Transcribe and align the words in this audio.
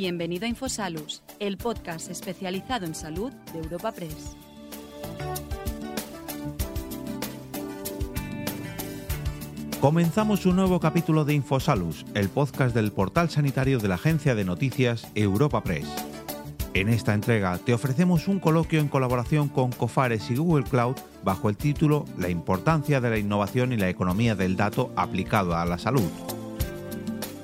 Bienvenido 0.00 0.44
a 0.46 0.48
Infosalus, 0.48 1.24
el 1.40 1.56
podcast 1.56 2.08
especializado 2.08 2.86
en 2.86 2.94
salud 2.94 3.32
de 3.52 3.58
Europa 3.58 3.90
Press. 3.90 4.36
Comenzamos 9.80 10.46
un 10.46 10.54
nuevo 10.54 10.78
capítulo 10.78 11.24
de 11.24 11.34
Infosalus, 11.34 12.06
el 12.14 12.28
podcast 12.28 12.76
del 12.76 12.92
portal 12.92 13.28
sanitario 13.28 13.80
de 13.80 13.88
la 13.88 13.96
agencia 13.96 14.36
de 14.36 14.44
noticias 14.44 15.08
Europa 15.16 15.64
Press. 15.64 15.88
En 16.74 16.88
esta 16.88 17.12
entrega 17.12 17.58
te 17.58 17.74
ofrecemos 17.74 18.28
un 18.28 18.38
coloquio 18.38 18.78
en 18.78 18.86
colaboración 18.86 19.48
con 19.48 19.72
Cofares 19.72 20.30
y 20.30 20.36
Google 20.36 20.62
Cloud 20.62 20.94
bajo 21.24 21.48
el 21.48 21.56
título 21.56 22.04
La 22.16 22.28
importancia 22.28 23.00
de 23.00 23.10
la 23.10 23.18
innovación 23.18 23.72
y 23.72 23.76
la 23.76 23.88
economía 23.88 24.36
del 24.36 24.54
dato 24.54 24.92
aplicado 24.94 25.56
a 25.56 25.64
la 25.64 25.76
salud. 25.76 26.37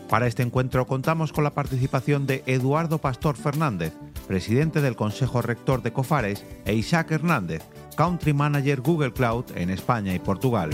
Para 0.08 0.26
este 0.26 0.42
encuentro 0.42 0.86
contamos 0.86 1.32
con 1.32 1.44
la 1.44 1.54
participación 1.54 2.26
de 2.26 2.42
Eduardo 2.46 2.98
Pastor 2.98 3.36
Fernández, 3.36 3.94
presidente 4.28 4.80
del 4.80 4.96
Consejo 4.96 5.42
Rector 5.42 5.82
de 5.82 5.92
Cofares, 5.92 6.44
e 6.64 6.74
Isaac 6.74 7.10
Hernández, 7.10 7.62
Country 7.96 8.32
Manager 8.32 8.80
Google 8.80 9.12
Cloud 9.12 9.46
en 9.56 9.70
España 9.70 10.14
y 10.14 10.18
Portugal. 10.18 10.70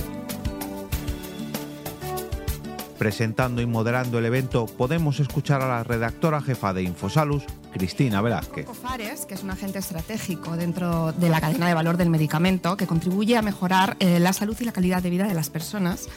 Presentando 2.98 3.62
y 3.62 3.66
moderando 3.66 4.18
el 4.18 4.26
evento 4.26 4.66
podemos 4.66 5.20
escuchar 5.20 5.62
a 5.62 5.68
la 5.68 5.84
redactora 5.84 6.42
jefa 6.42 6.74
de 6.74 6.82
Infosalus, 6.82 7.44
Cristina 7.72 8.20
Velázquez. 8.20 8.66
Cofares, 8.66 9.24
que 9.24 9.32
es 9.32 9.42
un 9.42 9.50
agente 9.50 9.78
estratégico 9.78 10.54
dentro 10.54 11.12
de 11.12 11.30
la 11.30 11.40
cadena 11.40 11.66
de 11.66 11.72
valor 11.72 11.96
del 11.96 12.10
medicamento, 12.10 12.76
que 12.76 12.86
contribuye 12.86 13.38
a 13.38 13.42
mejorar 13.42 13.96
eh, 14.00 14.20
la 14.20 14.34
salud 14.34 14.54
y 14.60 14.64
la 14.64 14.72
calidad 14.72 15.02
de 15.02 15.08
vida 15.08 15.26
de 15.26 15.32
las 15.32 15.48
personas. 15.48 16.08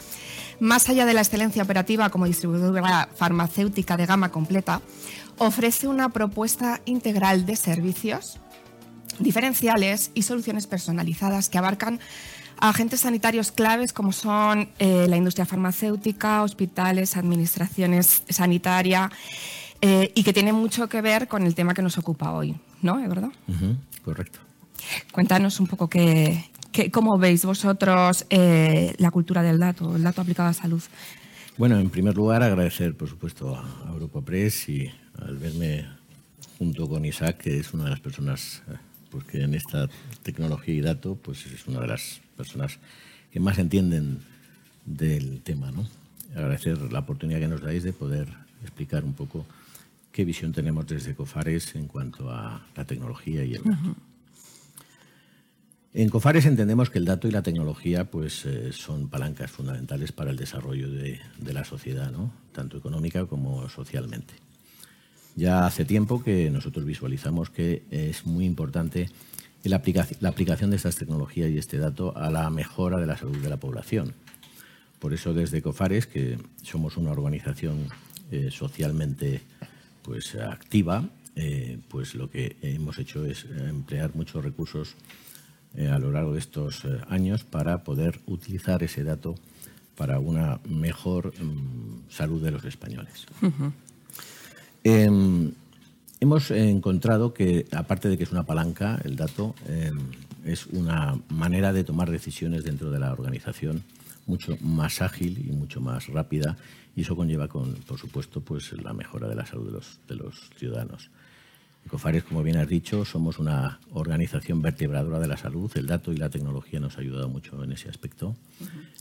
Más 0.60 0.88
allá 0.88 1.06
de 1.06 1.14
la 1.14 1.20
excelencia 1.20 1.62
operativa 1.62 2.10
como 2.10 2.26
distribuidora 2.26 3.08
farmacéutica 3.14 3.96
de 3.96 4.06
gama 4.06 4.30
completa, 4.30 4.80
ofrece 5.38 5.88
una 5.88 6.10
propuesta 6.10 6.80
integral 6.84 7.46
de 7.46 7.56
servicios 7.56 8.38
diferenciales 9.18 10.10
y 10.14 10.22
soluciones 10.22 10.66
personalizadas 10.66 11.48
que 11.48 11.58
abarcan 11.58 12.00
a 12.58 12.70
agentes 12.70 13.00
sanitarios 13.00 13.52
claves 13.52 13.92
como 13.92 14.12
son 14.12 14.68
eh, 14.78 15.06
la 15.08 15.16
industria 15.16 15.46
farmacéutica, 15.46 16.42
hospitales, 16.42 17.16
administraciones 17.16 18.22
sanitaria 18.28 19.10
eh, 19.80 20.12
y 20.14 20.22
que 20.22 20.32
tienen 20.32 20.54
mucho 20.54 20.88
que 20.88 21.00
ver 21.00 21.28
con 21.28 21.44
el 21.44 21.54
tema 21.54 21.74
que 21.74 21.82
nos 21.82 21.98
ocupa 21.98 22.32
hoy, 22.32 22.56
¿no? 22.82 23.00
¿Es 23.00 23.08
verdad? 23.08 23.30
correcto. 24.04 24.38
Cuéntanos 25.12 25.60
un 25.60 25.66
poco 25.66 25.88
qué, 25.88 26.44
cómo 26.90 27.18
veis 27.18 27.44
vosotros 27.44 28.26
eh, 28.30 28.94
la 28.98 29.10
cultura 29.10 29.42
del 29.42 29.58
dato, 29.58 29.96
el 29.96 30.02
dato 30.02 30.20
aplicado 30.20 30.48
a 30.48 30.52
salud. 30.52 30.82
Bueno, 31.56 31.78
en 31.78 31.88
primer 31.88 32.14
lugar 32.16 32.42
agradecer, 32.42 32.96
por 32.96 33.08
supuesto, 33.08 33.54
a 33.54 33.90
Europa 33.92 34.20
Press 34.22 34.68
y 34.68 34.90
al 35.20 35.36
verme 35.36 35.86
junto 36.58 36.88
con 36.88 37.04
Isaac, 37.04 37.38
que 37.38 37.58
es 37.58 37.72
una 37.74 37.84
de 37.84 37.90
las 37.90 38.00
personas 38.00 38.62
pues, 39.10 39.24
que 39.24 39.42
en 39.42 39.54
esta 39.54 39.88
tecnología 40.22 40.74
y 40.74 40.80
dato 40.80 41.14
pues 41.14 41.46
es 41.46 41.66
una 41.66 41.80
de 41.80 41.88
las 41.88 42.20
personas 42.36 42.78
que 43.30 43.40
más 43.40 43.58
entienden 43.58 44.18
del 44.84 45.40
tema. 45.42 45.70
¿no? 45.70 45.86
Agradecer 46.34 46.78
la 46.92 47.00
oportunidad 47.00 47.38
que 47.38 47.48
nos 47.48 47.62
dais 47.62 47.84
de 47.84 47.92
poder 47.92 48.28
explicar 48.62 49.04
un 49.04 49.12
poco 49.12 49.46
qué 50.10 50.24
visión 50.24 50.52
tenemos 50.52 50.86
desde 50.86 51.14
COFARES 51.14 51.76
en 51.76 51.86
cuanto 51.86 52.30
a 52.30 52.62
la 52.76 52.84
tecnología 52.84 53.44
y 53.44 53.54
el 53.54 53.62
dato. 53.62 53.96
En 55.96 56.08
COFARES 56.08 56.46
entendemos 56.46 56.90
que 56.90 56.98
el 56.98 57.04
dato 57.04 57.28
y 57.28 57.30
la 57.30 57.44
tecnología 57.44 58.10
pues, 58.10 58.44
eh, 58.46 58.72
son 58.72 59.08
palancas 59.08 59.52
fundamentales 59.52 60.10
para 60.10 60.32
el 60.32 60.36
desarrollo 60.36 60.90
de, 60.90 61.20
la 61.52 61.64
sociedad, 61.64 62.12
tanto 62.50 62.76
económica 62.76 63.26
como 63.26 63.68
socialmente. 63.68 64.34
Ya 65.36 65.66
hace 65.66 65.84
tiempo 65.84 66.20
que 66.20 66.50
nosotros 66.50 66.84
visualizamos 66.84 67.48
que 67.48 67.84
es 67.92 68.26
muy 68.26 68.44
importante 68.44 69.08
la 69.62 69.76
aplicación 69.76 70.70
de 70.70 70.76
estas 70.76 70.96
tecnologías 70.96 71.50
y 71.50 71.58
este 71.58 71.78
dato 71.78 72.16
a 72.16 72.28
la 72.28 72.50
mejora 72.50 72.98
de 72.98 73.06
la 73.06 73.16
salud 73.16 73.36
de 73.36 73.48
la 73.48 73.58
población. 73.58 74.14
Por 74.98 75.14
eso 75.14 75.32
desde 75.32 75.62
COFARES, 75.62 76.08
que 76.08 76.38
somos 76.64 76.96
una 76.96 77.12
organización 77.12 77.86
eh, 78.32 78.48
socialmente 78.50 79.42
pues, 80.02 80.34
activa, 80.34 81.08
eh, 81.36 81.78
pues 81.88 82.16
lo 82.16 82.28
que 82.28 82.56
hemos 82.62 82.98
hecho 82.98 83.24
es 83.24 83.44
emplear 83.44 84.16
muchos 84.16 84.44
recursos 84.44 84.96
eh, 85.76 85.88
a 85.88 85.98
lo 85.98 86.10
largo 86.10 86.32
de 86.32 86.38
estos 86.38 86.82
años 87.08 87.44
para 87.44 87.84
poder 87.84 88.20
utilizar 88.26 88.82
ese 88.82 89.04
dato 89.04 89.34
para 89.96 90.18
una 90.18 90.60
mejor 90.68 91.32
mm, 91.40 92.10
salud 92.10 92.42
de 92.42 92.50
los 92.50 92.64
españoles. 92.64 93.26
Em, 94.82 95.52
hemos 96.20 96.50
encontrado 96.50 97.32
que, 97.32 97.66
aparte 97.72 98.08
de 98.08 98.18
que 98.18 98.24
es 98.24 98.32
una 98.32 98.44
palanca, 98.44 99.00
el 99.04 99.16
dato 99.16 99.54
em, 99.68 99.98
es 100.44 100.66
una 100.66 101.18
manera 101.28 101.72
de 101.72 101.84
tomar 101.84 102.10
decisiones 102.10 102.64
dentro 102.64 102.90
de 102.90 102.98
la 102.98 103.12
organización 103.12 103.82
mucho 104.26 104.56
más 104.60 105.02
ágil 105.02 105.44
y 105.48 105.52
mucho 105.52 105.80
más 105.80 106.08
rápida 106.08 106.56
y 106.96 107.02
eso 107.02 107.16
conlleva, 107.16 107.48
con, 107.48 107.74
por 107.86 107.98
supuesto, 107.98 108.40
pues 108.40 108.72
la 108.72 108.92
mejora 108.92 109.28
de 109.28 109.34
la 109.34 109.44
salud 109.44 109.66
de 109.66 109.72
los, 109.72 109.98
de 110.06 110.14
los 110.14 110.50
ciudadanos. 110.56 111.10
Ecofares, 111.86 112.24
como 112.24 112.42
bien 112.42 112.56
has 112.56 112.68
dicho, 112.68 113.04
somos 113.04 113.38
una 113.38 113.80
organización 113.92 114.62
vertebradora 114.62 115.18
de 115.18 115.28
la 115.28 115.36
salud. 115.36 115.70
El 115.74 115.86
dato 115.86 116.12
y 116.12 116.16
la 116.16 116.30
tecnología 116.30 116.80
nos 116.80 116.96
ha 116.96 117.00
ayudado 117.00 117.28
mucho 117.28 117.62
en 117.62 117.72
ese 117.72 117.88
aspecto, 117.88 118.36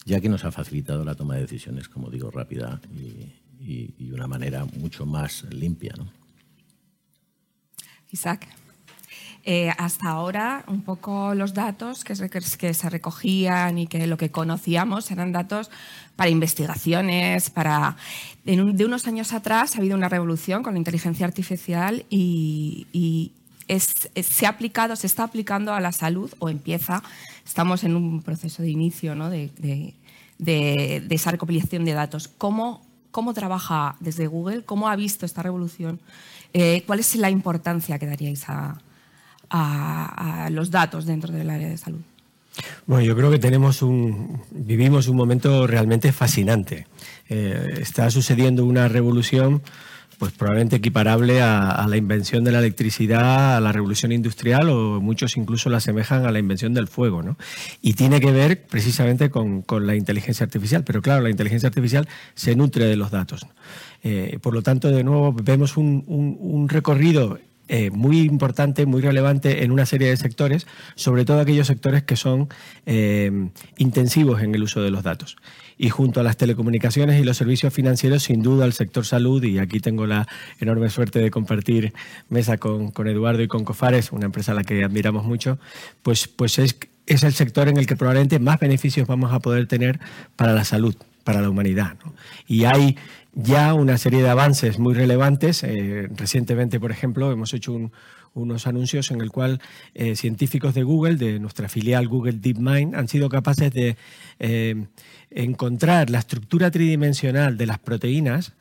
ya 0.05 0.19
que 0.19 0.29
nos 0.29 0.44
ha 0.44 0.51
facilitado 0.51 1.05
la 1.05 1.16
toma 1.16 1.35
de 1.35 1.41
decisiones, 1.41 1.88
como 1.88 2.09
digo, 2.09 2.29
rápida 2.29 2.81
y, 2.91 3.94
y, 3.97 4.11
una 4.11 4.27
manera 4.27 4.66
mucho 4.66 5.05
más 5.05 5.44
limpia. 5.51 5.94
¿no? 5.97 6.11
Isaac. 8.11 8.47
Eh, 9.46 9.70
hasta 9.78 10.09
ahora, 10.09 10.64
un 10.68 10.84
poco 10.84 11.36
los 11.36 11.54
datos 11.54 12.06
que 12.06 12.16
se, 12.16 12.90
recogían 12.90 13.78
y 13.78 13.88
que 13.88 14.08
lo 14.08 14.16
que 14.16 14.31
conocíamos 14.31 15.12
eran 15.12 15.34
datos 15.34 15.70
para 16.16 16.30
investigaciones, 16.30 17.50
para... 17.50 17.98
De, 18.46 18.86
unos 18.86 19.06
años 19.06 19.34
atrás 19.34 19.76
ha 19.76 19.80
habido 19.80 19.98
una 19.98 20.08
revolución 20.08 20.64
con 20.64 20.74
la 20.74 20.80
inteligencia 20.80 21.26
artificial 21.26 22.06
y, 22.09 23.31
se 23.68 24.46
ha 24.46 24.50
aplicado, 24.50 24.96
se 24.96 25.08
está 25.08 25.24
aplicando 25.24 25.74
a 25.74 25.81
la 25.81 25.92
salud 25.92 26.31
o 26.40 26.48
empieza, 26.48 27.04
estamos 27.46 27.84
en 27.84 27.98
un 27.98 28.22
proceso 28.22 28.62
de 28.62 28.70
inicio 28.70 29.14
¿no? 29.14 29.30
de, 29.30 29.52
de, 30.38 31.06
esa 31.10 31.31
recopilación 31.31 31.84
de 31.84 31.92
datos. 31.92 32.30
¿Cómo 32.30 32.81
¿Cómo 33.12 33.36
trabaja 33.36 33.96
desde 34.00 34.25
Google? 34.25 34.64
¿Cómo 34.64 34.90
ha 34.90 34.96
visto 34.96 35.28
esta 35.28 35.44
revolución? 35.44 36.00
Eh, 36.52 36.81
¿Cuál 36.88 37.00
es 37.00 37.16
la 37.16 37.30
importancia 37.30 38.00
que 38.00 38.08
daríais 38.08 38.50
a, 38.50 38.81
los 40.50 40.72
datos 40.72 41.06
dentro 41.06 41.34
del 41.34 41.50
área 41.50 41.70
de 41.70 41.78
salud? 41.78 42.02
Bueno, 42.86 43.04
yo 43.04 43.16
creo 43.16 43.31
que 43.31 43.40
tenemos 43.40 43.81
un, 43.81 44.42
vivimos 44.52 45.08
un 45.08 45.18
momento 45.18 45.66
realmente 45.66 46.12
fascinante. 46.12 46.88
Eh, 47.30 47.80
está 47.81 48.09
sucediendo 48.12 48.66
una 48.66 48.88
revolución 48.88 49.62
pues 50.20 50.31
probablemente 50.31 50.78
equiparable 50.78 51.42
a, 51.42 51.86
la 51.90 51.98
invención 51.98 52.46
de 52.46 52.52
la 52.54 52.59
electricidad, 52.59 53.58
a 53.58 53.59
la 53.59 53.72
revolución 53.72 54.12
industrial 54.14 54.70
o 54.70 55.02
muchos 55.02 55.36
incluso 55.36 55.70
la 55.70 55.78
asemejan 55.78 56.25
a 56.25 56.31
la 56.31 56.40
invención 56.40 56.74
del 56.74 56.88
fuego. 56.88 57.24
¿no? 57.24 57.38
Y 57.81 57.94
tiene 57.94 58.22
que 58.22 58.31
ver 58.31 58.66
precisamente 58.66 59.30
con, 59.30 59.66
la 59.81 59.96
inteligencia 59.96 60.46
artificial, 60.46 60.84
pero 60.86 61.02
claro, 61.02 61.24
la 61.24 61.30
inteligencia 61.30 61.68
artificial 61.68 62.08
se 62.36 62.56
nutre 62.56 62.86
de 62.86 62.96
los 62.96 63.12
datos. 63.12 63.46
Eh, 64.04 64.38
por 64.42 64.54
lo 64.54 64.62
tanto, 64.62 64.92
de 64.92 65.04
nuevo, 65.04 65.34
vemos 65.34 65.75
un, 65.75 66.68
recorrido 66.70 67.40
eh, 67.69 67.91
muy 67.91 68.22
importante, 68.22 68.85
muy 68.85 69.01
relevante 69.01 69.63
en 69.63 69.72
una 69.72 69.85
serie 69.85 70.09
de 70.09 70.18
sectores, 70.18 70.68
sobre 70.96 71.25
todo 71.25 71.40
aquellos 71.40 71.68
sectores 71.68 72.03
que 72.03 72.16
son 72.16 72.50
eh, 72.85 73.50
intensivos 73.78 74.41
en 74.41 74.53
el 74.53 74.63
uso 74.63 74.81
de 74.81 74.91
los 74.91 75.03
datos 75.03 75.38
y 75.78 75.90
junto 75.90 76.19
a 76.19 76.24
las 76.24 76.38
telecomunicaciones 76.38 77.19
y 77.19 77.24
los 77.24 77.38
servicios 77.38 77.74
financieros, 77.74 78.24
sin 78.24 78.42
duda 78.42 78.65
el 78.65 78.74
sector 78.74 79.06
salud, 79.06 79.44
y 79.44 79.60
aquí 79.60 79.80
tengo 79.80 80.06
la 80.06 80.27
enorme 80.60 80.89
suerte 80.89 81.19
de 81.19 81.31
compartir 81.31 81.94
mesa 82.30 82.57
con, 82.57 82.92
Eduardo 83.07 83.42
y 83.42 83.48
con 83.48 83.63
Cofares, 83.63 84.12
una 84.12 84.25
empresa 84.25 84.51
a 84.51 84.56
la 84.56 84.63
que 84.63 84.83
admiramos 84.83 85.25
mucho, 85.25 85.60
pues, 86.01 86.27
pues 86.27 86.60
es, 86.60 86.77
es 87.07 87.24
el 87.24 87.33
sector 87.33 87.68
en 87.68 87.77
el 87.77 87.88
que 87.88 87.95
probablemente 87.95 88.39
más 88.39 88.60
beneficios 88.60 89.07
vamos 89.07 89.33
a 89.33 89.39
poder 89.39 89.68
tener 89.68 90.00
para 90.36 90.54
la 90.54 90.63
salud, 90.63 90.95
para 91.24 91.42
la 91.42 91.50
humanidad. 91.50 91.98
Y 92.48 92.65
hay 92.65 92.98
ya 93.35 93.74
una 93.74 93.97
serie 93.97 94.21
de 94.21 94.30
avances 94.30 94.80
muy 94.80 94.94
relevantes. 94.94 95.63
Eh, 95.63 96.07
recientemente, 96.15 96.80
por 96.80 96.91
ejemplo, 96.91 97.31
hemos 97.31 97.53
hecho 97.53 97.91
unos 98.33 98.68
anuncios 98.68 99.12
en 99.12 99.21
el 99.21 99.31
cual 99.31 99.59
eh, 99.94 100.15
científicos 100.15 100.74
de 100.74 100.83
Google, 100.83 101.15
de 101.15 101.39
nuestra 101.39 101.69
filial 101.69 102.07
Google 102.07 102.33
DeepMind, 102.33 102.95
han 102.95 103.07
sido 103.07 103.30
capaces 103.30 103.71
de 103.71 103.97
eh, 104.39 104.85
encontrar 105.31 106.09
la 106.09 106.19
estructura 106.19 106.71
tridimensional 106.71 107.57
de 107.57 107.65
las 107.65 107.80
proteínas, 107.80 108.53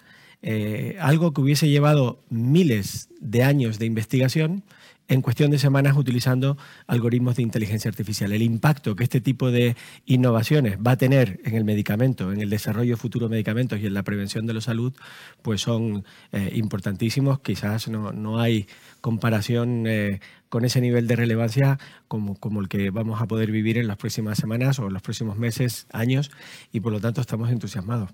algo 0.98 1.32
que 1.32 1.40
hubiese 1.40 1.68
llevado 1.68 2.24
miles 2.28 3.08
de 3.20 3.44
años 3.44 3.78
de 3.78 3.86
investigación, 3.86 4.64
en 5.12 5.20
cuestión 5.20 5.50
de 5.50 5.58
semanas 5.58 5.94
utilizando 5.94 6.56
algoritmos 6.86 7.36
de 7.36 7.42
inteligencia 7.42 7.90
artificial. 7.90 8.32
El 8.32 8.40
impacto 8.40 8.96
que 8.96 9.04
este 9.04 9.20
tipo 9.20 9.50
de 9.50 9.76
innovaciones 10.06 10.78
va 10.78 10.92
a 10.92 10.96
tener 10.96 11.38
en 11.44 11.54
el 11.54 11.64
medicamento, 11.64 12.32
en 12.32 12.40
el 12.40 12.48
desarrollo 12.48 12.92
de 12.92 12.96
futuros 12.96 13.28
medicamentos 13.28 13.78
y 13.78 13.86
en 13.86 13.92
la 13.92 14.04
prevención 14.04 14.46
de 14.46 14.54
la 14.54 14.62
salud, 14.62 14.94
pues 15.42 15.60
son 15.60 16.04
eh, 16.32 16.52
importantísimos. 16.54 17.40
Quizás 17.40 17.88
no, 17.88 18.40
hay 18.40 18.66
comparación 19.02 19.86
eh, 19.86 20.20
con 20.48 20.64
ese 20.64 20.80
nivel 20.80 21.06
de 21.06 21.16
relevancia 21.16 21.78
como, 22.08 22.36
como, 22.36 22.62
el 22.62 22.68
que 22.68 22.88
vamos 22.90 23.20
a 23.20 23.26
poder 23.26 23.50
vivir 23.50 23.76
en 23.76 23.88
las 23.88 23.98
próximas 23.98 24.38
semanas 24.38 24.78
o 24.78 24.86
en 24.86 24.94
los 24.94 25.02
próximos 25.02 25.36
meses, 25.36 25.86
años, 25.92 26.30
y 26.72 26.80
por 26.80 26.92
lo 26.92 27.00
tanto 27.00 27.20
estamos 27.20 27.50
entusiasmados 27.50 28.10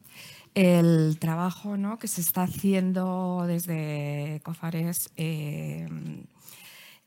el 0.55 1.19
trabajo 1.21 1.77
¿no? 1.77 1.99
que 1.99 2.09
se 2.09 2.21
está 2.21 2.43
haciendo 2.43 3.45
desde 3.47 4.41
COFARES 4.43 5.11
eh, 5.17 5.87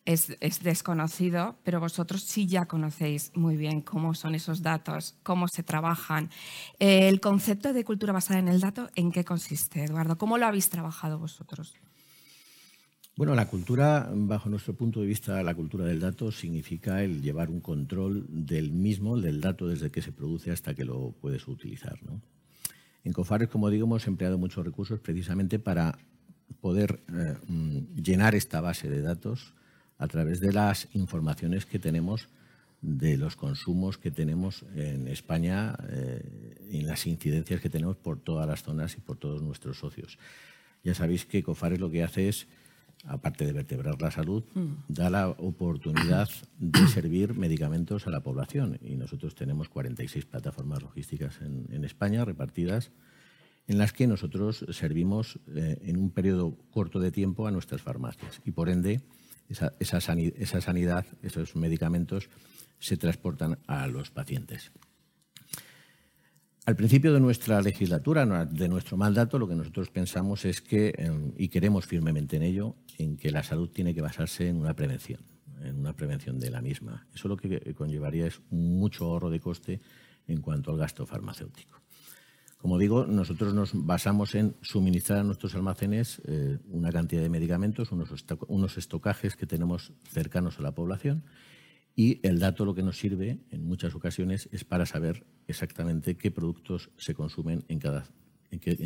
es, 0.06 0.64
desconocido, 0.64 1.58
pero 1.64 1.80
vosotros 1.80 2.24
sí 2.24 2.48
ya 2.48 2.66
conocéis 2.66 3.32
muy 3.36 3.58
bien 3.58 3.82
cómo 3.82 4.14
son 4.14 4.36
esos 4.36 4.62
datos, 4.62 5.16
cómo 5.24 5.48
se 5.48 5.64
trabajan. 5.64 6.30
El 6.80 7.20
concepto 7.20 7.74
de 7.74 7.84
cultura 7.84 8.14
basada 8.14 8.40
en 8.40 8.48
el 8.48 8.62
dato, 8.62 8.90
¿en 8.96 9.12
qué 9.12 9.24
consiste, 9.24 9.84
Eduardo? 9.84 10.18
¿Cómo 10.18 10.38
lo 10.38 10.46
habéis 10.46 10.70
trabajado 10.70 11.20
vosotros? 11.20 11.76
Bueno, 13.16 13.36
la 13.36 13.48
cultura, 13.48 14.10
bajo 14.12 14.50
nuestro 14.50 14.74
punto 14.74 15.02
de 15.02 15.06
vista, 15.06 15.44
la 15.44 15.54
cultura 15.54 15.86
del 15.86 16.00
dato 16.00 16.32
significa 16.32 17.04
el 17.04 17.22
llevar 17.22 17.50
un 17.50 17.60
control 17.60 18.26
del 18.30 18.72
mismo, 18.72 19.20
del 19.20 19.42
dato 19.42 19.68
desde 19.68 19.92
que 19.92 20.02
se 20.02 20.12
produce 20.12 20.50
hasta 20.50 20.74
que 20.74 20.86
lo 20.86 21.12
puedes 21.22 21.48
utilizar. 21.48 22.00
En 23.04 23.14
COFARES, 23.14 23.50
como 23.50 23.70
digo, 23.70 23.86
hemos 23.86 24.08
empleado 24.08 24.38
muchos 24.38 24.66
recursos 24.66 25.00
precisamente 25.00 25.60
para 25.60 26.00
poder 26.62 27.04
eh, 27.14 27.38
mm, 27.48 28.02
llenar 28.02 28.34
esta 28.34 28.62
base 28.62 28.90
de 28.90 29.02
datos 29.02 29.54
a 30.02 30.08
través 30.08 30.40
de 30.40 30.52
las 30.52 30.88
informaciones 30.94 31.66
que 31.66 31.78
tenemos 31.80 32.28
de 32.82 33.16
los 33.16 33.36
consumos 33.36 34.00
que 34.00 34.10
tenemos 34.10 34.66
en 34.76 35.08
España 35.08 35.78
eh, 35.90 36.58
y 36.72 36.80
en 36.80 36.88
las 36.88 37.06
incidencias 37.06 37.62
que 37.62 37.70
tenemos 37.70 37.96
por 37.98 38.20
todas 38.20 38.48
las 38.48 38.64
zonas 38.64 38.98
y 38.98 39.00
por 39.00 39.18
todos 39.18 39.44
nuestros 39.44 39.78
socios. 39.78 40.18
Ya 40.84 40.96
sabéis 40.96 41.26
que 41.26 41.44
COFARES 41.44 41.80
lo 41.80 41.92
que 41.92 42.04
hace 42.04 42.28
es 42.28 42.48
aparte 43.06 43.46
de 43.46 43.54
vertebrar 43.54 44.02
la 44.02 44.10
salud, 44.10 44.44
mm. 44.56 44.74
da 44.88 45.12
la 45.12 45.30
oportunidad 45.30 46.30
de 46.58 46.88
servir 46.88 47.36
medicamentos 47.36 48.08
a 48.08 48.10
la 48.10 48.22
población. 48.22 48.80
Y 48.82 48.96
nosotros 48.96 49.36
tenemos 49.36 49.70
46 49.70 50.26
plataformas 50.26 50.82
logísticas 50.82 51.40
en, 51.42 51.84
España 51.86 52.26
repartidas 52.26 52.92
en 53.68 53.78
las 53.78 53.94
que 53.94 54.08
nosotros 54.08 54.66
servimos 54.72 55.40
eh, 55.56 55.78
en 55.84 55.98
un 55.98 56.10
periodo 56.10 56.58
corto 56.72 57.00
de 57.00 57.12
tiempo 57.12 57.46
a 57.46 57.52
nuestras 57.52 57.82
farmacias. 57.82 58.42
Y 58.44 58.52
por 58.52 58.70
ende, 58.70 59.02
esa, 59.52 59.74
esa 59.80 60.62
sanidad, 60.62 61.06
esos 61.22 61.56
medicamentos, 61.56 62.30
se 62.80 62.98
transportan 62.98 63.60
a 63.68 63.88
los 63.88 64.10
pacientes. 64.10 64.72
Al 66.66 66.76
principio 66.76 67.12
de 67.14 67.20
nuestra 67.20 67.60
legislatura, 67.62 68.46
de 68.46 68.70
nuestro 68.70 68.96
mandato, 68.96 69.40
lo 69.40 69.48
que 69.48 69.56
nosotros 69.56 69.90
pensamos 69.90 70.46
es 70.46 70.62
que, 70.62 70.94
em, 70.98 71.34
y 71.36 71.48
queremos 71.48 71.86
firmemente 71.86 72.38
en 72.38 72.44
ello, 72.44 72.76
en 72.98 73.18
que 73.18 73.32
la 73.32 73.44
salud 73.44 73.70
tiene 73.70 73.96
que 73.96 74.02
basarse 74.02 74.48
en 74.48 74.58
una 74.58 74.76
prevención, 74.76 75.22
en 75.64 75.80
una 75.80 75.94
prevención 75.94 76.40
de 76.40 76.52
la 76.52 76.62
misma. 76.62 77.08
Eso 77.16 77.28
lo 77.28 77.36
que 77.36 77.74
conllevaría 77.74 78.28
es 78.28 78.42
mucho 78.52 79.06
ahorro 79.06 79.32
de 79.32 79.40
coste 79.40 79.82
en 80.28 80.42
cuanto 80.42 80.72
al 80.72 80.78
gasto 80.78 81.06
farmacéutico. 81.06 81.82
Como 82.62 82.78
digo, 82.78 83.08
nosotros 83.08 83.56
nos 83.56 83.72
basamos 83.74 84.36
en 84.36 84.56
suministrar 84.62 85.20
a 85.20 85.24
nuestros 85.24 85.56
almacenes 85.56 86.22
eh, 86.28 86.60
una 86.70 86.92
cantidad 86.92 87.24
de 87.24 87.30
medicamentos, 87.30 87.92
unos, 87.92 88.78
estocajes 88.78 89.36
que 89.36 89.48
tenemos 89.48 89.94
cercanos 90.04 90.60
a 90.60 90.62
la 90.62 90.72
población 90.72 91.24
y 91.96 92.20
el 92.22 92.38
dato 92.38 92.64
lo 92.64 92.76
que 92.76 92.84
nos 92.84 93.00
sirve 93.00 93.40
en 93.50 93.66
muchas 93.66 93.96
ocasiones 93.96 94.48
es 94.52 94.64
para 94.64 94.86
saber 94.86 95.26
exactamente 95.48 96.18
qué 96.18 96.30
productos 96.30 96.92
se 96.98 97.16
consumen 97.16 97.66
en 97.68 97.80
cada, 97.80 98.06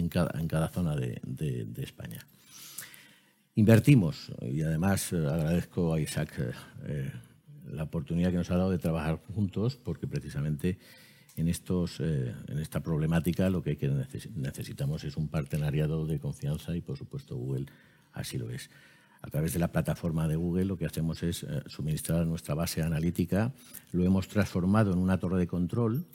cada, 0.09 0.39
en 0.39 0.47
cada 0.47 0.69
zona 0.69 0.95
de, 0.95 1.67
España. 1.75 2.25
Invertimos 3.55 4.31
y 4.41 4.61
además 4.61 5.11
eh, 5.11 5.17
agradezco 5.17 5.93
a 5.93 5.99
Isaac 5.99 6.31
eh, 6.85 7.11
la 7.67 7.83
oportunidad 7.83 8.31
que 8.31 8.37
nos 8.37 8.51
ha 8.51 8.57
dado 8.57 8.71
de 8.71 8.79
trabajar 8.79 9.19
juntos 9.33 9.75
porque 9.75 10.07
precisamente 10.07 10.79
en, 11.35 11.47
estos, 11.47 11.99
en 11.99 12.59
esta 12.59 12.79
problemática 12.79 13.49
lo 13.49 13.61
que 13.61 13.77
necesitamos 14.35 15.03
es 15.03 15.17
un 15.17 15.27
partenariado 15.27 16.05
de 16.05 16.19
confianza 16.19 16.75
y 16.75 16.81
por 16.81 16.97
supuesto 16.97 17.35
Google 17.35 17.65
así 18.13 18.37
lo 18.37 18.49
es. 18.49 18.69
A 19.21 19.29
través 19.29 19.53
de 19.53 19.59
la 19.59 19.71
plataforma 19.71 20.27
de 20.27 20.35
Google 20.35 20.65
lo 20.65 20.77
que 20.77 20.85
hacemos 20.85 21.23
es 21.23 21.43
eh, 21.43 21.63
suministrar 21.65 22.27
nuestra 22.27 22.53
base 22.53 22.83
analítica, 22.83 23.51
lo 23.91 24.03
hemos 24.05 24.27
transformado 24.27 24.93
en 24.93 24.99
una 24.99 25.17
torre 25.17 25.39
de 25.39 25.47
control 25.47 26.05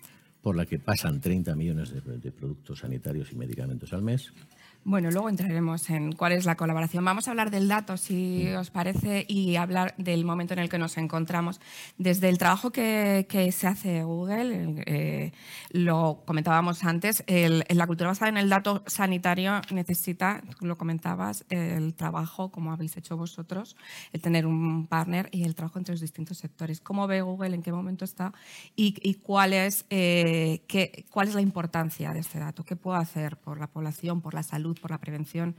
por 0.40 0.56
la 0.56 0.64
que 0.64 0.78
pasan 0.78 1.20
30 1.20 1.54
millones 1.54 1.92
de 1.92 2.32
productos 2.32 2.78
sanitarios 2.78 3.30
y 3.30 3.36
medicamentos 3.36 3.92
al 3.92 4.00
mes 4.00 4.32
bueno, 4.82 5.10
luego 5.10 5.28
entraremos 5.28 5.90
en 5.90 6.12
cuál 6.12 6.32
es 6.32 6.46
la 6.46 6.56
colaboración. 6.56 7.04
Vamos 7.04 7.28
a 7.28 7.32
hablar 7.32 7.50
del 7.50 7.68
dato, 7.68 7.98
si 7.98 8.48
os 8.54 8.70
parece, 8.70 9.26
y 9.28 9.56
hablar 9.56 9.94
del 9.98 10.24
momento 10.24 10.54
en 10.54 10.60
el 10.60 10.70
que 10.70 10.78
nos 10.78 10.96
encontramos. 10.96 11.60
Desde 11.98 12.30
el 12.30 12.38
trabajo 12.38 12.70
que, 12.70 13.26
se 13.52 13.66
hace 13.66 14.02
Google, 14.04 14.82
eh, 14.86 15.32
lo 15.70 16.22
comentábamos 16.24 16.82
antes, 16.84 17.22
la 17.28 17.86
cultura 17.86 18.08
basada 18.08 18.30
en 18.30 18.38
el 18.38 18.48
dato 18.48 18.82
sanitario 18.86 19.60
necesita, 19.70 20.42
lo 20.60 20.78
comentabas, 20.78 21.44
el 21.50 21.94
trabajo, 21.94 22.50
como 22.50 22.72
habéis 22.72 22.96
hecho 22.96 23.18
vosotros, 23.18 23.76
el 24.12 24.22
tener 24.22 24.46
un 24.46 24.86
partner 24.86 25.28
y 25.30 25.44
el 25.44 25.54
trabajo 25.54 25.78
entre 25.78 25.92
los 25.92 26.00
distintos 26.00 26.38
sectores. 26.38 26.80
¿Cómo 26.80 27.06
ve 27.06 27.20
Google? 27.20 27.54
¿En 27.54 27.62
qué 27.62 27.72
momento 27.72 28.06
está? 28.06 28.32
¿Y, 28.76 29.14
cuál, 29.16 29.52
es, 29.52 29.84
eh, 29.90 30.62
qué, 30.66 31.04
cuál 31.10 31.28
es 31.28 31.34
la 31.34 31.42
importancia 31.42 32.12
de 32.14 32.20
este 32.20 32.38
dato? 32.38 32.64
¿Qué 32.64 32.76
puedo 32.76 32.96
hacer 32.96 33.36
por 33.36 33.60
la 33.60 33.66
población, 33.66 34.22
por 34.22 34.32
la 34.32 34.42
salud? 34.42 34.69
Por 34.78 34.90
la 34.90 34.98
prevención. 34.98 35.54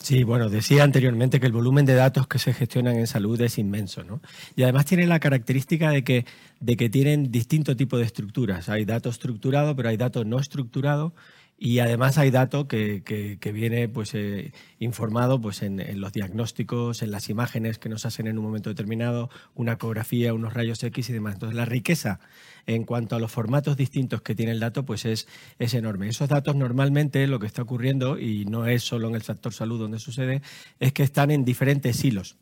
Sí, 0.00 0.22
bueno, 0.22 0.48
decía 0.48 0.84
anteriormente 0.84 1.40
que 1.40 1.46
el 1.46 1.52
volumen 1.52 1.84
de 1.84 1.94
datos 1.94 2.26
que 2.28 2.38
se 2.38 2.54
gestionan 2.54 2.96
en 2.96 3.06
salud 3.06 3.40
es 3.40 3.58
inmenso, 3.58 4.04
¿no? 4.04 4.20
Y 4.54 4.62
además 4.62 4.86
tiene 4.86 5.06
la 5.06 5.20
característica 5.20 5.90
de 5.90 6.04
que, 6.04 6.24
de 6.60 6.76
que 6.76 6.88
tienen 6.88 7.30
distinto 7.30 7.76
tipo 7.76 7.98
de 7.98 8.04
estructuras. 8.04 8.68
Hay 8.68 8.84
datos 8.84 9.16
estructurados, 9.16 9.74
pero 9.74 9.88
hay 9.88 9.96
datos 9.96 10.24
no 10.24 10.38
estructurados 10.38 11.12
y 11.58 11.78
además 11.78 12.18
hay 12.18 12.30
datos 12.30 12.66
que, 12.66 13.02
que, 13.02 13.52
viene 13.52 13.88
pues, 13.88 14.14
eh, 14.14 14.52
informado 14.78 15.40
pues, 15.40 15.62
en, 15.62 15.80
en, 15.80 16.00
los 16.00 16.12
diagnósticos, 16.12 17.02
en 17.02 17.10
las 17.10 17.30
imágenes 17.30 17.78
que 17.78 17.88
nos 17.88 18.04
hacen 18.04 18.26
en 18.26 18.36
un 18.38 18.44
momento 18.44 18.68
determinado, 18.68 19.30
una 19.54 19.72
ecografía, 19.72 20.34
unos 20.34 20.52
rayos 20.52 20.82
X 20.82 21.08
y 21.08 21.12
demás. 21.14 21.34
Entonces, 21.34 21.56
la 21.56 21.64
riqueza 21.64 22.20
en 22.66 22.84
cuanto 22.84 23.16
a 23.16 23.20
los 23.20 23.32
formatos 23.32 23.76
distintos 23.76 24.20
que 24.20 24.34
tiene 24.34 24.52
el 24.52 24.60
dato 24.60 24.84
pues 24.84 25.06
es, 25.06 25.28
es 25.58 25.72
enorme. 25.72 26.08
Esos 26.08 26.28
datos 26.28 26.56
normalmente 26.56 27.26
lo 27.26 27.38
que 27.38 27.46
está 27.46 27.62
ocurriendo, 27.62 28.18
y 28.18 28.44
no 28.44 28.66
es 28.66 28.82
solo 28.82 29.08
en 29.08 29.14
el 29.14 29.22
sector 29.22 29.54
salud 29.54 29.78
donde 29.78 29.98
sucede, 29.98 30.42
es 30.78 30.92
que 30.92 31.04
están 31.04 31.30
en 31.30 31.44
diferentes 31.44 32.04
hilos. 32.04 32.36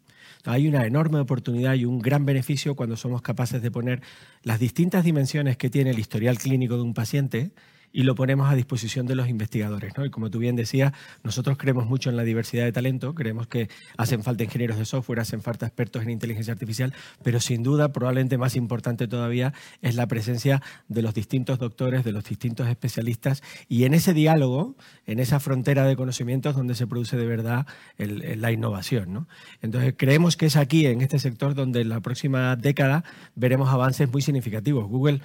Hay 0.45 0.67
una 0.67 0.87
enorme 0.87 1.21
oportunidad 1.21 1.75
y 1.75 1.85
un 1.85 2.01
gran 2.01 2.27
beneficio 2.27 2.75
cuando 2.75 2.97
somos 2.97 3.23
capaces 3.23 3.63
de 3.63 3.71
poner 3.71 4.03
las 4.43 4.59
distintas 4.59 5.05
dimensiones 5.05 5.57
que 5.57 5.71
tiene 5.71 5.91
el 5.91 5.99
historial 5.99 6.37
clínico 6.39 6.77
de 6.77 6.83
un 6.83 6.95
paciente 6.95 7.53
y 7.95 8.03
lo 8.03 8.17
ponemos 8.17 8.51
a 8.51 8.57
disposición 8.57 9.07
de 9.07 9.15
los 9.15 9.29
investigadores. 9.29 9.97
¿no? 9.97 10.05
Y 10.05 10.11
como 10.11 10.29
tú 10.29 10.41
bien 10.41 10.57
decías, 10.57 10.93
nosotros 11.23 11.57
creemos 11.57 11.87
mucho 11.87 12.11
en 12.11 12.17
la 12.17 12.25
diversidad 12.25 12.65
de 12.65 12.73
talento, 12.73 13.15
creemos 13.15 13.47
que 13.47 13.69
hacen 13.97 14.25
falta 14.25 14.43
ingenieros 14.43 14.79
de 14.79 14.85
software, 14.85 15.21
hacen 15.21 15.41
falta 15.43 15.65
expertos 15.67 16.03
en 16.03 16.11
inteligencia 16.11 16.53
artificial, 16.53 16.93
pero 17.23 17.39
sin 17.39 17.63
duda, 17.63 17.93
probablemente 17.93 18.37
más 18.37 18.57
importante 18.57 19.07
todavía, 19.07 19.55
es 19.81 19.95
la 19.95 20.09
presencia 20.09 20.61
de 20.89 21.03
los 21.03 21.15
distintos 21.15 21.61
doctores, 21.61 22.05
de 22.05 22.11
los 22.11 22.25
distintos 22.25 22.67
especialistas 22.69 23.45
y 23.69 23.85
en 23.85 23.95
ese 23.95 24.13
diálogo, 24.13 24.75
en 25.07 25.21
esa 25.21 25.39
frontera 25.39 25.85
de 25.85 25.95
conocimientos 25.95 26.57
donde 26.57 26.75
se 26.75 26.89
produce 26.89 27.17
de 27.17 27.27
verdad 27.27 27.65
la 27.97 28.51
innovación. 28.51 29.13
¿no? 29.13 29.29
Entonces, 29.63 29.95
creemos 29.97 30.37
que 30.37 30.47
es 30.47 30.57
aquí, 30.57 30.87
en 30.87 31.01
este 31.01 31.21
sector, 31.21 31.55
donde 31.55 31.83
en 31.83 31.91
la 31.91 32.01
próxima 32.01 32.57
década 32.57 33.05
veremos 33.37 33.69
avances 33.69 34.11
muy 34.11 34.21
significativos. 34.21 34.89
Google 34.89 35.21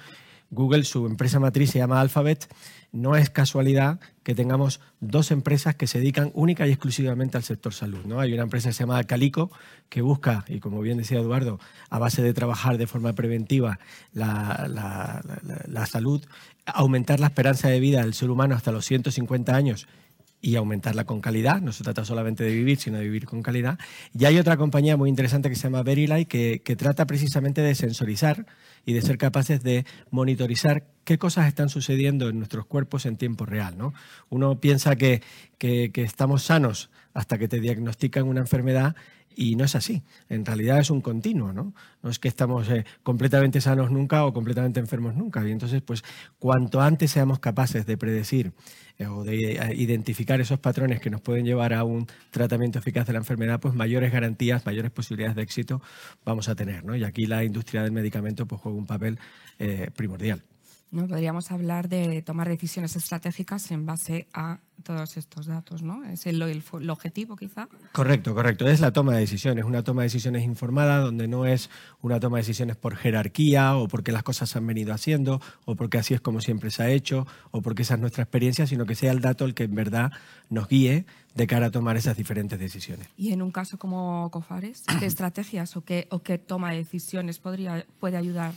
Google, 0.50 0.84
su 0.84 1.06
empresa 1.06 1.38
matriz 1.38 1.70
se 1.70 1.78
llama 1.78 2.00
Alphabet. 2.00 2.52
No 2.92 3.14
es 3.14 3.30
casualidad 3.30 4.00
que 4.24 4.34
tengamos 4.34 4.80
dos 4.98 5.30
empresas 5.30 5.76
que 5.76 5.86
se 5.86 5.98
dedican 5.98 6.32
única 6.34 6.66
y 6.66 6.70
exclusivamente 6.70 7.36
al 7.36 7.44
sector 7.44 7.72
salud. 7.72 8.04
¿no? 8.04 8.18
Hay 8.18 8.32
una 8.32 8.42
empresa 8.42 8.70
que 8.70 8.72
se 8.72 8.80
llama 8.80 9.02
Calico, 9.04 9.52
que 9.88 10.02
busca, 10.02 10.44
y 10.48 10.58
como 10.58 10.80
bien 10.80 10.98
decía 10.98 11.20
Eduardo, 11.20 11.60
a 11.88 11.98
base 12.00 12.20
de 12.20 12.34
trabajar 12.34 12.78
de 12.78 12.88
forma 12.88 13.12
preventiva 13.12 13.78
la, 14.12 15.22
la 15.68 15.86
salud, 15.86 16.24
aumentar 16.66 17.20
la 17.20 17.28
esperanza 17.28 17.68
de 17.68 17.78
vida 17.78 18.02
del 18.02 18.14
ser 18.14 18.30
humano 18.30 18.56
hasta 18.56 18.72
los 18.72 18.84
150 18.86 19.54
años 19.54 19.86
y 20.42 20.56
aumentarla 20.56 21.04
con 21.04 21.20
calidad. 21.20 21.60
No 21.60 21.72
se 21.72 21.84
trata 21.84 22.04
solamente 22.04 22.44
de 22.44 22.52
vivir, 22.52 22.78
sino 22.78 22.98
de 22.98 23.04
vivir 23.04 23.26
con 23.26 23.42
calidad. 23.42 23.78
Y 24.18 24.24
hay 24.24 24.38
otra 24.38 24.56
compañía 24.56 24.96
muy 24.96 25.08
interesante 25.08 25.48
que 25.48 25.56
se 25.56 25.64
llama 25.64 25.82
Verilay 25.82 26.24
que, 26.24 26.62
que 26.64 26.76
trata 26.76 27.06
precisamente 27.06 27.60
de 27.60 27.74
sensorizar 27.74 28.46
y 28.84 28.92
de 28.92 29.02
ser 29.02 29.18
capaces 29.18 29.62
de 29.62 29.84
monitorizar 30.10 30.84
qué 31.04 31.18
cosas 31.18 31.48
están 31.48 31.68
sucediendo 31.68 32.28
en 32.28 32.38
nuestros 32.38 32.66
cuerpos 32.66 33.06
en 33.06 33.16
tiempo 33.16 33.46
real. 33.46 33.76
¿no? 33.76 33.94
Uno 34.28 34.60
piensa 34.60 34.96
que, 34.96 35.22
que, 35.58 35.90
que 35.92 36.02
estamos 36.02 36.44
sanos 36.44 36.90
hasta 37.14 37.38
que 37.38 37.48
te 37.48 37.60
diagnostican 37.60 38.26
una 38.26 38.40
enfermedad 38.40 38.96
Y 39.42 39.56
no 39.56 39.64
es 39.64 39.74
así. 39.74 40.02
En 40.28 40.44
realidad 40.44 40.80
es 40.80 40.90
un 40.90 41.00
continuo, 41.00 41.54
¿no? 41.54 41.72
No 42.02 42.10
es 42.10 42.18
que 42.18 42.28
estamos 42.28 42.68
eh, 42.68 42.84
completamente 43.02 43.62
sanos 43.62 43.90
nunca 43.90 44.26
o 44.26 44.34
completamente 44.34 44.80
enfermos 44.80 45.14
nunca. 45.16 45.48
Y 45.48 45.50
entonces, 45.50 45.80
pues, 45.80 46.04
cuanto 46.38 46.82
antes 46.82 47.10
seamos 47.10 47.38
capaces 47.38 47.86
de 47.86 47.96
predecir 47.96 48.52
eh, 48.98 49.06
o 49.06 49.24
de 49.24 49.52
eh, 49.52 49.74
identificar 49.76 50.42
esos 50.42 50.58
patrones 50.58 51.00
que 51.00 51.08
nos 51.08 51.22
pueden 51.22 51.46
llevar 51.46 51.72
a 51.72 51.84
un 51.84 52.06
tratamiento 52.30 52.80
eficaz 52.80 53.06
de 53.06 53.14
la 53.14 53.20
enfermedad, 53.20 53.60
pues 53.60 53.72
mayores 53.72 54.12
garantías, 54.12 54.66
mayores 54.66 54.90
posibilidades 54.90 55.36
de 55.36 55.42
éxito 55.42 55.80
vamos 56.22 56.50
a 56.50 56.54
tener, 56.54 56.84
¿no? 56.84 56.94
Y 56.94 57.04
aquí 57.04 57.24
la 57.24 57.42
industria 57.42 57.82
del 57.82 57.92
medicamento 57.92 58.44
pues, 58.44 58.60
juega 58.60 58.76
un 58.76 58.86
papel 58.86 59.18
primordial. 59.96 60.49
¿No? 60.90 61.06
Podríamos 61.06 61.50
hablar 61.50 61.88
de 61.88 62.22
tomar 62.22 62.48
decisiones 62.48 62.96
estratégicas 62.96 63.70
en 63.70 63.86
base 63.86 64.26
a 64.32 64.60
todos 64.82 65.16
estos 65.16 65.46
datos, 65.46 65.82
¿no? 65.82 66.04
¿Es 66.04 66.26
el, 66.26 66.40
el, 66.42 66.90
objetivo 66.90 67.36
quizá? 67.36 67.68
Correcto, 67.92 68.34
correcto. 68.34 68.66
Es 68.66 68.80
la 68.80 68.92
toma 68.92 69.14
de 69.14 69.20
decisiones, 69.20 69.64
una 69.64 69.82
toma 69.82 70.02
de 70.02 70.06
decisiones 70.06 70.44
informada 70.44 70.98
donde 70.98 71.28
no 71.28 71.46
es 71.46 71.70
una 72.00 72.18
toma 72.18 72.38
de 72.38 72.42
decisiones 72.42 72.76
por 72.76 72.96
jerarquía 72.96 73.76
o 73.76 73.88
porque 73.88 74.12
las 74.12 74.22
cosas 74.22 74.50
se 74.50 74.58
han 74.58 74.66
venido 74.66 74.92
haciendo 74.92 75.40
o 75.64 75.76
porque 75.76 75.98
así 75.98 76.14
es 76.14 76.20
como 76.20 76.40
siempre 76.40 76.70
se 76.70 76.82
ha 76.82 76.90
hecho 76.90 77.26
o 77.50 77.62
porque 77.62 77.82
esa 77.82 77.94
es 77.94 78.00
nuestra 78.00 78.22
experiencia, 78.22 78.66
sino 78.66 78.86
que 78.86 78.94
sea 78.94 79.12
el 79.12 79.20
dato 79.20 79.44
el 79.44 79.54
que 79.54 79.64
en 79.64 79.74
verdad 79.74 80.12
nos 80.48 80.68
guíe 80.68 81.06
de 81.34 81.46
cara 81.46 81.66
a 81.66 81.70
tomar 81.70 81.96
esas 81.96 82.16
diferentes 82.16 82.58
decisiones. 82.58 83.08
Y 83.16 83.32
en 83.32 83.42
un 83.42 83.52
caso 83.52 83.78
como 83.78 84.30
COFARES, 84.30 84.84
¿qué 84.98 85.06
estrategias 85.06 85.76
o 85.76 85.84
qué, 85.84 86.08
o 86.10 86.20
qué 86.20 86.38
toma 86.38 86.70
de 86.70 86.78
decisiones 86.78 87.38
podría, 87.38 87.86
puede 88.00 88.16
ayudar 88.16 88.52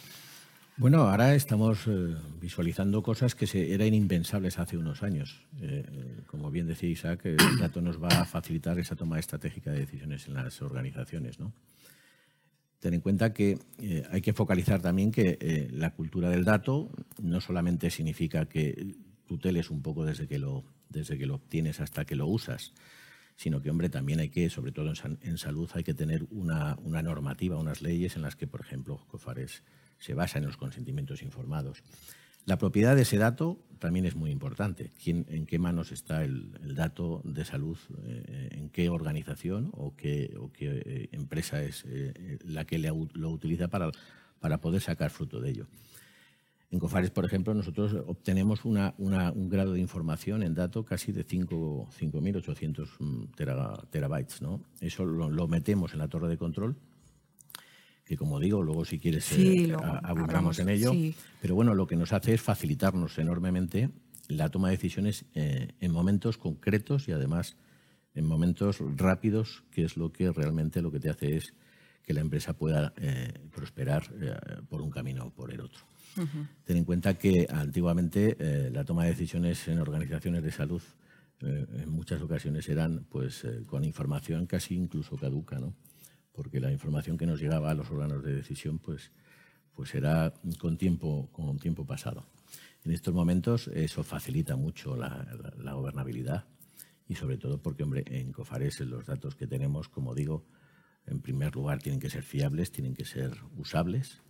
bueno, 0.78 1.04
ahora 1.04 1.36
estamos 1.36 1.88
eh, 1.88 2.16
visualizando 2.42 3.04
cosas 3.04 3.36
que 3.36 3.46
se, 3.46 3.74
eran 3.74 3.94
impensables 3.94 4.58
hace 4.58 4.78
unos 4.78 5.04
años. 5.04 5.46
Eh, 5.62 5.86
eh, 5.88 6.22
como 6.26 6.50
bien 6.50 6.66
decía 6.66 6.90
Isaac, 6.90 7.26
el 7.26 7.38
dato 7.60 7.82
nos 7.82 8.02
va 8.02 8.08
a 8.08 8.26
facilitar 8.26 8.80
esa 8.80 8.96
toma 8.96 9.20
estratégica 9.20 9.72
de 9.72 9.80
decisiones 9.80 10.28
en 10.28 10.34
las 10.34 10.62
organizaciones. 10.62 11.40
¿no? 11.40 11.54
Ten 12.80 12.96
en 12.96 13.02
cuenta 13.02 13.34
que 13.34 13.60
hay 14.10 14.22
que 14.22 14.34
focalizar 14.34 14.82
también 14.82 15.12
que 15.12 15.70
la 15.72 15.92
cultura 15.94 16.30
del 16.30 16.44
dato 16.44 16.90
no 17.22 17.40
solamente 17.40 17.90
significa 17.90 18.48
que 18.48 18.96
tuteles 19.26 19.70
un 19.70 19.82
poco 19.82 20.06
desde 20.06 20.28
que 20.28 20.40
lo, 20.40 20.66
desde 20.90 21.18
que 21.18 21.26
lo 21.26 21.36
obtienes 21.36 21.80
hasta 21.80 22.04
que 22.04 22.16
lo 22.16 22.28
usas, 22.28 22.74
sino 23.36 23.62
que, 23.62 23.70
hombre, 23.70 23.90
también 23.90 24.20
hay 24.20 24.30
que, 24.30 24.50
sobre 24.50 24.72
todo 24.72 24.92
en, 24.92 25.20
en 25.22 25.38
salud, 25.38 25.70
hay 25.76 25.84
que 25.84 25.94
tener 25.94 26.26
una, 26.30 26.78
una 26.84 27.02
normativa, 27.02 27.58
unas 27.58 27.82
leyes 27.82 28.16
en 28.16 28.24
las 28.24 28.36
que, 28.36 28.48
por 28.48 28.62
ejemplo, 28.62 29.06
COFARES 29.08 29.64
se 30.04 30.14
basa 30.14 30.38
en 30.38 30.46
los 30.46 30.58
consentimientos 30.58 31.24
informados. 31.24 31.82
La 32.46 32.58
propiedad 32.58 32.94
de 32.94 33.04
ese 33.04 33.18
dato 33.18 33.58
también 33.80 34.06
es 34.06 34.16
muy 34.16 34.30
importante. 34.32 34.92
¿En 35.06 35.46
qué 35.46 35.60
manos 35.60 35.94
está 35.94 36.26
el, 36.26 36.76
dato 36.76 37.22
de 37.24 37.46
salud? 37.46 37.78
Eh, 38.06 38.50
¿En 38.52 38.70
qué 38.70 38.90
organización 38.90 39.72
o 39.74 39.96
qué, 39.96 40.36
eh, 40.60 41.08
empresa 41.14 41.64
es 41.64 41.86
eh, 41.88 42.38
la 42.46 42.66
que 42.66 42.80
lo 42.80 43.30
utiliza 43.30 43.70
para, 43.70 43.92
poder 44.60 44.82
sacar 44.82 45.10
fruto 45.10 45.40
de 45.40 45.52
ello? 45.52 45.68
En 46.70 46.80
Cofares, 46.80 47.12
por 47.12 47.24
ejemplo, 47.24 47.54
nosotros 47.54 47.94
obtenemos 48.08 48.66
un 48.66 49.50
grado 49.50 49.74
de 49.74 49.80
información 49.80 50.44
en 50.44 50.54
dato 50.54 50.84
casi 50.84 51.14
de 51.14 51.26
5.800 51.26 52.90
mm, 53.00 53.24
terabytes. 53.90 54.42
Eso 54.82 55.06
lo 55.06 55.48
metemos 55.48 55.94
en 55.94 56.00
la 56.00 56.10
torre 56.10 56.28
de 56.28 56.38
control 56.38 56.76
que 58.14 58.18
como 58.18 58.40
digo, 58.40 58.62
luego 58.62 58.86
si 58.86 59.00
quieres 59.00 59.26
sí, 59.26 59.72
eh, 59.72 59.78
abundamos 60.04 60.60
en 60.60 60.70
ello. 60.70 60.92
Pero 61.42 61.56
bueno, 61.56 61.74
lo 61.74 61.88
que 61.88 61.96
nos 61.96 62.14
hace 62.14 62.36
es 62.36 62.42
facilitarnos 62.42 63.18
enormemente 63.18 63.90
la 64.28 64.50
toma 64.50 64.70
de 64.70 64.76
decisiones 64.76 65.26
eh, 65.34 65.70
en 65.80 65.92
momentos 65.92 66.38
concretos 66.38 67.08
y 67.08 67.12
además 67.12 67.58
en 68.14 68.26
momentos 68.26 68.78
rápidos, 68.98 69.64
que 69.72 69.84
es 69.84 69.98
lo 69.98 70.12
que 70.12 70.32
realmente 70.32 70.82
lo 70.84 70.92
que 70.92 71.00
te 71.00 71.10
hace 71.10 71.38
es 71.38 71.56
que 72.04 72.14
la 72.14 72.22
empresa 72.22 72.54
pueda 72.54 72.94
eh, 72.98 73.34
prosperar 73.52 74.04
por 74.70 74.82
un 74.82 74.92
camino 74.92 75.26
o 75.26 75.30
por 75.32 75.52
el 75.52 75.62
otro. 75.62 75.82
Ten 76.64 76.78
en 76.78 76.86
cuenta 76.86 77.16
que 77.16 77.48
antiguamente 77.50 78.38
la 78.72 78.84
toma 78.84 79.06
de 79.06 79.10
decisiones 79.10 79.68
en 79.68 79.80
organizaciones 79.80 80.44
de 80.44 80.52
salud 80.52 80.84
en 81.42 81.90
muchas 81.90 82.22
ocasiones 82.22 82.70
eran 82.70 83.06
pues 83.10 83.48
con 83.66 83.84
información 83.84 84.46
casi 84.46 84.76
incluso 84.76 85.18
caduca, 85.18 85.58
¿no? 85.58 85.74
Porque 86.34 86.60
la 86.60 86.72
información 86.72 87.18
que 87.18 87.26
nos 87.26 87.40
llegaba 87.40 87.72
a 87.72 87.76
los 87.76 87.90
órganos 87.90 88.24
de 88.24 88.36
decisión 88.36 88.80
pues, 88.80 89.12
pues 89.74 89.96
era 89.96 90.34
con 90.60 90.78
tiempo, 90.78 91.30
con 91.32 91.58
tiempo 91.60 91.86
pasado. 91.86 92.26
En 92.84 92.92
estos 92.92 93.14
momentos 93.14 93.70
eso 93.70 94.04
facilita 94.04 94.56
mucho 94.56 94.98
la, 94.98 95.26
gobernabilidad 95.74 96.46
y 97.08 97.16
sobre 97.16 97.38
todo 97.38 97.62
porque, 97.62 97.84
hombre, 97.84 98.04
en 98.08 98.32
COFARES 98.32 98.82
los 98.82 99.06
datos 99.06 99.36
que 99.36 99.48
tenemos, 99.48 99.88
como 99.88 100.14
digo, 100.14 100.46
en 101.06 101.22
primer 101.22 101.56
lugar 101.56 101.80
tienen 101.80 102.00
que 102.00 102.10
ser 102.10 102.24
fiables, 102.24 102.72
tienen 102.72 102.94
que 102.94 103.06
ser 103.06 103.38
usables 103.56 104.22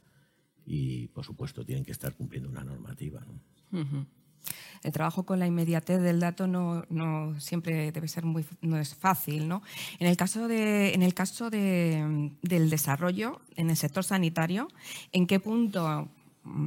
y, 0.65 1.07
por 1.07 1.23
supuesto, 1.23 1.65
tienen 1.65 1.85
que 1.85 1.91
estar 1.91 2.15
cumpliendo 2.15 2.49
una 2.49 2.63
normativa. 2.63 3.25
¿no? 3.25 4.07
El 4.83 4.91
trabajo 4.91 5.23
con 5.23 5.39
la 5.39 5.47
inmediatez 5.47 6.01
del 6.01 6.19
dato 6.19 6.47
no, 6.47 7.39
siempre 7.39 7.91
debe 7.91 8.07
ser 8.07 8.25
muy 8.25 8.45
no 8.61 8.77
es 8.77 8.95
fácil, 8.95 9.47
¿no? 9.47 9.61
En 9.99 10.07
el 10.07 10.17
caso 10.17 10.47
de 10.47 10.93
en 10.93 11.01
el 11.03 11.13
caso 11.13 11.49
del 11.49 12.69
desarrollo 12.69 13.41
en 13.55 13.69
el 13.69 13.77
sector 13.77 14.03
sanitario, 14.03 14.67
¿en 15.11 15.27
qué 15.27 15.39
punto 15.39 16.09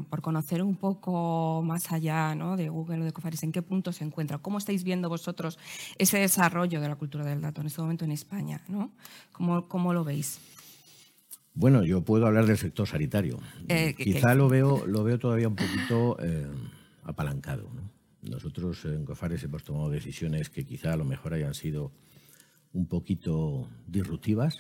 por 0.09 0.23
conocer 0.23 0.63
un 0.63 0.77
poco 0.77 1.63
más 1.63 1.93
allá 1.93 2.35
¿no? 2.35 2.57
de 2.57 2.69
Google 2.69 3.03
o 3.03 3.05
de 3.05 3.13
Cofaris, 3.13 3.43
¿en 3.43 3.53
qué 3.53 3.63
punto 3.63 3.93
se 3.93 4.05
encuentra? 4.05 4.39
¿Cómo 4.39 4.59
estáis 4.59 4.85
viendo 4.85 5.09
vosotros 5.09 5.59
ese 5.99 6.19
desarrollo 6.19 6.81
de 6.81 6.89
la 6.89 6.97
cultura 6.97 7.25
del 7.25 7.43
dato 7.43 7.61
en 7.61 7.67
este 7.67 7.83
momento 7.83 8.05
en 8.05 8.13
España? 8.13 8.63
¿no? 8.69 8.91
¿Cómo, 9.33 9.93
lo 9.93 10.05
veis? 10.05 10.41
Bueno, 11.55 11.85
yo 11.85 12.03
puedo 12.03 12.27
hablar 12.27 12.47
del 12.47 12.57
sector 12.57 12.87
sanitario. 12.87 13.39
Eh, 13.69 13.95
Quizá 13.95 14.35
lo 14.35 14.49
veo, 14.49 14.87
lo 14.87 15.05
veo 15.05 15.19
todavía 15.19 15.49
un 15.49 15.57
poquito 15.57 16.17
eh, 16.21 16.47
apalancado. 17.05 17.69
Nosotros 18.31 18.85
en 18.85 19.05
COFARES 19.05 19.45
hemos 19.45 19.63
tomado 19.63 19.91
decisiones 19.91 20.51
que 20.51 20.65
quizá 20.65 20.93
a 20.93 20.97
lo 20.97 21.05
mejor 21.05 21.35
hayan 21.35 21.55
sido 21.55 21.93
un 22.73 22.87
poquito 22.87 23.69
disruptivas. 23.87 24.59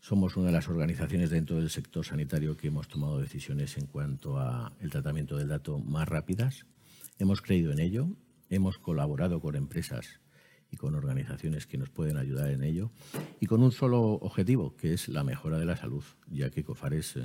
Somos 0.00 0.36
una 0.36 0.46
de 0.46 0.52
las 0.52 0.68
organizaciones 0.68 1.30
dentro 1.30 1.56
del 1.56 1.70
sector 1.70 2.04
sanitario 2.04 2.56
que 2.56 2.68
hemos 2.68 2.88
tomado 2.88 3.20
decisiones 3.20 3.76
en 3.78 3.86
cuanto 3.86 4.38
al 4.38 4.90
tratamiento 4.90 5.36
del 5.36 5.48
dato 5.48 5.78
más 5.78 6.08
rápidas. 6.08 6.66
Hemos 7.18 7.42
creído 7.42 7.72
en 7.72 7.78
ello, 7.78 8.08
hemos 8.50 8.78
colaborado 8.78 9.40
con 9.40 9.54
empresas 9.54 10.20
y 10.70 10.76
con 10.76 10.94
organizaciones 10.94 11.66
que 11.66 11.78
nos 11.78 11.90
pueden 11.90 12.16
ayudar 12.16 12.50
en 12.50 12.62
ello 12.62 12.90
y 13.40 13.46
con 13.46 13.62
un 13.62 13.72
solo 13.72 14.02
objetivo, 14.02 14.76
que 14.76 14.92
es 14.92 15.08
la 15.08 15.24
mejora 15.24 15.58
de 15.58 15.64
la 15.64 15.76
salud, 15.76 16.04
ya 16.28 16.50
que 16.50 16.64
COFARES 16.64 17.16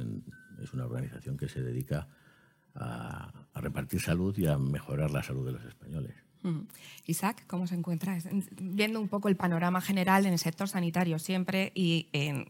es 0.62 0.74
una 0.74 0.86
organización 0.86 1.38
que 1.38 1.50
se 1.50 1.62
dedica 1.62 2.00
a, 2.00 2.23
repartir 3.56 4.02
salud 4.02 4.38
y 4.38 4.48
a 4.48 4.58
mejorar 4.58 5.12
la 5.12 5.24
salud 5.24 5.46
de 5.46 5.54
los 5.54 5.64
españoles. 5.64 6.16
Isaac, 7.06 7.44
¿cómo 7.48 7.68
se 7.68 7.76
encuentra? 7.76 8.18
Viendo 8.60 9.00
un 9.00 9.08
poco 9.08 9.30
el 9.30 9.36
panorama 9.36 9.80
general 9.80 10.26
en 10.26 10.34
el 10.34 10.40
sector 10.40 10.68
sanitario 10.68 11.18
siempre 11.18 11.72
y 11.74 12.08
eh, 12.12 12.46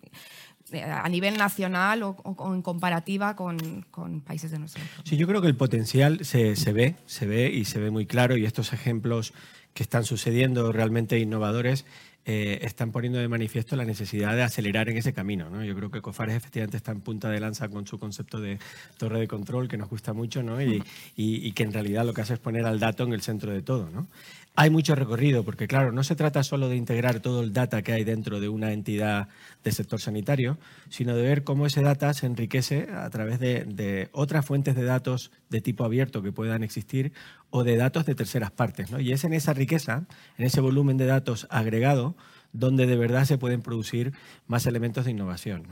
a 0.82 1.08
nivel 1.10 1.38
nacional 1.38 2.02
o, 2.04 2.54
en 2.54 2.62
comparativa 2.62 3.36
con, 3.36 3.86
países 4.26 4.52
de 4.52 4.60
nuestro 4.60 4.82
entorno. 4.82 5.04
Sí, 5.06 5.18
yo 5.18 5.28
creo 5.28 5.42
que 5.42 5.48
el 5.48 5.56
potencial 5.56 6.26
se, 6.26 6.56
se, 6.56 6.74
ve, 6.74 6.96
se 7.06 7.28
ve 7.28 7.52
y 7.52 7.66
se 7.66 7.80
ve 7.80 7.92
muy 7.92 8.06
claro 8.06 8.36
y 8.38 8.46
estos 8.46 8.74
ejemplos 8.74 9.34
que 9.74 9.84
están 9.84 10.06
sucediendo 10.06 10.72
realmente 10.72 11.20
innovadores 11.20 11.86
eh, 12.26 12.60
están 12.62 12.92
poniendo 12.92 13.20
de 13.20 13.28
manifiesto 13.28 13.76
la 13.76 13.84
necesidad 13.86 14.36
de 14.36 14.44
acelerar 14.44 14.90
en 14.90 14.98
ese 14.98 15.14
camino. 15.14 15.50
¿no? 15.50 15.64
Yo 15.64 15.76
creo 15.76 15.92
que 15.92 16.02
Cofares 16.02 16.36
efectivamente 16.36 16.78
está 16.78 16.92
en 16.92 17.02
punta 17.02 17.30
de 17.30 17.40
lanza 17.40 17.68
con 17.70 17.86
su 17.86 18.00
concepto 18.00 18.40
de 18.40 18.60
torre 18.98 19.20
de 19.20 19.28
control, 19.28 19.68
que 19.68 19.78
nos 19.78 19.90
gusta 19.90 20.14
mucho, 20.14 20.42
¿no? 20.42 20.62
y, 20.62 20.82
y, 21.16 21.48
y, 21.48 21.52
que 21.52 21.64
en 21.64 21.74
realidad 21.74 22.06
lo 22.06 22.14
que 22.14 22.22
hace 22.22 22.36
es 22.36 22.40
poner 22.40 22.66
al 22.66 22.80
dato 22.80 23.04
en 23.04 23.14
el 23.14 23.22
centro 23.22 23.52
de 23.52 23.62
todo. 23.62 23.90
¿no? 23.90 24.08
Hay 24.56 24.70
mucho 24.70 24.94
recorrido, 24.94 25.44
porque 25.44 25.68
claro, 25.68 25.92
no 25.92 26.04
se 26.04 26.16
trata 26.16 26.44
solo 26.44 26.70
de 26.70 26.76
integrar 26.76 27.22
todo 27.22 27.42
el 27.42 27.54
data 27.54 27.82
que 27.82 27.92
hay 27.92 28.04
dentro 28.04 28.40
de 28.40 28.50
una 28.50 28.72
entidad 28.72 29.28
del 29.64 29.74
sector 29.74 30.00
sanitario, 30.00 30.60
sino 30.90 31.16
de 31.16 31.24
ver 31.24 31.44
cómo 31.44 31.66
ese 31.66 31.82
data 31.82 32.14
se 32.14 32.28
enriquece 32.28 32.88
a 32.94 33.10
través 33.10 33.40
de, 33.40 34.10
otras 34.12 34.46
fuentes 34.46 34.76
de 34.76 34.84
datos 34.84 35.32
de 35.50 35.60
tipo 35.62 35.84
abierto 35.84 36.22
que 36.22 36.32
puedan 36.32 36.62
existir 36.64 37.14
o 37.50 37.64
de 37.64 37.78
datos 37.78 38.06
de 38.06 38.14
terceras 38.14 38.52
partes. 38.52 38.92
¿no? 38.92 39.00
Y 39.00 39.12
es 39.12 39.24
en 39.24 39.34
esa 39.34 39.54
riqueza, 39.54 40.04
en 40.38 40.46
ese 40.46 40.62
volumen 40.62 40.98
de 40.98 41.08
datos 41.08 41.48
agregado, 41.50 42.16
donde 42.52 42.86
de 42.86 42.96
verdad 42.96 43.26
se 43.26 43.40
pueden 43.40 43.64
producir 43.64 44.14
más 44.46 44.68
elementos 44.68 45.06
de 45.06 45.12
innovación. 45.12 45.64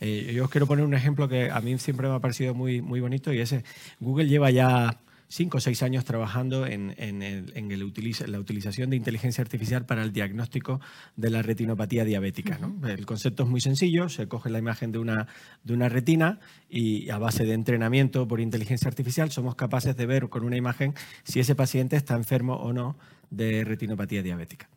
Eh, 0.00 0.32
yo 0.32 0.44
os 0.44 0.50
quiero 0.50 0.68
poner 0.68 0.84
un 0.84 0.94
ejemplo 0.94 1.28
que 1.28 1.50
a 1.50 1.60
mí 1.60 1.76
siempre 1.78 2.08
me 2.08 2.14
ha 2.14 2.20
parecido 2.20 2.54
muy, 2.54 2.82
muy 2.82 3.00
bonito 3.00 3.32
y 3.32 3.40
es 3.40 3.52
Google 3.98 4.28
lleva 4.28 4.52
ya 4.52 5.00
cinco 5.28 5.58
o 5.58 5.60
seis 5.60 5.82
años 5.82 6.04
trabajando 6.04 6.66
en, 6.66 6.94
la 6.96 8.38
utilización 8.38 8.90
de 8.90 8.96
inteligencia 8.96 9.42
artificial 9.42 9.86
para 9.86 10.02
el 10.02 10.12
diagnóstico 10.12 10.80
de 11.16 11.30
la 11.30 11.42
retinopatía 11.42 12.04
diabética. 12.04 12.58
El 12.86 13.06
concepto 13.06 13.44
es 13.44 13.48
muy 13.48 13.60
sencillo, 13.60 14.08
se 14.08 14.26
coge 14.26 14.50
la 14.50 14.58
imagen 14.58 14.90
de 14.92 14.98
una, 14.98 15.26
de 15.62 15.74
una 15.74 15.88
retina 15.88 16.40
y 16.68 17.10
a 17.10 17.18
base 17.18 17.44
de 17.44 17.52
entrenamiento 17.52 18.26
por 18.26 18.40
inteligencia 18.40 18.88
artificial 18.88 19.30
somos 19.30 19.54
capaces 19.54 19.96
de 19.96 20.06
ver 20.06 20.28
con 20.28 20.44
una 20.44 20.56
imagen 20.56 20.94
si 21.24 21.40
ese 21.40 21.54
paciente 21.54 21.96
está 21.96 22.14
enfermo 22.14 22.54
o 22.54 22.72
no 22.72 22.96
de 23.30 23.64
retinopatía 23.64 24.22
diabética. 24.22 24.68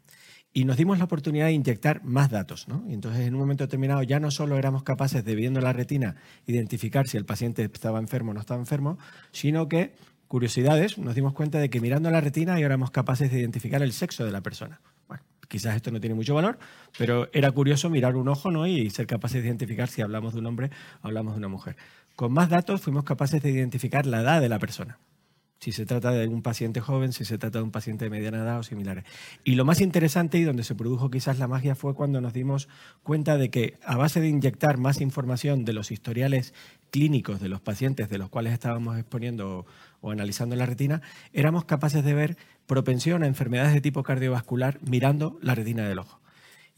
y 0.54 0.66
nos 0.66 0.76
dimos 0.76 0.98
la 0.98 1.06
oportunidad 1.06 1.46
de 1.46 1.54
inyectar 1.54 2.04
más 2.04 2.30
datos. 2.30 2.68
¿no? 2.68 2.84
Y 2.90 2.94
entonces, 2.94 3.22
en 3.26 3.34
un 3.36 3.40
momento 3.40 3.64
determinado, 3.64 4.04
ya 4.04 4.20
no 4.20 4.32
solo 4.32 4.58
éramos 4.58 4.84
capaces 4.84 5.24
de, 5.24 5.34
viendo 5.34 5.62
la 5.62 5.72
retina, 5.72 6.16
identificar 6.46 7.08
si 7.08 7.16
el 7.16 7.24
paciente 7.24 7.64
estaba 7.64 8.00
enfermo 8.00 8.32
o 8.32 8.34
no 8.34 8.42
estaba 8.42 8.60
enfermo, 8.60 8.98
sino 9.32 9.70
que, 9.70 9.94
curiosidades, 10.32 10.98
nos 10.98 11.14
dimos 11.14 11.34
cuenta 11.34 11.60
de 11.60 11.70
que 11.70 11.82
mirando 11.82 12.10
la 12.10 12.22
retina 12.22 12.58
ya 12.58 12.66
éramos 12.66 12.90
capaces 12.90 13.30
de 13.30 13.40
identificar 13.42 13.82
el 13.82 13.92
sexo 13.92 14.24
de 14.24 14.32
la 14.32 14.40
persona. 14.40 14.80
Bueno, 15.10 15.24
quizás 15.50 15.76
esto 15.76 15.92
no 15.92 16.00
tiene 16.00 16.16
mucho 16.16 16.34
valor, 16.34 16.58
pero 16.98 17.28
era 17.34 17.52
curioso 17.52 17.90
mirar 17.90 18.16
un 18.16 18.30
ojo 18.30 18.50
¿no? 18.50 18.66
y 18.66 18.90
ser 18.92 19.08
capaces 19.08 19.42
de 19.42 19.50
identificar 19.50 19.90
si 19.90 20.02
hablamos 20.02 20.34
de 20.34 20.40
un 20.40 20.46
hombre 20.46 20.70
o 21.02 21.08
hablamos 21.08 21.34
de 21.34 21.40
una 21.40 21.50
mujer. 21.50 21.76
Con 22.16 22.32
más 22.32 22.48
datos 22.48 22.80
fuimos 22.80 23.04
capaces 23.04 23.44
de 23.44 23.52
identificar 23.52 24.06
la 24.06 24.22
edad 24.22 24.40
de 24.40 24.48
la 24.48 24.58
persona 24.58 25.00
si 25.62 25.72
se 25.72 25.86
trata 25.86 26.12
de 26.12 26.28
un 26.28 26.42
paciente 26.42 26.82
joven, 26.82 27.14
si 27.14 27.24
se 27.24 27.38
trata 27.38 27.60
de 27.60 27.64
un 27.64 27.72
paciente 27.72 28.06
de 28.06 28.10
mediana 28.10 28.40
edad 28.40 28.58
o 28.58 28.64
similares. 28.64 29.04
Y 29.44 29.54
lo 29.54 29.64
más 29.64 29.80
interesante 29.80 30.40
y 30.40 30.44
donde 30.44 30.64
se 30.64 30.74
produjo 30.74 31.12
quizás 31.12 31.38
la 31.38 31.48
magia 31.48 31.76
fue 31.76 31.94
cuando 31.94 32.20
nos 32.20 32.34
dimos 32.34 32.68
cuenta 33.04 33.38
de 33.38 33.52
que 33.52 33.78
a 33.86 33.96
base 33.96 34.20
de 34.22 34.28
inyectar 34.28 34.80
más 34.80 35.02
información 35.02 35.64
de 35.64 35.74
los 35.74 35.92
historiales 35.92 36.56
clínicos 36.90 37.40
de 37.40 37.48
los 37.48 37.62
pacientes 37.62 38.10
de 38.10 38.18
los 38.18 38.30
cuales 38.30 38.54
estábamos 38.54 38.98
exponiendo 38.98 39.68
o, 40.02 40.12
analizando 40.12 40.56
la 40.56 40.66
retina, 40.66 41.02
éramos 41.34 41.66
capaces 41.66 42.04
de 42.04 42.14
ver 42.14 42.38
propensión 42.66 43.24
a 43.24 43.28
enfermedades 43.28 43.74
de 43.74 43.82
tipo 43.82 44.04
cardiovascular 44.04 44.80
mirando 44.82 45.40
la 45.42 45.56
retina 45.56 45.88
del 45.88 46.00
ojo. 46.00 46.21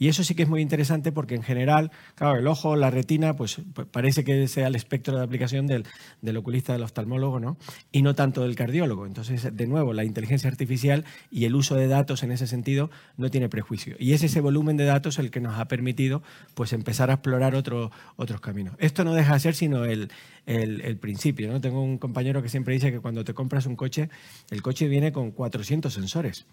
Y 0.03 0.09
eso 0.09 0.25
sí 0.25 0.35
que 0.35 0.43
es 0.43 0.49
muy 0.49 0.59
interesante 0.59 1.13
porque 1.13 1.33
en 1.33 1.43
general, 1.43 1.89
claro, 2.15 2.37
el 2.37 2.45
ojo, 2.47 2.75
la 2.75 2.91
retina, 2.91 3.37
pues, 3.37 3.61
pues 3.73 3.87
parece 3.87 4.25
que 4.25 4.49
sea 4.49 4.67
el 4.67 4.75
espectro 4.75 5.17
de 5.17 5.23
aplicación 5.23 5.65
del, 5.65 5.85
del, 6.21 6.35
oculista, 6.35 6.73
del 6.73 6.83
oftalmólogo, 6.83 7.39
¿no? 7.39 7.55
Y 7.93 8.01
no 8.01 8.13
tanto 8.13 8.41
del 8.41 8.57
cardiólogo. 8.57 9.05
Entonces, 9.05 9.55
de 9.55 9.65
nuevo, 9.65 9.93
la 9.93 10.03
inteligencia 10.03 10.49
artificial 10.49 11.05
y 11.31 11.45
el 11.45 11.55
uso 11.55 11.75
de 11.75 11.87
datos 11.87 12.21
en 12.23 12.33
ese 12.33 12.47
sentido 12.47 12.91
no 13.15 13.31
tiene 13.31 13.47
prejuicio. 13.47 13.95
Y 13.97 14.11
es 14.11 14.23
ese 14.23 14.41
volumen 14.41 14.75
de 14.75 14.83
datos 14.83 15.19
el 15.19 15.31
que 15.31 15.39
nos 15.39 15.57
ha 15.57 15.69
permitido 15.69 16.21
pues, 16.53 16.73
empezar 16.73 17.09
a 17.09 17.13
explorar 17.13 17.55
otro, 17.55 17.89
otros 18.17 18.41
caminos. 18.41 18.75
Esto 18.79 19.05
no 19.05 19.13
deja 19.13 19.35
de 19.35 19.39
ser 19.39 19.55
sino 19.55 19.85
el, 19.85 20.11
el, 20.45 20.97
principio. 20.97 21.51
¿no? 21.51 21.61
Tengo 21.61 21.81
un 21.81 21.97
compañero 21.97 22.41
que 22.41 22.49
siempre 22.49 22.73
dice 22.73 22.91
que 22.91 22.99
cuando 22.99 23.23
te 23.23 23.33
compras 23.33 23.65
un 23.65 23.75
coche, 23.75 24.09
el 24.49 24.61
coche 24.61 24.87
viene 24.87 25.11
con 25.11 25.31
400 25.31 25.93
sensores. 25.93 26.45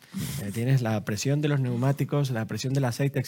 Eh, 0.43 0.51
tienes 0.53 0.83
la 0.83 1.05
presión 1.05 1.41
de 1.41 1.49
los 1.49 1.61
neumáticos, 1.61 2.31
la 2.31 2.47
presión 2.47 2.73
del 2.73 2.85
aceite, 2.85 3.19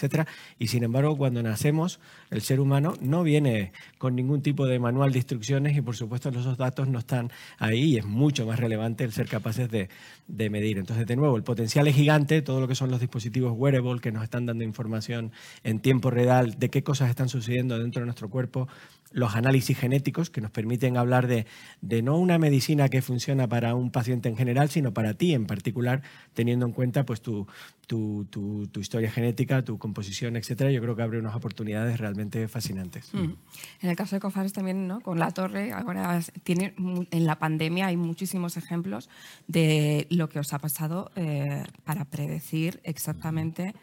y 0.59 0.69
sin 0.69 0.85
embargo, 0.85 1.17
cuando 1.17 1.43
nacemos, 1.43 2.01
el 2.31 2.43
ser 2.43 2.61
humano 2.61 2.95
no 3.01 3.23
viene 3.23 3.73
con 3.99 4.15
ningún 4.17 4.43
tipo 4.43 4.67
de 4.67 4.79
manual 4.79 5.13
de 5.13 5.19
instrucciones 5.19 5.77
y 5.77 5.81
por 5.81 5.97
supuesto 5.97 6.29
esos 6.29 6.57
datos 6.57 6.89
no 6.89 6.99
están 6.99 7.31
ahí 7.59 7.95
y 7.95 7.99
es 7.99 8.05
mucho 8.05 8.47
más 8.47 8.59
relevante 8.59 9.05
el 9.05 9.13
ser 9.13 9.29
capaces 9.29 9.71
de, 9.71 9.89
de 10.29 10.51
medir. 10.51 10.79
Entonces, 10.79 11.07
de 11.07 11.17
nuevo, 11.17 11.37
el 11.37 11.43
potencial 11.43 11.87
es 11.89 11.95
gigante, 11.95 12.43
todo 12.43 12.61
lo 12.61 12.69
que 12.69 12.75
son 12.75 12.91
los 12.91 13.01
dispositivos 13.01 13.53
wearable 13.57 14.01
que 14.01 14.13
nos 14.13 14.23
están 14.23 14.47
dando 14.47 14.65
información 14.65 15.33
en 15.65 15.81
tiempo 15.81 16.11
real 16.11 16.59
de 16.59 16.71
qué 16.71 16.83
cosas 16.83 17.11
están 17.11 17.29
sucediendo 17.29 17.79
dentro 17.79 18.01
de 18.01 18.07
nuestro 18.07 18.29
cuerpo, 18.29 18.69
los 19.13 19.35
análisis 19.35 19.79
genéticos 19.79 20.31
que 20.31 20.41
nos 20.41 20.51
permiten 20.51 20.97
hablar 20.97 21.27
de, 21.27 21.47
de, 21.81 22.03
no 22.03 22.19
una 22.19 22.39
medicina 22.39 22.89
que 22.89 23.03
funciona 23.03 23.49
para 23.49 23.75
un 23.75 23.91
paciente 23.91 24.29
en 24.29 24.37
general, 24.37 24.71
sino 24.71 24.93
para 24.93 25.15
ti 25.15 25.35
en 25.35 25.47
particular, 25.47 26.03
teniendo 26.35 26.67
en 26.67 26.73
cuenta 26.73 27.05
pues, 27.05 27.21
tu, 27.21 27.47
tu, 27.87 28.27
tu, 28.31 28.67
tu 28.69 28.81
historia 28.81 29.11
genética, 29.11 29.63
tu 29.63 29.79
composición, 29.79 30.37
etcétera. 30.37 30.71
Yo 30.71 30.81
creo 30.81 30.97
que 30.97 31.03
abre 31.03 31.19
unas 31.19 31.35
oportunidades 31.35 31.99
realmente 31.99 32.49
fascinantes. 32.49 33.13
Mm. 33.13 33.35
En 33.83 33.91
el 33.91 33.97
caso 33.97 34.17
de 34.17 34.21
Cofares 34.21 34.53
también, 34.53 34.87
¿no? 34.89 35.01
con 35.01 35.19
la 35.19 35.31
torre, 35.31 35.73
ahora 35.73 36.21
tiene, 36.43 36.75
en 37.11 37.27
la 37.27 37.39
pandemia 37.39 37.87
hay 37.87 37.97
muchísimos 37.97 38.57
ejemplos 38.57 39.09
de 39.47 40.07
lo 40.11 40.29
que 40.29 40.39
os 40.39 40.53
ha 40.53 40.59
pasado 40.59 41.11
eh, 41.17 41.65
para 41.85 42.05
predecir 42.05 42.81
exactamente 42.85 43.75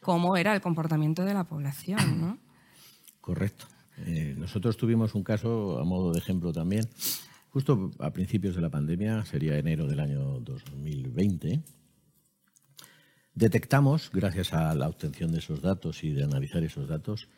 cómo 0.00 0.36
era 0.36 0.54
el 0.54 0.60
comportamiento 0.60 1.24
de 1.24 1.34
la 1.34 1.44
población. 1.44 2.20
¿no? 2.20 2.38
Correcto. 3.20 3.66
Eh, 3.98 4.34
nosotros 4.38 4.76
tuvimos 4.76 5.14
un 5.14 5.22
caso, 5.22 5.78
a 5.78 5.84
modo 5.84 6.12
de 6.12 6.18
ejemplo 6.18 6.52
también, 6.52 6.88
justo 7.50 7.90
a 7.98 8.12
principios 8.12 8.56
de 8.56 8.62
la 8.62 8.70
pandemia, 8.70 9.24
sería 9.24 9.56
enero 9.56 9.86
del 9.86 10.00
año 10.00 10.40
2020. 10.40 11.62
Detectamos, 13.34 14.10
gracias 14.12 14.52
a 14.52 14.74
la 14.74 14.88
obtención 14.88 15.32
de 15.32 15.38
esos 15.38 15.60
datos 15.60 16.04
y 16.04 16.12
de 16.12 16.24
analizar 16.24 16.62
esos 16.62 16.88
datos, 16.88 17.28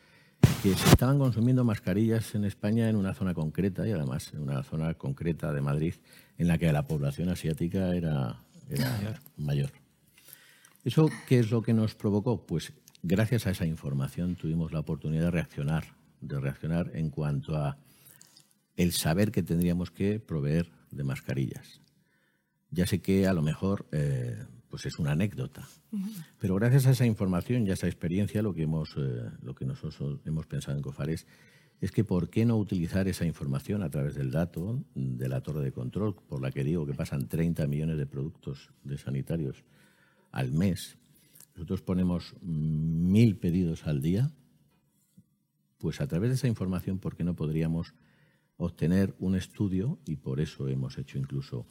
que 0.61 0.75
se 0.75 0.89
estaban 0.89 1.17
consumiendo 1.17 1.63
mascarillas 1.63 2.35
en 2.35 2.45
España 2.45 2.89
en 2.89 2.95
una 2.95 3.13
zona 3.13 3.33
concreta 3.33 3.87
y 3.87 3.91
además 3.91 4.31
en 4.33 4.41
una 4.41 4.63
zona 4.63 4.93
concreta 4.93 5.51
de 5.51 5.61
Madrid 5.61 5.95
en 6.37 6.47
la 6.47 6.57
que 6.57 6.71
la 6.71 6.85
población 6.85 7.29
asiática 7.29 7.95
era, 7.95 8.43
era 8.69 9.19
mayor. 9.37 9.71
¿Eso 10.83 11.09
qué 11.27 11.39
es 11.39 11.51
lo 11.51 11.61
que 11.61 11.73
nos 11.73 11.95
provocó? 11.95 12.45
Pues 12.45 12.73
gracias 13.01 13.47
a 13.47 13.51
esa 13.51 13.65
información 13.65 14.35
tuvimos 14.35 14.71
la 14.71 14.79
oportunidad 14.79 15.25
de 15.25 15.31
reaccionar 15.31 15.96
de 16.21 16.39
reaccionar 16.39 16.91
en 16.93 17.09
cuanto 17.09 17.55
a 17.55 17.77
el 18.75 18.93
saber 18.93 19.31
que 19.31 19.43
tendríamos 19.43 19.91
que 19.91 20.19
proveer 20.19 20.71
de 20.91 21.03
mascarillas. 21.03 21.81
Ya 22.69 22.85
sé 22.85 22.99
que 22.99 23.27
a 23.27 23.33
lo 23.33 23.41
mejor 23.41 23.87
eh, 23.91 24.43
pues 24.69 24.85
es 24.85 24.99
una 24.99 25.11
anécdota, 25.11 25.67
pero 26.39 26.55
gracias 26.55 26.85
a 26.87 26.91
esa 26.91 27.05
información 27.05 27.65
y 27.65 27.71
a 27.71 27.73
esa 27.73 27.87
experiencia 27.87 28.41
lo 28.41 28.53
que, 28.53 28.63
hemos, 28.63 28.95
eh, 28.97 29.29
lo 29.41 29.55
que 29.55 29.65
nosotros 29.65 30.19
hemos 30.25 30.45
pensado 30.45 30.77
en 30.77 30.83
COFARES 30.83 31.25
es 31.79 31.91
que 31.91 32.03
por 32.03 32.29
qué 32.29 32.45
no 32.45 32.57
utilizar 32.57 33.07
esa 33.07 33.25
información 33.25 33.83
a 33.83 33.89
través 33.89 34.15
del 34.15 34.31
dato 34.31 34.83
de 34.95 35.29
la 35.29 35.41
torre 35.41 35.63
de 35.63 35.71
control, 35.71 36.15
por 36.15 36.41
la 36.41 36.51
que 36.51 36.63
digo 36.63 36.85
que 36.85 36.93
pasan 36.93 37.27
30 37.27 37.67
millones 37.67 37.97
de 37.97 38.05
productos 38.07 38.71
de 38.83 38.97
sanitarios 38.97 39.63
al 40.31 40.51
mes. 40.51 40.97
Nosotros 41.55 41.81
ponemos 41.81 42.35
mil 42.41 43.37
pedidos 43.37 43.85
al 43.85 44.01
día 44.01 44.31
pues 45.77 46.01
a 46.01 46.07
través 46.07 46.29
de 46.29 46.35
esa 46.35 46.47
información, 46.47 46.99
¿por 46.99 47.15
qué 47.15 47.23
no 47.23 47.35
podríamos 47.35 47.93
obtener 48.57 49.15
un 49.19 49.35
estudio? 49.35 49.99
Y 50.05 50.17
por 50.17 50.39
eso 50.39 50.67
hemos 50.67 50.97
hecho 50.97 51.17
incluso 51.17 51.67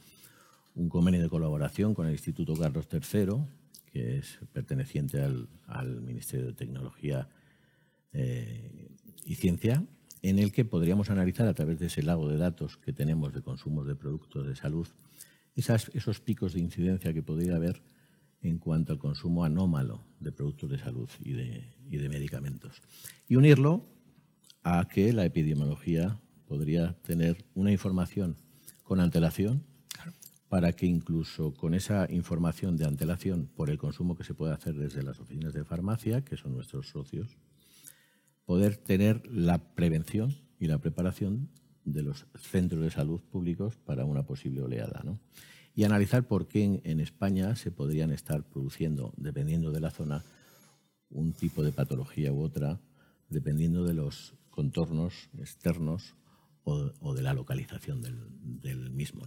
un 0.75 0.89
convenio 0.89 1.23
de 1.23 1.29
colaboración 1.29 1.95
con 1.95 2.07
el 2.07 2.13
Instituto 2.13 2.55
Carlos 2.55 2.87
III, 2.91 3.45
que 3.87 4.19
es 4.19 4.39
perteneciente 4.53 5.21
al, 5.21 6.01
Ministerio 6.03 6.47
de 6.47 6.53
Tecnología 6.53 7.29
eh, 8.13 8.89
y 9.25 9.35
Ciencia, 9.35 9.85
en 10.23 10.39
el 10.39 10.53
que 10.53 10.65
podríamos 10.65 11.11
analizar 11.11 11.47
a 11.47 11.55
través 11.55 11.79
de 11.79 11.87
ese 11.87 12.03
lago 12.03 12.29
de 12.29 12.37
datos 12.37 12.77
que 12.77 12.93
tenemos 12.93 13.33
de 13.33 13.43
consumos 13.43 13.87
de 13.87 13.95
productos 13.95 14.47
de 14.47 14.57
salud 14.57 14.89
esos 15.57 16.21
picos 16.21 16.53
de 16.53 16.61
incidencia 16.61 17.15
que 17.15 17.23
podría 17.23 17.57
haber 17.57 17.83
en 18.43 18.59
cuanto 18.59 18.93
al 18.93 18.99
consumo 18.99 19.45
anómalo 19.45 20.05
de 20.21 20.31
productos 20.31 20.71
de 20.71 20.79
salud 20.79 21.09
y 21.21 21.33
de, 21.33 21.65
y 21.89 21.97
de 21.97 22.09
medicamentos. 22.09 22.83
Y 23.27 23.37
unirlo 23.37 23.85
a 24.69 24.89
que 24.89 25.13
la 25.13 25.25
epidemiología 25.25 26.19
podría 26.49 26.95
tener 27.03 27.45
una 27.55 27.71
información 27.71 28.35
con 28.83 28.99
antelación 28.99 29.63
para 30.49 30.73
que 30.73 30.87
incluso 30.87 31.55
con 31.55 31.73
esa 31.73 32.09
información 32.11 32.77
de 32.77 32.85
antelación 32.85 33.47
por 33.47 33.71
el 33.71 33.79
consumo 33.79 34.17
que 34.17 34.25
se 34.25 34.35
puede 34.35 34.53
hacer 34.53 34.75
desde 34.75 35.05
las 35.05 35.21
oficinas 35.21 35.55
de 35.55 35.65
farmacia, 35.65 36.25
que 36.25 36.37
son 36.37 36.53
nuestros 36.53 36.89
socios, 36.89 37.37
poder 38.45 38.77
tener 38.77 39.25
la 39.31 39.59
prevención 39.59 40.35
y 40.59 40.67
la 40.67 40.79
preparación 40.79 41.49
de 41.85 42.03
los 42.03 42.27
centros 42.35 42.83
de 42.83 42.91
salud 42.91 43.21
públicos 43.21 43.77
para 43.77 44.05
una 44.05 44.25
posible 44.25 44.63
oleada. 44.63 45.05
Y 45.77 45.85
analizar 45.85 46.27
por 46.27 46.49
qué 46.49 46.81
en 46.83 46.99
España 46.99 47.55
se 47.55 47.71
podrían 47.71 48.11
estar 48.11 48.43
produciendo, 48.43 49.15
dependiendo 49.17 49.71
de 49.71 49.81
la 49.81 49.93
zona, 49.93 50.25
un 51.09 51.35
tipo 51.35 51.63
de 51.63 51.71
patología 51.71 52.33
u 52.33 52.41
otra, 52.41 52.81
dependiendo 53.29 53.85
de 53.85 53.95
los 53.95 54.35
contornos 54.57 55.29
externos 55.39 56.17
o, 56.65 57.15
de 57.15 57.23
la 57.23 57.35
localización 57.35 58.01
del, 58.01 58.91
mismo. 58.91 59.23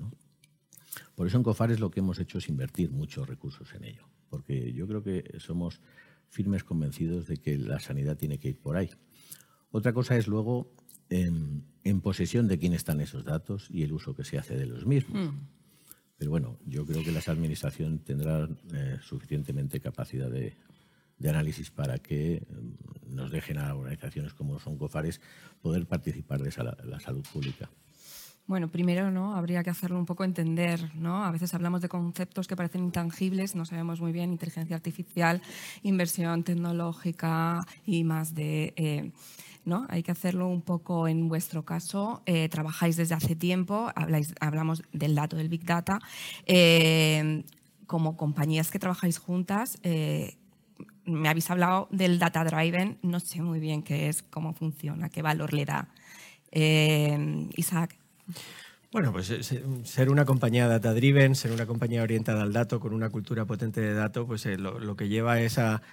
Por 1.16 1.28
eso 1.28 1.38
en 1.38 1.44
COFARES 1.44 1.80
lo 1.80 1.92
que 1.92 2.00
hemos 2.00 2.20
hecho 2.20 2.40
es 2.40 2.50
invertir 2.50 2.90
muchos 2.90 3.30
recursos 3.30 3.74
en 3.76 3.86
ello, 3.86 4.10
porque 4.30 4.74
yo 4.74 4.88
creo 4.88 5.04
que 5.04 5.38
somos 5.38 5.82
firmes 6.30 6.64
convencidos 6.64 7.28
de 7.28 7.38
que 7.38 7.58
la 7.58 7.80
sanidad 7.80 8.18
tiene 8.18 8.40
que 8.40 8.50
ir 8.50 8.60
por 8.60 8.76
ahí. 8.76 8.90
Otra 9.72 9.94
cosa 9.94 10.18
es 10.18 10.28
luego 10.28 10.74
en, 11.10 11.64
posesión 12.02 12.48
de 12.48 12.58
quién 12.58 12.74
están 12.74 13.00
esos 13.00 13.24
datos 13.24 13.70
y 13.70 13.84
el 13.84 13.94
uso 13.94 14.16
que 14.16 14.24
se 14.24 14.40
hace 14.40 14.58
de 14.58 14.66
los 14.66 14.88
mismos. 14.88 15.32
Mm. 15.32 15.38
Pero 16.18 16.32
bueno, 16.32 16.58
yo 16.66 16.86
creo 16.86 17.04
que 17.04 17.12
las 17.12 17.30
administraciones 17.30 18.04
tendrán 18.04 18.58
eh, 18.74 18.98
suficientemente 19.02 19.80
capacidad 19.80 20.30
de 20.30 20.58
de 21.20 21.30
análisis 21.30 21.70
para 21.70 22.00
que 22.00 22.42
mm, 22.50 23.16
nos 23.16 23.32
dejen 23.32 23.60
a 23.60 23.76
organizaciones 23.76 24.34
como 24.34 24.60
son 24.60 24.78
COFARES 24.78 25.22
poder 25.62 25.86
participar 25.86 26.42
de 26.42 26.52
la 26.86 27.00
salud 27.00 27.26
pública. 27.32 27.70
Bueno, 28.50 28.68
primero 28.68 29.12
¿no? 29.12 29.36
habría 29.36 29.64
que 29.64 29.70
hacerlo 29.70 30.00
un 30.00 30.08
poco 30.08 30.24
entender. 30.24 30.90
¿no? 30.96 31.24
A 31.24 31.30
veces 31.30 31.54
hablamos 31.54 31.82
de 31.82 31.88
conceptos 31.88 32.48
que 32.48 32.56
parecen 32.56 32.84
intangibles, 32.84 33.54
no 33.54 33.64
sabemos 33.64 34.02
muy 34.02 34.12
bien, 34.12 34.32
inteligencia 34.32 34.76
artificial, 34.76 35.40
inversión 35.84 36.44
tecnológica 36.44 37.64
y 37.86 38.04
más 38.04 38.34
de... 38.34 38.74
Eh, 38.76 39.12
¿no? 39.66 39.86
Hay 39.90 40.02
que 40.02 40.10
hacerlo 40.10 40.48
un 40.48 40.64
poco 40.64 41.08
en 41.08 41.30
vuestro 41.30 41.64
caso. 41.64 42.24
Eh, 42.26 42.50
trabajáis 42.50 42.98
desde 42.98 43.14
hace 43.14 43.36
tiempo, 43.36 43.92
hablamos 44.40 44.82
del 44.94 45.14
dato 45.14 45.38
del 45.38 45.48
Big 45.48 45.64
Data. 45.64 46.00
Eh, 46.48 47.44
como 47.86 48.18
compañías 48.18 48.72
que 48.72 48.80
trabajáis 48.80 49.20
juntas, 49.20 49.78
me 51.10 51.30
habéis 51.30 51.50
hablado 51.50 51.88
del 51.92 52.20
data 52.20 52.44
driven, 52.44 52.98
no 53.02 53.20
sé 53.20 53.42
muy 53.42 53.60
bien 53.60 53.84
qué 53.84 54.10
es, 54.10 54.24
cómo 54.24 54.54
funciona, 54.54 55.10
qué 55.10 55.22
valor 55.22 55.54
le 55.54 55.66
da. 55.66 55.90
Eh, 56.52 57.48
Isaac. 57.56 57.96
Bueno, 58.92 59.12
pues 59.12 59.30
eh, 59.30 59.64
ser 59.84 60.10
una 60.10 60.26
compañía 60.26 60.68
data 60.68 60.94
driven, 60.94 61.36
ser 61.36 61.52
una 61.52 61.68
compañía 61.68 62.02
orientada 62.02 62.42
al 62.42 62.54
dato, 62.54 62.80
con 62.80 62.94
una 62.94 63.12
cultura 63.12 63.46
potente 63.46 63.82
de 63.82 63.94
datos, 63.94 64.26
pues 64.26 64.46
eh, 64.48 64.58
lo, 64.58 64.96
que 64.96 65.08
lleva 65.08 65.40
es 65.40 65.60
a, 65.60 65.84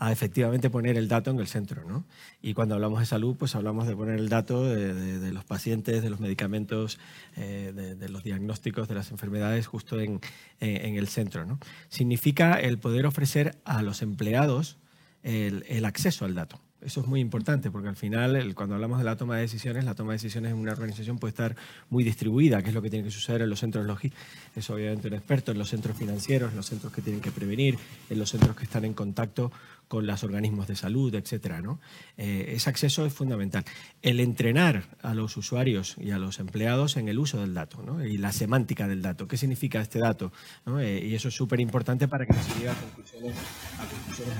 efectivamente 0.00 0.70
poner 0.70 0.96
el 0.96 1.08
dato 1.08 1.30
en 1.30 1.40
el 1.40 1.46
centro. 1.46 1.84
¿no? 1.84 2.04
Y 2.40 2.54
cuando 2.54 2.74
hablamos 2.74 3.00
de 3.00 3.06
salud, 3.06 3.36
pues 3.36 3.54
hablamos 3.54 3.86
de 3.86 3.96
poner 3.96 4.18
el 4.18 4.28
dato 4.28 4.64
de, 4.64 5.32
los 5.32 5.44
pacientes, 5.44 6.02
de 6.02 6.10
los 6.10 6.20
medicamentos, 6.20 6.98
de, 7.36 8.08
los 8.08 8.22
diagnósticos 8.22 8.88
de 8.88 8.94
las 8.94 9.10
enfermedades 9.10 9.66
justo 9.66 10.00
en, 10.00 10.20
el 10.60 11.08
centro. 11.08 11.44
¿no? 11.44 11.58
Significa 11.88 12.60
el 12.60 12.78
poder 12.78 13.06
ofrecer 13.06 13.56
a 13.64 13.82
los 13.82 14.02
empleados 14.02 14.78
el 15.22 15.84
acceso 15.84 16.24
al 16.24 16.34
dato. 16.34 16.60
Eso 16.80 17.00
es 17.00 17.08
muy 17.08 17.18
importante 17.20 17.72
porque 17.72 17.88
al 17.88 17.96
final, 17.96 18.54
cuando 18.54 18.76
hablamos 18.76 18.98
de 18.98 19.04
la 19.04 19.16
toma 19.16 19.34
de 19.34 19.42
decisiones, 19.42 19.84
la 19.84 19.96
toma 19.96 20.12
de 20.12 20.18
decisiones 20.18 20.52
en 20.52 20.58
una 20.58 20.72
organización 20.72 21.18
puede 21.18 21.30
estar 21.30 21.56
muy 21.90 22.04
distribuida, 22.04 22.62
que 22.62 22.68
es 22.68 22.74
lo 22.74 22.82
que 22.82 22.88
tiene 22.88 23.04
que 23.04 23.10
suceder 23.10 23.42
en 23.42 23.50
los 23.50 23.58
centros 23.58 23.84
logísticos. 23.84 24.24
Es 24.54 24.70
obviamente 24.70 25.08
un 25.08 25.14
experto 25.14 25.50
en 25.50 25.58
los 25.58 25.68
centros 25.68 25.96
financieros, 25.96 26.52
en 26.52 26.56
los 26.56 26.66
centros 26.66 26.92
que 26.92 27.02
tienen 27.02 27.20
que 27.20 27.32
prevenir, 27.32 27.76
en 28.08 28.18
los 28.20 28.30
centros 28.30 28.54
que 28.54 28.62
están 28.62 28.84
en 28.84 28.94
contacto 28.94 29.50
con 29.88 30.06
los 30.06 30.22
organismos 30.22 30.68
de 30.68 30.76
salud, 30.76 31.14
etc. 31.14 31.60
¿no? 31.62 31.80
Eh, 32.16 32.52
ese 32.54 32.70
acceso 32.70 33.04
es 33.04 33.12
fundamental. 33.12 33.64
El 34.02 34.20
entrenar 34.20 34.84
a 35.02 35.14
los 35.14 35.36
usuarios 35.36 35.96
y 35.98 36.10
a 36.10 36.18
los 36.18 36.38
empleados 36.38 36.96
en 36.96 37.08
el 37.08 37.18
uso 37.18 37.40
del 37.40 37.54
dato 37.54 37.82
¿no? 37.82 38.04
y 38.04 38.18
la 38.18 38.32
semántica 38.32 38.86
del 38.86 39.02
dato. 39.02 39.26
¿Qué 39.26 39.36
significa 39.36 39.80
este 39.80 39.98
dato? 39.98 40.32
Eh, 40.78 41.08
y 41.10 41.14
eso 41.14 41.28
es 41.28 41.34
súper 41.34 41.60
importante 41.60 42.06
para 42.06 42.26
que 42.26 42.34
se 42.34 42.54
llegue 42.54 42.68
a 42.68 42.74
conclusiones, 42.74 43.34
a 43.78 43.86
conclusiones 43.86 44.36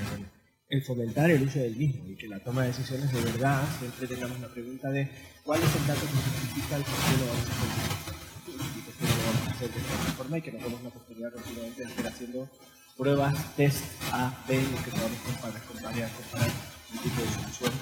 el 0.68 0.82
fomentar 0.82 1.30
el 1.30 1.42
uso 1.42 1.58
del 1.60 1.76
mismo 1.76 2.06
y 2.06 2.14
que 2.14 2.28
la 2.28 2.38
toma 2.40 2.62
de 2.62 2.68
decisiones 2.68 3.10
de 3.10 3.22
verdad 3.22 3.64
siempre 3.78 4.06
tengamos 4.06 4.38
la 4.38 4.48
pregunta 4.48 4.90
de 4.90 5.10
cuál 5.42 5.62
es 5.62 5.76
el 5.76 5.86
dato 5.86 6.00
que 6.00 6.06
justifica 6.08 6.76
el 6.76 6.82
por 6.82 6.94
qué 6.94 7.16
lo 7.18 7.26
vamos 7.26 7.48
a 7.48 7.52
hacer 7.52 8.60
y 8.76 8.80
por 8.82 8.94
qué 8.94 9.04
lo 9.04 9.24
vamos 9.24 9.48
a 9.48 9.50
hacer 9.50 9.70
de 9.70 9.78
esta 9.78 10.12
forma 10.12 10.38
y 10.38 10.42
que 10.42 10.52
nos 10.52 10.62
demos 10.62 10.82
la 10.82 10.88
oportunidad 10.88 11.32
continuamente 11.32 11.82
de 11.84 11.88
estar 11.88 12.06
haciendo 12.06 12.50
pruebas, 12.98 13.56
test 13.56 13.84
A, 14.12 14.30
B, 14.48 14.60
lo 14.60 14.82
que 14.82 14.90
podamos 14.90 15.18
comparar, 15.24 15.62
comparar, 15.62 16.10
comparar 16.12 16.50
un 16.92 16.98
tipo 16.98 17.22
de 17.22 17.28
solución 17.28 17.72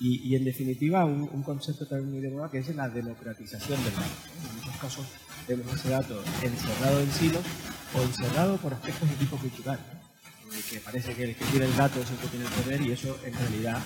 y, 0.00 0.30
y, 0.30 0.34
en 0.34 0.44
definitiva, 0.44 1.04
un, 1.04 1.28
un, 1.30 1.42
concepto 1.42 1.86
también 1.86 2.10
muy 2.10 2.20
de 2.22 2.30
moda 2.30 2.50
que 2.50 2.58
es 2.58 2.74
la 2.74 2.88
democratización 2.88 3.84
del 3.84 3.92
dato. 3.92 4.08
En 4.48 4.56
muchos 4.56 4.76
casos 4.80 5.06
vemos 5.46 5.74
ese 5.74 5.90
dato 5.90 6.24
encerrado 6.42 7.00
en 7.00 7.12
silos 7.12 7.44
o 7.94 8.00
encerrado 8.00 8.56
por 8.56 8.72
aspectos 8.72 9.10
de 9.10 9.16
tipo 9.16 9.36
cultural 9.36 9.78
que 10.70 10.80
parece 10.80 11.14
que 11.14 11.24
el 11.24 11.36
que 11.36 11.44
tiene 11.46 11.66
el 11.66 11.76
dato 11.76 12.00
es 12.00 12.10
el 12.10 12.16
que 12.16 12.26
tiene 12.28 12.44
el 12.44 12.50
poder 12.52 12.80
y 12.82 12.92
eso 12.92 13.16
en 13.24 13.34
realidad 13.34 13.78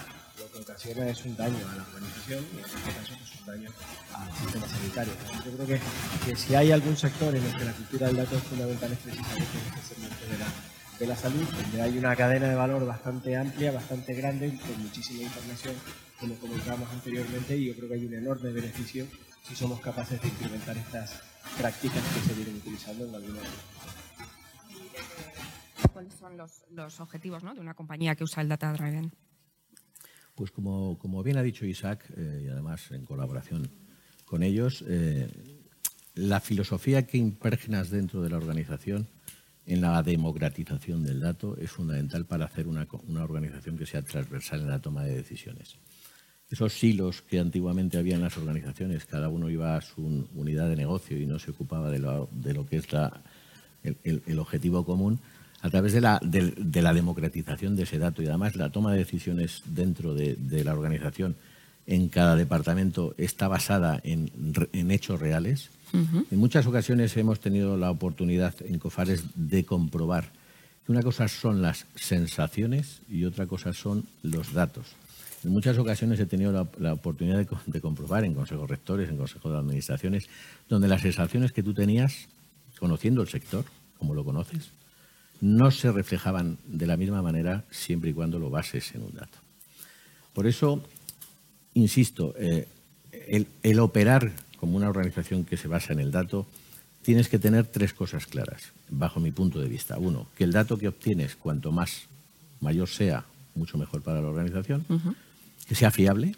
que 0.54 0.62
ocasiona 0.62 1.08
es 1.08 1.24
un 1.24 1.36
daño 1.36 1.58
a 1.66 1.76
la 1.76 1.82
organización 1.82 2.46
y 2.54 2.58
en 2.58 2.64
este 2.64 2.78
caso 2.78 3.14
es 3.14 3.40
un 3.40 3.46
daño 3.46 3.70
al 4.14 4.32
sistema 4.38 4.68
sanitario. 4.68 5.12
yo 5.44 5.52
creo 5.52 5.66
que, 5.66 5.80
que, 6.26 6.36
si 6.36 6.54
hay 6.54 6.70
algún 6.70 6.96
sector 6.96 7.34
en 7.34 7.44
el 7.44 7.56
que 7.56 7.64
la 7.64 7.72
cultura 7.72 8.06
del 8.06 8.16
dato 8.16 8.36
es 8.36 8.42
fundamental 8.44 8.92
es 8.92 8.98
precisamente 8.98 9.58
en 9.58 10.12
este 10.12 10.26
de 10.26 10.38
la, 10.38 10.46
de 11.00 11.06
la 11.08 11.16
salud, 11.16 11.42
donde 11.42 11.82
hay 11.82 11.98
una 11.98 12.14
cadena 12.14 12.48
de 12.48 12.54
valor 12.54 12.86
bastante 12.86 13.36
amplia, 13.36 13.72
bastante 13.72 14.14
grande, 14.14 14.56
con 14.56 14.80
muchísima 14.80 15.22
información, 15.22 15.74
como 16.20 16.36
comentábamos 16.36 16.88
anteriormente, 16.90 17.56
y 17.56 17.66
yo 17.66 17.74
creo 17.74 17.88
que 17.88 17.94
hay 17.94 18.06
un 18.06 18.14
enorme 18.14 18.52
beneficio 18.52 19.06
si 19.42 19.56
somos 19.56 19.80
capaces 19.80 20.22
de 20.22 20.28
implementar 20.28 20.76
estas 20.78 21.20
prácticas 21.58 22.02
que 22.14 22.28
se 22.28 22.34
vienen 22.34 22.56
utilizando 22.56 23.06
en 23.06 23.14
algunos 23.14 23.42
cuáles 25.92 26.14
son 26.14 26.36
los, 26.36 27.00
objetivos 27.00 27.42
de 27.42 27.60
una 27.60 27.74
compañía 27.74 28.16
que 28.16 28.24
usa 28.24 28.42
el 28.42 28.48
Data 28.48 28.72
Driven. 28.72 29.12
Pues 30.34 30.50
como, 30.50 31.22
bien 31.22 31.36
ha 31.36 31.42
dicho 31.42 31.64
Isaac, 31.64 32.04
eh, 32.16 32.44
y 32.46 32.48
además 32.48 32.90
en 32.90 33.04
colaboración 33.04 33.68
con 34.24 34.42
ellos, 34.42 34.84
eh, 34.88 35.28
la 36.14 36.40
filosofía 36.40 37.06
que 37.06 37.18
impregnas 37.18 37.90
dentro 37.90 38.22
de 38.22 38.30
la 38.30 38.36
organización 38.36 39.06
en 39.66 39.80
la 39.80 40.02
democratización 40.02 41.04
del 41.04 41.20
dato 41.20 41.56
es 41.56 41.70
fundamental 41.70 42.26
para 42.26 42.46
hacer 42.46 42.66
una, 42.66 42.86
organización 43.22 43.78
que 43.78 43.86
sea 43.86 44.02
transversal 44.02 44.60
en 44.60 44.68
la 44.68 44.80
toma 44.80 45.04
de 45.04 45.16
decisiones. 45.16 45.76
Esos 46.50 46.74
silos 46.74 47.22
que 47.22 47.38
antiguamente 47.38 47.96
había 47.96 48.16
en 48.16 48.20
las 48.22 48.36
organizaciones, 48.36 49.06
cada 49.06 49.28
uno 49.28 49.48
iba 49.48 49.76
a 49.76 49.80
su 49.80 50.28
unidad 50.34 50.68
de 50.68 50.76
negocio 50.76 51.18
y 51.18 51.26
no 51.26 51.38
se 51.38 51.52
ocupaba 51.52 51.90
de 51.90 51.98
lo, 51.98 52.28
que 52.68 52.76
es 52.76 52.86
el 53.82 54.38
objetivo 54.38 54.84
común, 54.84 55.20
a 55.64 55.70
través 55.70 55.94
de 55.94 56.02
la, 56.02 56.20
de, 56.22 56.82
la, 56.82 56.92
democratización 56.92 57.74
de 57.74 57.84
ese 57.84 57.98
dato 57.98 58.22
y 58.22 58.26
además 58.26 58.54
la 58.54 58.68
toma 58.68 58.92
de 58.92 58.98
decisiones 58.98 59.62
dentro 59.64 60.14
de, 60.14 60.36
la 60.62 60.74
organización 60.74 61.36
en 61.86 62.10
cada 62.10 62.36
departamento 62.36 63.14
está 63.16 63.48
basada 63.48 63.98
en, 64.04 64.30
hechos 64.90 65.18
reales. 65.18 65.70
En 65.94 66.38
muchas 66.38 66.66
ocasiones 66.66 67.16
hemos 67.16 67.40
tenido 67.40 67.78
la 67.78 67.90
oportunidad 67.90 68.54
en 68.60 68.78
COFARES 68.78 69.24
de 69.36 69.64
comprobar 69.64 70.32
que 70.84 70.92
una 70.92 71.02
cosa 71.02 71.28
son 71.28 71.62
las 71.62 71.86
sensaciones 71.94 73.00
y 73.08 73.24
otra 73.24 73.46
cosa 73.46 73.72
son 73.72 74.04
los 74.22 74.52
datos. 74.52 74.84
En 75.44 75.50
muchas 75.50 75.78
ocasiones 75.78 76.20
he 76.20 76.26
tenido 76.26 76.68
la, 76.78 76.92
oportunidad 76.92 77.38
de, 77.38 77.48
de, 77.68 77.80
comprobar 77.80 78.26
en 78.26 78.34
consejos 78.34 78.68
rectores, 78.68 79.08
en 79.08 79.16
consejos 79.16 79.50
de 79.50 79.58
administraciones, 79.58 80.28
donde 80.68 80.88
las 80.88 81.00
sensaciones 81.00 81.52
que 81.52 81.62
tú 81.62 81.72
tenías, 81.72 82.28
conociendo 82.78 83.22
el 83.22 83.28
sector, 83.28 83.64
como 83.96 84.12
lo 84.12 84.24
conoces, 84.24 84.70
no 85.44 85.70
se 85.70 85.92
reflejaban 85.92 86.56
de 86.64 86.86
la 86.86 86.96
misma 86.96 87.20
manera 87.20 87.64
siempre 87.70 88.08
y 88.08 88.12
cuando 88.14 88.38
lo 88.38 88.48
bases 88.48 88.94
en 88.94 89.02
un 89.02 89.12
dato. 89.12 89.36
Por 90.32 90.46
eso, 90.46 90.82
insisto, 91.74 92.34
eh, 92.38 92.66
el, 93.62 93.78
operar 93.78 94.32
como 94.58 94.78
una 94.78 94.88
organización 94.88 95.44
que 95.44 95.58
se 95.58 95.68
basa 95.68 95.92
en 95.92 96.00
el 96.00 96.10
dato, 96.10 96.46
tienes 97.02 97.28
que 97.28 97.38
tener 97.38 97.66
tres 97.66 97.92
cosas 97.92 98.26
claras, 98.26 98.72
bajo 98.88 99.20
mi 99.20 99.32
punto 99.32 99.60
de 99.60 99.68
vista. 99.68 99.98
Uno, 99.98 100.28
que 100.34 100.44
el 100.44 100.52
dato 100.52 100.78
que 100.78 100.88
obtienes, 100.88 101.36
cuanto 101.36 101.72
más 101.72 102.04
mayor 102.60 102.88
sea, 102.88 103.26
mucho 103.54 103.76
mejor 103.76 104.00
para 104.00 104.22
la 104.22 104.28
organización, 104.28 104.86
que 105.68 105.74
sea 105.74 105.90
fiable, 105.90 106.36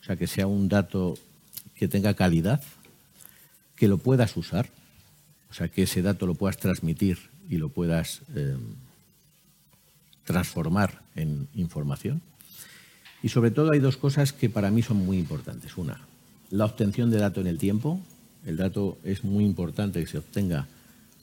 o 0.00 0.04
sea, 0.04 0.14
que 0.14 0.28
sea 0.28 0.46
un 0.46 0.68
dato 0.68 1.18
que 1.74 1.88
tenga 1.88 2.14
calidad, 2.14 2.62
que 3.74 3.88
lo 3.88 3.98
puedas 3.98 4.36
usar, 4.36 4.68
o 5.50 5.54
sea, 5.54 5.66
que 5.66 5.82
ese 5.82 6.02
dato 6.02 6.24
lo 6.24 6.34
puedas 6.34 6.58
transmitir 6.58 7.31
y 7.48 7.58
lo 7.58 7.68
puedas 7.68 8.22
eh, 8.34 8.56
transformar 10.24 11.02
en 11.14 11.48
información. 11.54 12.22
Y 13.22 13.28
sobre 13.28 13.50
todo 13.50 13.70
hay 13.72 13.80
dos 13.80 13.96
cosas 13.96 14.32
que 14.32 14.50
para 14.50 14.70
mí 14.70 14.82
son 14.82 14.98
muy 15.04 15.18
importantes. 15.18 15.76
Una, 15.76 16.00
la 16.50 16.64
obtención 16.64 17.10
de 17.10 17.18
dato 17.18 17.40
en 17.40 17.46
el 17.46 17.58
tiempo. 17.58 18.00
El 18.44 18.56
dato 18.56 18.98
es 19.04 19.22
muy 19.22 19.44
importante 19.44 20.00
que 20.00 20.06
se 20.06 20.18
obtenga 20.18 20.66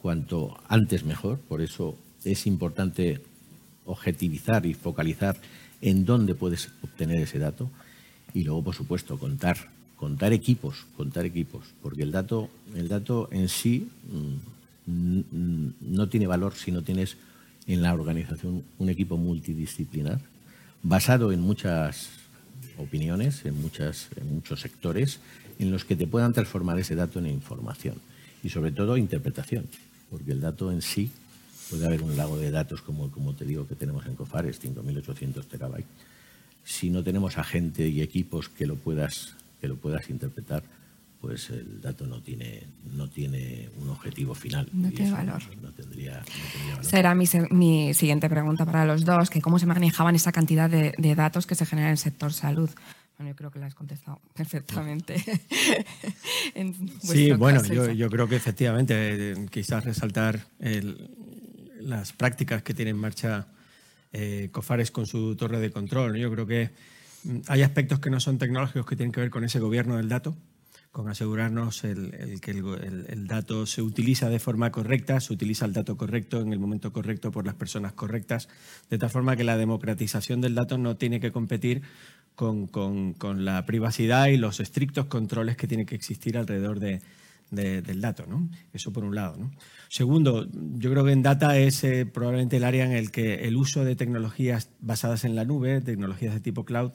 cuanto 0.01 0.57
antes 0.69 1.03
mejor, 1.03 1.39
por 1.39 1.61
eso 1.61 1.97
es 2.23 2.47
importante 2.47 3.21
objetivizar 3.85 4.65
y 4.65 4.73
focalizar 4.73 5.35
en 5.81 6.05
dónde 6.05 6.35
puedes 6.35 6.69
obtener 6.81 7.21
ese 7.21 7.39
dato. 7.39 7.69
Y 8.33 8.43
luego, 8.43 8.63
por 8.63 8.75
supuesto, 8.75 9.17
contar, 9.17 9.57
contar 9.97 10.31
equipos, 10.31 10.85
contar 10.95 11.25
equipos, 11.25 11.65
porque 11.81 12.03
el 12.03 12.11
dato, 12.11 12.49
el 12.75 12.87
dato 12.87 13.27
en 13.31 13.49
sí 13.49 13.89
mm, 14.07 14.58
no 14.89 16.09
tiene 16.09 16.27
valor 16.27 16.55
si 16.55 16.71
no 16.71 16.81
tienes 16.81 17.17
en 17.67 17.81
la 17.81 17.93
organización 17.93 18.63
un 18.79 18.89
equipo 18.89 19.17
multidisciplinar. 19.17 20.19
Basado 20.81 21.31
en 21.31 21.41
muchas 21.41 22.09
opiniones, 22.77 23.45
en, 23.45 23.61
muchas, 23.61 24.09
en 24.15 24.33
muchos 24.33 24.61
sectores, 24.61 25.19
en 25.59 25.71
los 25.71 25.85
que 25.85 25.95
te 25.95 26.07
puedan 26.07 26.33
transformar 26.33 26.79
ese 26.79 26.95
dato 26.95 27.19
en 27.19 27.27
información. 27.27 27.95
Y 28.43 28.49
sobre 28.49 28.71
todo 28.71 28.97
interpretación, 28.97 29.65
porque 30.09 30.31
el 30.31 30.41
dato 30.41 30.71
en 30.71 30.81
sí 30.81 31.11
puede 31.69 31.85
haber 31.85 32.01
un 32.01 32.17
lago 32.17 32.37
de 32.37 32.49
datos 32.49 32.81
como, 32.81 33.11
como 33.11 33.35
te 33.35 33.45
digo 33.45 33.67
que 33.67 33.75
tenemos 33.75 34.05
en 34.05 34.15
Cofares, 34.15 34.61
5.800 34.63 35.45
terabytes. 35.45 35.89
Si 36.63 36.89
no 36.89 37.03
tenemos 37.03 37.37
a 37.37 37.43
gente 37.43 37.87
y 37.87 38.01
equipos 38.01 38.49
que 38.49 38.65
lo 38.65 38.75
puedas, 38.75 39.35
que 39.59 39.67
lo 39.67 39.75
puedas 39.75 40.09
interpretar, 40.09 40.63
pues 41.21 41.49
el 41.49 41.81
dato 41.81 42.07
no 42.07 42.21
tiene, 42.21 42.63
no 42.93 43.09
tiene 43.09 43.69
un 43.77 43.89
objetivo 43.89 44.33
final. 44.33 44.69
No 44.71 44.89
tiene 44.89 45.11
valor. 45.11 45.41
No, 45.61 45.71
tendría, 45.71 46.23
valor. 46.69 46.85
Será 46.85 47.15
mi, 47.15 47.25
mi, 47.51 47.93
siguiente 47.93 48.29
pregunta 48.29 48.65
para 48.65 48.85
los 48.85 49.03
dos, 49.03 49.29
que 49.29 49.41
cómo 49.41 49.59
se 49.59 49.65
manejaban 49.65 50.15
esa 50.15 50.31
cantidad 50.31 50.69
de, 50.69 51.15
datos 51.15 51.45
que 51.45 51.55
se 51.55 51.65
generan 51.65 51.89
en 51.89 51.91
el 51.93 51.97
sector 51.97 52.31
salud. 52.31 52.69
Bueno, 53.17 53.31
yo 53.31 53.35
creo 53.35 53.51
que 53.51 53.59
la 53.59 53.65
has 53.65 53.75
contestado 53.75 54.21
perfectamente. 54.33 55.21
sí, 57.01 57.33
bueno, 57.33 57.63
yo, 57.65 57.91
yo, 57.91 58.09
creo 58.09 58.29
que 58.29 58.37
efectivamente 58.37 59.31
eh, 59.31 59.45
quizás 59.51 59.83
resaltar 59.83 60.47
las 61.81 62.13
prácticas 62.13 62.63
que 62.63 62.73
tiene 62.73 62.91
en 62.91 62.97
marcha 62.97 63.47
eh, 64.11 64.49
COFARES 64.51 64.89
con 64.91 65.05
su 65.05 65.35
torre 65.35 65.59
de 65.59 65.71
control. 65.71 66.17
Yo 66.17 66.31
creo 66.31 66.47
que 66.47 66.71
mm, 67.23 67.39
hay 67.47 67.61
aspectos 67.61 67.99
que 67.99 68.09
no 68.09 68.19
son 68.19 68.37
tecnológicos 68.37 68.85
que 68.85 68.95
tienen 68.95 69.11
que 69.11 69.21
ver 69.21 69.29
con 69.29 69.43
ese 69.43 69.59
gobierno 69.59 69.97
del 69.97 70.09
dato, 70.09 70.35
con 70.91 71.07
asegurarnos 71.07 71.83
el, 71.83 72.39
que 72.41 72.51
el, 72.51 73.27
dato 73.27 73.65
se 73.67 73.81
utiliza 73.81 74.29
de 74.29 74.39
forma 74.39 74.71
correcta, 74.71 75.19
se 75.19 75.33
utiliza 75.33 75.65
el 75.65 75.73
dato 75.73 75.97
correcto 75.97 76.41
en 76.41 76.51
el 76.51 76.59
momento 76.59 76.91
correcto 76.91 77.31
por 77.31 77.45
las 77.45 77.55
personas 77.55 77.93
correctas, 77.93 78.49
de 78.89 78.97
tal 78.97 79.09
forma 79.09 79.35
que 79.35 79.43
la 79.43 79.57
democratización 79.57 80.41
del 80.41 80.55
dato 80.55 80.77
no 80.77 80.97
tiene 80.97 81.19
que 81.19 81.31
competir 81.31 81.83
con, 82.35 83.15
la 83.43 83.65
privacidad 83.65 84.27
y 84.27 84.37
los 84.37 84.59
estrictos 84.59 85.05
controles 85.05 85.57
que 85.57 85.67
tienen 85.67 85.85
que 85.85 85.95
existir 85.95 86.37
alrededor 86.37 86.79
de, 86.79 87.01
del 87.51 88.01
dato. 88.01 88.25
¿no? 88.25 88.49
Eso 88.73 88.91
por 88.91 89.03
un 89.03 89.13
lado. 89.13 89.37
Segundo, 89.89 90.47
yo 90.51 90.89
creo 90.89 91.05
que 91.05 91.11
en 91.11 91.21
data 91.21 91.57
es 91.57 91.83
eh, 91.83 92.05
probablemente 92.05 92.57
el 92.57 92.63
área 92.63 92.85
en 92.85 92.93
el 92.93 93.11
que 93.11 93.47
el 93.47 93.57
uso 93.57 93.83
de 93.83 93.95
tecnologías 93.95 94.69
basadas 94.79 95.23
en 95.25 95.35
la 95.35 95.45
nube, 95.45 95.81
tecnologías 95.81 96.33
de 96.33 96.39
tipo 96.39 96.65
cloud, 96.65 96.93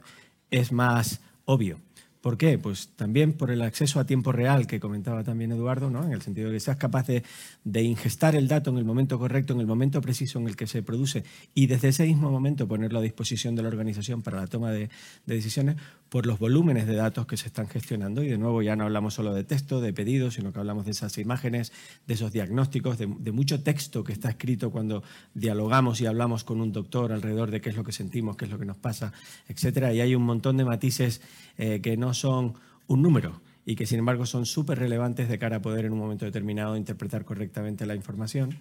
es 0.50 0.72
más 0.72 1.20
obvio. 1.44 1.80
¿Por 2.24 2.38
qué? 2.38 2.56
Pues 2.56 2.88
también 2.96 3.34
por 3.34 3.50
el 3.50 3.60
acceso 3.60 4.00
a 4.00 4.06
tiempo 4.06 4.32
real 4.32 4.66
que 4.66 4.80
comentaba 4.80 5.22
también 5.24 5.52
Eduardo, 5.52 5.90
¿no? 5.90 6.06
en 6.06 6.12
el 6.12 6.22
sentido 6.22 6.48
de 6.48 6.54
que 6.54 6.60
seas 6.60 6.78
capaz 6.78 7.06
de, 7.06 7.22
de, 7.64 7.82
ingestar 7.82 8.34
el 8.34 8.48
dato 8.48 8.70
en 8.70 8.78
el 8.78 8.84
momento 8.86 9.18
correcto, 9.18 9.52
en 9.52 9.60
el 9.60 9.66
momento 9.66 10.00
preciso 10.00 10.38
en 10.38 10.48
el 10.48 10.56
que 10.56 10.66
se 10.66 10.82
produce 10.82 11.22
y 11.52 11.66
desde 11.66 11.88
ese 11.88 12.06
mismo 12.06 12.30
momento 12.30 12.66
ponerlo 12.66 13.00
a 13.00 13.02
disposición 13.02 13.54
de 13.56 13.62
la 13.62 13.68
organización 13.68 14.22
para 14.22 14.40
la 14.40 14.46
toma 14.46 14.70
de, 14.70 14.88
de 15.26 15.34
decisiones 15.34 15.76
por 16.14 16.26
los 16.26 16.38
volúmenes 16.38 16.86
de 16.86 16.94
datos 16.94 17.26
que 17.26 17.36
se 17.36 17.48
están 17.48 17.66
gestionando. 17.66 18.22
Y 18.22 18.28
de 18.28 18.38
nuevo 18.38 18.62
ya 18.62 18.76
no 18.76 18.84
hablamos 18.84 19.14
solo 19.14 19.34
de 19.34 19.42
texto, 19.42 19.80
de 19.80 19.92
pedidos, 19.92 20.34
sino 20.34 20.52
que 20.52 20.60
hablamos 20.60 20.84
de 20.84 20.92
esas 20.92 21.18
imágenes, 21.18 21.72
de 22.06 22.14
esos 22.14 22.30
diagnósticos, 22.30 22.98
de, 22.98 23.32
mucho 23.32 23.64
texto 23.64 24.04
que 24.04 24.12
está 24.12 24.28
escrito 24.28 24.70
cuando 24.70 25.02
dialogamos 25.34 26.00
y 26.00 26.06
hablamos 26.06 26.44
con 26.44 26.60
un 26.60 26.70
doctor 26.70 27.10
alrededor 27.10 27.50
de 27.50 27.60
qué 27.60 27.70
es 27.70 27.76
lo 27.76 27.82
que 27.82 27.90
sentimos, 27.90 28.36
qué 28.36 28.44
es 28.44 28.50
lo 28.52 28.60
que 28.60 28.64
nos 28.64 28.76
pasa, 28.76 29.12
etcétera. 29.48 29.92
Y 29.92 30.02
hay 30.02 30.14
un 30.14 30.22
montón 30.22 30.56
de 30.56 30.64
matices 30.64 31.20
eh, 31.58 31.80
que 31.82 31.96
no 31.96 32.13
son 32.14 32.54
un 32.86 33.02
número 33.02 33.40
y 33.66 33.76
que 33.76 33.86
sin 33.86 33.98
embargo 33.98 34.26
son 34.26 34.46
súper 34.46 34.78
relevantes 34.78 35.28
de 35.28 35.38
cara 35.38 35.56
a 35.56 35.62
poder 35.62 35.84
en 35.84 35.92
un 35.92 35.98
momento 35.98 36.24
determinado 36.24 36.76
interpretar 36.76 37.24
correctamente 37.24 37.86
la 37.86 37.94
información. 37.94 38.56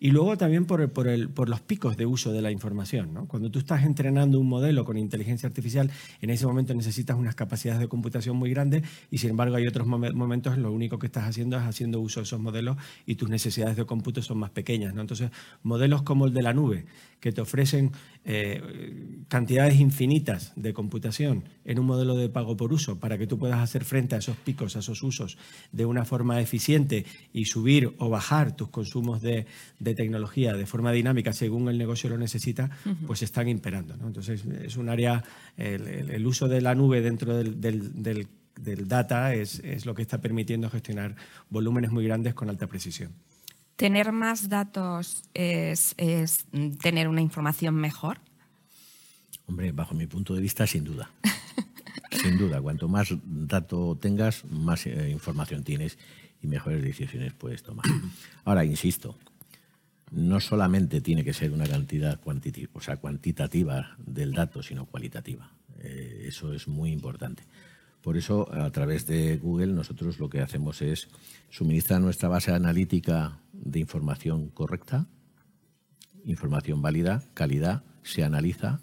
Y 0.00 0.12
luego 0.12 0.36
también 0.38 0.64
por, 0.64 0.92
por, 0.92 1.08
el, 1.08 1.28
por, 1.28 1.48
los 1.48 1.60
picos 1.60 1.96
de 1.96 2.06
uso 2.06 2.32
de 2.32 2.40
la 2.40 2.52
información. 2.52 3.12
¿no? 3.12 3.26
Cuando 3.26 3.50
tú 3.50 3.58
estás 3.58 3.82
entrenando 3.82 4.38
un 4.38 4.48
modelo 4.48 4.84
con 4.84 4.96
inteligencia 4.96 5.48
artificial, 5.48 5.90
en 6.20 6.30
ese 6.30 6.46
momento 6.46 6.72
necesitas 6.72 7.16
unas 7.16 7.34
capacidades 7.34 7.80
de 7.80 7.88
computación 7.88 8.36
muy 8.36 8.50
grandes 8.50 8.84
y 9.10 9.18
sin 9.18 9.30
embargo 9.30 9.56
hay 9.56 9.66
otros 9.66 9.88
momentos 9.88 10.54
en 10.54 10.62
lo 10.62 10.70
único 10.70 11.00
que 11.00 11.06
estás 11.06 11.24
haciendo 11.24 11.56
es 11.56 11.64
haciendo 11.64 12.00
uso 12.00 12.20
de 12.20 12.24
esos 12.24 12.38
modelos 12.38 12.76
y 13.06 13.16
tus 13.16 13.28
necesidades 13.28 13.76
de 13.76 13.86
cómputo 13.86 14.22
son 14.22 14.38
más 14.38 14.50
pequeñas. 14.50 14.94
¿no? 14.94 15.00
Entonces, 15.00 15.32
modelos 15.64 16.02
como 16.02 16.26
el 16.26 16.32
de 16.32 16.42
la 16.42 16.52
nube, 16.52 16.86
que 17.18 17.32
te 17.32 17.40
ofrecen 17.40 17.90
eh, 18.30 18.60
cantidades 19.28 19.80
infinitas 19.80 20.52
de 20.54 20.74
computación 20.74 21.44
en 21.64 21.78
un 21.78 21.86
modelo 21.86 22.14
de 22.14 22.28
pago 22.28 22.58
por 22.58 22.74
uso 22.74 23.00
para 23.00 23.16
que 23.16 23.26
tú 23.26 23.38
puedas 23.38 23.58
hacer 23.58 23.86
frente 23.86 24.16
a 24.16 24.18
esos 24.18 24.36
picos, 24.36 24.76
a 24.76 24.80
esos 24.80 25.02
usos 25.02 25.38
de 25.72 25.86
una 25.86 26.04
forma 26.04 26.38
eficiente 26.38 27.06
y 27.32 27.46
subir 27.46 27.94
o 27.96 28.10
bajar 28.10 28.54
tus 28.54 28.68
consumos 28.68 29.22
de, 29.22 29.46
tecnología 29.82 30.52
de 30.52 30.66
forma 30.66 30.92
dinámica 30.92 31.32
según 31.32 31.70
el 31.70 31.78
negocio 31.78 32.10
lo 32.10 32.18
necesita, 32.18 32.70
pues 33.06 33.22
están 33.22 33.48
imperando. 33.48 33.94
Entonces 33.94 34.44
es 34.44 34.76
un 34.76 34.90
área, 34.90 35.24
el, 35.56 36.26
uso 36.26 36.48
de 36.48 36.60
la 36.60 36.74
nube 36.74 37.00
dentro 37.00 37.34
del, 37.34 38.28
data 38.86 39.32
es, 39.32 39.60
es 39.60 39.86
lo 39.86 39.94
que 39.94 40.02
está 40.02 40.20
permitiendo 40.20 40.68
gestionar 40.68 41.16
volúmenes 41.48 41.90
muy 41.90 42.04
grandes 42.04 42.34
con 42.34 42.50
alta 42.50 42.66
precisión. 42.66 43.10
¿Tener 43.78 44.10
más 44.10 44.48
datos 44.48 45.22
es, 45.34 45.94
tener 46.82 47.06
una 47.06 47.20
información 47.20 47.76
mejor? 47.76 48.18
Hombre, 49.46 49.70
bajo 49.70 49.94
mi 49.94 50.08
punto 50.08 50.34
de 50.34 50.40
vista, 50.40 50.66
sin 50.66 50.82
duda. 50.82 51.12
sin 52.10 52.36
duda, 52.36 52.60
cuanto 52.60 52.88
más 52.88 53.14
dato 53.22 53.96
tengas, 53.96 54.44
más 54.46 54.84
eh, 54.88 55.10
información 55.10 55.62
tienes 55.62 55.96
y 56.42 56.48
mejores 56.48 56.82
decisiones 56.82 57.34
puedes 57.34 57.62
tomar. 57.62 57.86
Ahora, 58.44 58.64
insisto, 58.64 59.16
no 60.10 60.40
solamente 60.40 61.00
tiene 61.00 61.22
que 61.22 61.32
ser 61.32 61.52
una 61.52 61.68
cantidad 61.68 62.18
o 62.72 62.80
sea, 62.80 62.96
cuantitativa 62.96 63.94
del 63.96 64.32
dato, 64.32 64.60
sino 64.60 64.86
cualitativa. 64.86 65.52
Eh, 65.78 66.24
eso 66.26 66.52
es 66.52 66.66
muy 66.66 66.90
importante. 66.90 67.44
Por 68.02 68.16
eso, 68.16 68.50
a 68.52 68.70
través 68.70 69.06
de 69.06 69.36
Google, 69.36 69.68
nosotros 69.68 70.18
lo 70.18 70.30
que 70.30 70.40
hacemos 70.40 70.82
es 70.82 71.08
suministrar 71.50 72.00
nuestra 72.00 72.28
base 72.28 72.52
analítica 72.52 73.38
de 73.60 73.80
información 73.80 74.48
correcta, 74.48 75.06
información 76.24 76.82
válida, 76.82 77.22
calidad, 77.34 77.84
se 78.02 78.24
analiza, 78.24 78.80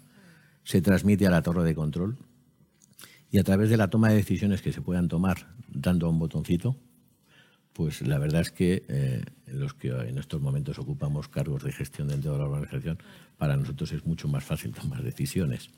se 0.64 0.80
transmite 0.80 1.26
a 1.26 1.30
la 1.30 1.42
torre 1.42 1.64
de 1.64 1.74
control 1.74 2.18
y 3.30 3.38
a 3.38 3.44
través 3.44 3.70
de 3.70 3.76
la 3.76 3.88
toma 3.88 4.10
de 4.10 4.16
decisiones 4.16 4.62
que 4.62 4.72
se 4.72 4.82
puedan 4.82 5.08
tomar 5.08 5.54
dando 5.68 6.06
a 6.06 6.10
un 6.10 6.18
botoncito, 6.18 6.76
pues 7.72 8.00
la 8.00 8.18
verdad 8.18 8.40
es 8.40 8.50
que 8.50 8.84
eh, 8.88 9.22
los 9.46 9.74
que 9.74 9.88
en 9.88 10.18
estos 10.18 10.40
momentos 10.40 10.78
ocupamos 10.78 11.28
cargos 11.28 11.62
de 11.62 11.72
gestión 11.72 12.08
dentro 12.08 12.32
de 12.32 12.38
la 12.38 12.44
organización, 12.44 12.98
para 13.36 13.56
nosotros 13.56 13.92
es 13.92 14.06
mucho 14.06 14.28
más 14.28 14.44
fácil 14.44 14.72
tomar 14.80 15.02
decisiones. 15.02 15.70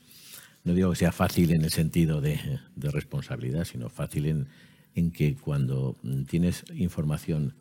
No 0.63 0.73
digo 0.73 0.89
que 0.91 0.97
sea 0.97 1.11
fácil 1.11 1.51
en 1.51 1.63
el 1.63 1.71
sentido 1.71 2.21
de, 2.21 2.59
responsabilidad, 2.75 3.65
sino 3.65 3.89
fácil 3.89 4.25
en, 4.25 4.47
en, 4.93 5.11
que 5.11 5.35
cuando 5.35 5.97
tienes 6.27 6.65
información 6.73 7.53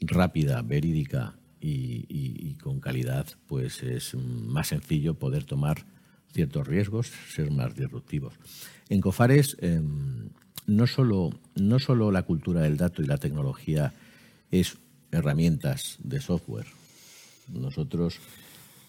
rápida, 0.00 0.62
verídica 0.62 1.36
y, 1.60 2.54
con 2.62 2.80
calidad, 2.80 3.26
pues 3.46 3.82
es 3.82 4.14
más 4.14 4.68
sencillo 4.68 5.14
poder 5.14 5.44
tomar 5.44 5.84
ciertos 6.32 6.66
riesgos, 6.66 7.10
ser 7.32 7.50
más 7.50 7.74
disruptivos. 7.74 8.34
En 8.88 9.00
COFARES 9.00 9.56
em, 9.60 10.28
no, 10.66 10.86
solo, 10.86 11.30
no 11.56 11.78
solo 11.78 12.12
la 12.12 12.22
cultura 12.22 12.62
del 12.62 12.76
dato 12.76 13.02
y 13.02 13.06
la 13.06 13.18
tecnología 13.18 13.92
es 14.50 14.78
herramientas 15.10 15.96
de 16.02 16.20
software. 16.20 16.66
Nosotros 17.48 18.20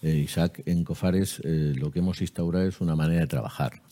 eh, 0.02 0.16
Isaac, 0.16 0.62
en 0.64 0.84
Cofares 0.84 1.40
eh, 1.44 1.74
lo 1.76 1.90
que 1.90 1.98
hemos 1.98 2.20
instaurado 2.20 2.66
es 2.66 2.80
una 2.80 2.96
manera 2.96 3.20
de 3.20 3.26
trabajar. 3.26 3.82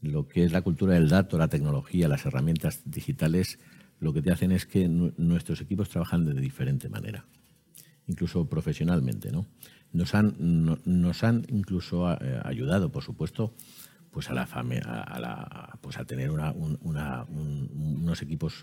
Lo 0.00 0.26
que 0.26 0.44
es 0.44 0.52
la 0.52 0.62
cultura 0.62 0.94
del 0.94 1.08
dato, 1.08 1.38
la 1.38 1.48
tecnología, 1.48 2.08
las 2.08 2.24
herramientas 2.26 2.80
digitales, 2.84 3.58
lo 4.02 4.12
que 4.12 4.20
te 4.20 4.30
hacen 4.32 4.52
es 4.52 4.66
que 4.66 4.88
nuestros 4.88 5.60
equipos 5.60 5.88
trabajan 5.88 6.24
de 6.26 6.34
diferente 6.40 6.88
manera, 6.88 7.24
incluso 8.06 8.46
profesionalmente. 8.48 9.30
¿no? 9.30 9.46
Nos, 9.92 10.14
han, 10.14 10.34
nos 10.84 11.24
han 11.24 11.46
incluso 11.48 12.12
eh, 12.12 12.40
ayudado, 12.44 12.90
por 12.90 13.02
supuesto, 13.02 13.54
pues 14.10 14.28
a 14.28 14.34
la, 14.34 14.42
a, 14.42 15.20
la 15.20 15.78
pues 15.80 15.96
a 15.96 16.04
tener 16.04 16.30
unos 16.30 16.52
equipos 18.20 18.62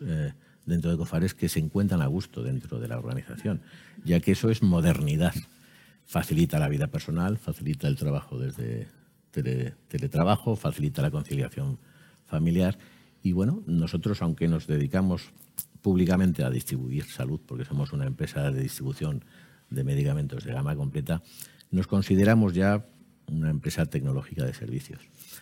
dentro 0.66 0.92
de 0.92 0.98
Cofares 0.98 1.34
que 1.34 1.50
se 1.50 1.60
encuentran 1.60 2.04
a 2.04 2.06
gusto 2.06 2.44
dentro 2.44 2.80
de 2.80 2.88
la 2.88 3.00
organización, 3.00 3.62
ya 4.06 4.20
que 4.20 4.34
eso 4.34 4.52
es 4.52 4.62
modernidad 4.62 5.34
facilita 6.10 6.58
la 6.58 6.68
vida 6.68 6.88
personal, 6.88 7.38
facilita 7.38 7.88
el 7.88 7.96
trabajo 7.96 8.40
desde 8.40 8.88
teletrabajo, 9.88 10.56
facilita 10.56 11.04
la 11.04 11.12
conciliación 11.12 11.78
familiar. 12.26 12.80
Y 13.22 13.34
bueno, 13.34 13.64
nosotros, 13.66 14.22
aunque 14.22 14.48
nos 14.48 14.68
dedicamos 14.68 15.32
públicamente 15.82 16.44
a 16.44 16.50
distribuir 16.50 17.06
salud, 17.06 17.40
porque 17.46 17.66
somos 17.66 17.94
una 17.94 18.06
empresa 18.06 18.52
de 18.52 18.62
distribución 18.62 19.24
de 19.70 19.84
medicamentos 19.84 20.44
de 20.44 20.54
gama 20.54 20.76
completa, 20.76 21.22
nos 21.72 21.88
consideramos 21.88 22.54
ya 22.54 22.86
una 23.32 23.50
empresa 23.50 23.86
tecnológica 23.86 24.44
de 24.44 24.54
servicios. 24.54 25.02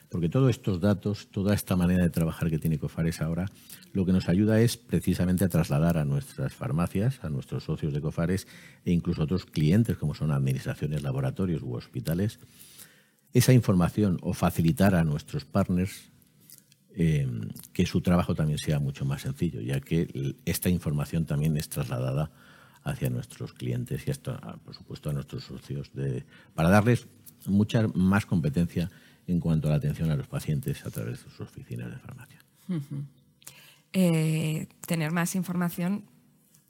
Porque 0.10 0.30
todos 0.30 0.50
estos 0.50 0.82
datos, 0.82 1.30
toda 1.32 1.54
esta 1.54 1.76
manera 1.76 2.04
de 2.04 2.10
trabajar 2.10 2.50
que 2.50 2.60
tiene 2.60 2.80
Cofares 2.80 3.22
ahora, 3.22 3.50
lo 3.94 4.06
que 4.06 4.12
nos 4.12 4.30
ayuda 4.30 4.60
es 4.60 4.78
precisamente 4.78 5.46
a 5.46 5.50
trasladar 5.50 5.98
a 5.98 6.06
nuestras 6.06 6.54
farmacias, 6.54 7.24
a 7.24 7.30
nuestros 7.30 7.63
socios 7.63 7.94
de 7.94 8.02
Cofares 8.02 8.48
e 8.86 8.92
incluso 8.92 9.22
a 9.22 9.26
otros 9.26 9.46
clientes, 9.46 9.98
como 9.98 10.16
son 10.16 10.32
administraciones, 10.32 11.04
laboratorios 11.04 11.63
u 11.63 11.74
hospitales, 11.74 12.40
esa 13.34 13.54
información 13.54 14.18
o 14.22 14.34
facilitar 14.34 14.96
a 14.96 15.04
nuestros 15.04 15.46
partners 15.46 16.12
eh, 17.00 17.28
que 17.74 17.86
su 17.86 18.02
trabajo 18.02 18.34
también 18.34 18.58
sea 18.58 18.80
mucho 18.80 19.06
más 19.06 19.22
sencillo, 19.22 19.62
ya 19.62 19.80
que 19.80 20.36
esta 20.46 20.68
información 20.68 21.26
también 21.26 21.56
es 21.56 21.70
trasladada 21.70 22.32
hacia 22.84 23.12
nuestros 23.12 23.54
clientes 23.54 24.08
y, 24.08 24.10
esto, 24.10 24.40
por 24.66 24.74
supuesto, 24.74 25.12
a 25.12 25.14
nuestros 25.14 25.44
socios, 25.44 25.94
de, 25.94 26.26
para 26.56 26.70
darles 26.70 27.08
mucha 27.46 27.88
más 27.94 28.26
competencia 28.26 28.90
en 29.28 29.40
cuanto 29.40 29.68
a 29.68 29.72
la 29.72 29.78
atención 29.78 30.10
a 30.10 30.16
los 30.16 30.28
pacientes 30.28 30.84
a 30.88 30.90
través 30.90 31.24
de 31.24 31.30
sus 31.30 31.40
oficinas 31.42 31.92
de 31.92 31.98
farmacia. 31.98 32.40
Eh, 33.94 34.68
tener 34.88 35.12
más 35.12 35.36
información, 35.36 36.04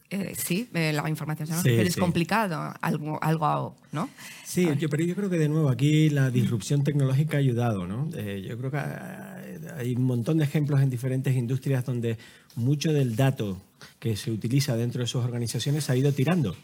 eh, 0.09 0.33
sí, 0.37 0.69
eh, 0.73 0.93
la 0.93 1.09
información 1.09 1.49
pero 1.63 1.81
es 1.81 1.97
complicado, 1.97 2.73
algo, 2.81 3.21
algo, 3.21 3.75
¿no? 3.91 4.09
Sí, 4.45 4.67
yo, 4.79 4.89
pero 4.89 5.03
yo 5.03 5.15
creo 5.15 5.29
que 5.29 5.37
de 5.37 5.49
nuevo 5.49 5.69
aquí 5.69 6.09
la 6.09 6.29
disrupción 6.29 6.83
tecnológica 6.83 7.37
ha 7.37 7.39
ayudado, 7.39 7.87
¿no? 7.87 8.09
yo 8.09 8.57
creo 8.57 8.71
que 8.71 8.77
hay 8.77 9.95
un 9.95 10.03
montón 10.03 10.37
de 10.37 10.45
ejemplos 10.45 10.81
en 10.81 10.89
diferentes 10.89 11.35
industrias 11.35 11.85
donde 11.85 12.17
mucho 12.55 12.93
del 12.93 13.15
dato 13.15 13.61
que 13.99 14.15
se 14.15 14.31
utiliza 14.31 14.75
dentro 14.75 15.01
de 15.01 15.07
sus 15.07 15.23
organizaciones 15.23 15.89
ha 15.89 15.95
ido 15.95 16.11
tirando. 16.11 16.55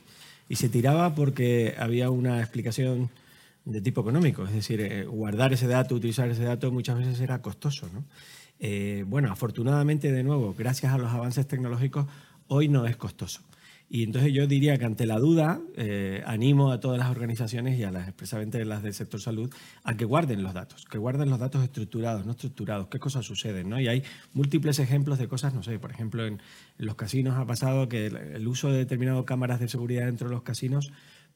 Y 0.49 0.55
se 0.55 0.69
tiraba 0.69 1.15
porque 1.15 1.75
había 1.77 2.09
una 2.09 2.39
explicación 2.39 3.09
de 3.65 3.81
tipo 3.81 4.01
económico, 4.01 4.45
es 4.45 4.53
decir, 4.53 4.81
eh, 4.81 5.05
guardar 5.05 5.53
ese 5.53 5.67
dato, 5.67 5.95
utilizar 5.95 6.29
ese 6.29 6.43
dato 6.43 6.71
muchas 6.71 6.97
veces 6.97 7.19
era 7.21 7.41
costoso. 7.41 7.89
¿no? 7.93 8.03
Eh, 8.59 9.05
bueno, 9.07 9.31
afortunadamente, 9.31 10.11
de 10.11 10.23
nuevo, 10.23 10.53
gracias 10.57 10.93
a 10.93 10.97
los 10.97 11.11
avances 11.11 11.47
tecnológicos, 11.47 12.07
hoy 12.47 12.67
no 12.67 12.85
es 12.85 12.95
costoso. 12.95 13.41
Y 13.89 14.01
entonces 14.01 14.33
yo 14.33 14.47
diría 14.47 14.75
que 14.79 14.85
ante 14.85 15.05
la 15.05 15.19
duda, 15.19 15.61
eh, 15.75 16.23
animo 16.25 16.71
a 16.71 16.79
todas 16.79 16.97
las 16.97 17.11
organizaciones 17.11 17.77
y 17.77 17.83
a 17.83 17.91
las 17.91 18.07
expresamente 18.07 18.65
las 18.65 18.81
del 18.81 18.95
sector 18.95 19.21
salud 19.21 19.53
a 19.83 19.95
que 19.95 20.03
guarden 20.03 20.41
los 20.41 20.55
datos, 20.55 20.85
que 20.85 20.97
guarden 20.97 21.29
los 21.29 21.37
datos 21.37 21.63
estructurados, 21.63 22.25
no 22.25 22.31
estructurados, 22.31 22.87
qué 22.87 22.97
cosas 22.97 23.23
suceden. 23.23 23.69
¿no? 23.69 23.79
Y 23.79 23.87
hay 23.87 24.01
múltiples 24.33 24.79
ejemplos 24.79 25.19
de 25.19 25.27
cosas, 25.27 25.53
no 25.53 25.61
sé, 25.61 25.77
por 25.77 25.91
ejemplo, 25.91 26.25
en, 26.25 26.41
los 26.79 26.95
casinos 26.95 27.37
ha 27.37 27.45
pasado 27.45 27.87
que 27.87 28.07
el, 28.07 28.15
el 28.15 28.47
uso 28.47 28.71
de 28.71 28.79
determinadas 28.79 29.25
cámaras 29.25 29.59
de 29.59 29.67
seguridad 29.67 30.07
dentro 30.07 30.27
de 30.27 30.33
los 30.33 30.43
casinos 30.43 30.91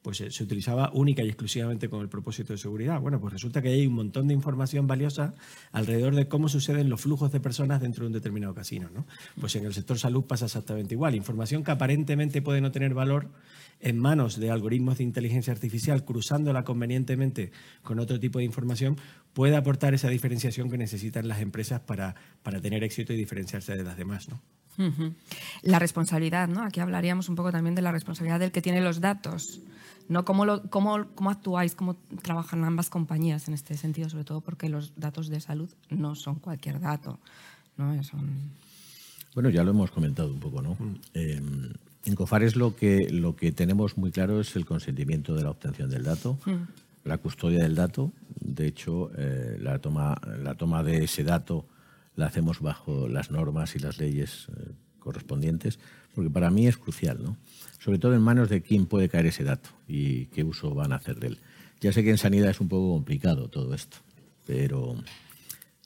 pues 0.07 0.23
se 0.29 0.41
utilizaba 0.41 0.89
única 0.93 1.21
y 1.21 1.27
exclusivamente 1.27 1.89
con 1.89 1.99
el 1.99 2.07
propósito 2.07 2.53
de 2.53 2.57
seguridad. 2.57 3.01
Bueno, 3.01 3.19
pues 3.19 3.33
resulta 3.33 3.61
que 3.61 3.67
hay 3.67 3.85
un 3.85 3.93
montón 3.93 4.29
de 4.29 4.33
información 4.33 4.87
valiosa 4.87 5.33
alrededor 5.73 6.15
de 6.15 6.29
cómo 6.29 6.47
suceden 6.47 6.89
los 6.89 7.01
flujos 7.01 7.33
de 7.33 7.41
personas 7.41 7.81
dentro 7.81 8.05
de 8.05 8.07
un 8.07 8.13
determinado 8.13 8.53
casino. 8.53 8.89
¿no? 8.95 9.05
Pues 9.37 9.57
en 9.57 9.65
el 9.65 9.73
sector 9.73 9.99
salud 9.99 10.23
pasa 10.23 10.45
exactamente 10.45 10.93
igual. 10.93 11.13
Información 11.13 11.61
que 11.61 11.71
aparentemente 11.71 12.41
puede 12.41 12.61
no 12.61 12.71
tener 12.71 12.93
valor 12.93 13.27
en 13.81 13.99
manos 13.99 14.39
de 14.39 14.49
algoritmos 14.49 14.99
de 14.99 15.03
inteligencia 15.03 15.51
artificial, 15.51 16.05
cruzándola 16.05 16.63
convenientemente 16.63 17.51
con 17.83 17.99
otro 17.99 18.17
tipo 18.17 18.39
de 18.39 18.45
información, 18.45 18.95
puede 19.33 19.57
aportar 19.57 19.93
esa 19.93 20.07
diferenciación 20.07 20.69
que 20.69 20.77
necesitan 20.77 21.27
las 21.27 21.41
empresas 21.41 21.81
para, 21.81 22.15
para 22.43 22.61
tener 22.61 22.81
éxito 22.85 23.11
y 23.11 23.17
diferenciarse 23.17 23.75
de 23.75 23.83
las 23.83 23.97
demás. 23.97 24.29
¿no? 24.29 24.41
La 25.63 25.79
responsabilidad, 25.79 26.47
¿no? 26.47 26.63
Aquí 26.63 26.79
hablaríamos 26.79 27.29
un 27.29 27.35
poco 27.35 27.51
también 27.51 27.75
de 27.75 27.81
la 27.81 27.91
responsabilidad 27.91 28.39
del 28.39 28.51
que 28.51 28.61
tiene 28.61 28.79
los 28.79 29.01
datos, 29.01 29.59
¿no? 30.09 30.25
¿Cómo, 30.25 30.45
lo, 30.45 30.63
cómo, 30.69 31.05
cómo 31.15 31.29
actuáis, 31.29 31.75
cómo 31.75 31.95
trabajan 32.21 32.63
ambas 32.63 32.89
compañías 32.89 33.47
en 33.47 33.53
este 33.53 33.75
sentido, 33.75 34.09
sobre 34.09 34.23
todo 34.23 34.41
porque 34.41 34.69
los 34.69 34.93
datos 34.95 35.29
de 35.29 35.39
salud 35.39 35.69
no 35.89 36.15
son 36.15 36.35
cualquier 36.35 36.79
dato, 36.79 37.19
¿no? 37.77 38.03
Son... 38.03 38.29
Bueno, 39.33 39.49
ya 39.49 39.63
lo 39.63 39.71
hemos 39.71 39.91
comentado 39.91 40.31
un 40.31 40.39
poco, 40.39 40.61
¿no? 40.61 40.77
Eh, 41.13 41.41
en 42.05 42.15
Cofares 42.15 42.55
lo 42.55 42.75
que, 42.75 43.09
lo 43.09 43.35
que 43.35 43.51
tenemos 43.51 43.97
muy 43.97 44.11
claro 44.11 44.39
es 44.39 44.55
el 44.55 44.65
consentimiento 44.65 45.35
de 45.35 45.43
la 45.43 45.49
obtención 45.49 45.89
del 45.89 46.03
dato, 46.03 46.39
la 47.03 47.17
custodia 47.17 47.59
del 47.59 47.75
dato. 47.75 48.11
De 48.39 48.65
hecho, 48.67 49.11
eh, 49.17 49.57
la, 49.61 49.79
toma, 49.79 50.19
la 50.41 50.55
toma 50.55 50.83
de 50.83 51.03
ese 51.03 51.23
dato 51.23 51.65
la 52.15 52.27
hacemos 52.27 52.61
bajo 52.61 53.07
las 53.07 53.29
normas 53.29 53.75
y 53.75 53.79
las 53.79 53.99
leyes 53.99 54.47
eh, 54.55 54.71
correspondientes, 55.07 55.79
porque 56.13 56.29
para 56.29 56.51
mí 56.51 56.67
es 56.67 56.77
crucial, 56.77 57.23
¿no? 57.23 57.37
Sobre 57.79 57.97
todo 57.97 58.13
en 58.13 58.21
manos 58.21 58.49
de 58.49 58.61
quién 58.61 58.85
puede 58.85 59.07
caer 59.07 59.27
ese 59.27 59.43
dato 59.43 59.69
y 59.87 60.25
qué 60.27 60.43
uso 60.43 60.75
van 60.75 60.91
a 60.91 60.97
hacer 60.97 61.19
de 61.19 61.27
él. 61.27 61.39
Ya 61.79 61.93
sé 61.93 62.03
que 62.03 62.09
en 62.09 62.17
sanidad 62.17 62.49
es 62.49 62.59
un 62.59 62.67
poco 62.67 62.93
complicado 62.93 63.47
todo 63.49 63.73
esto, 63.73 63.97
pero 64.45 64.95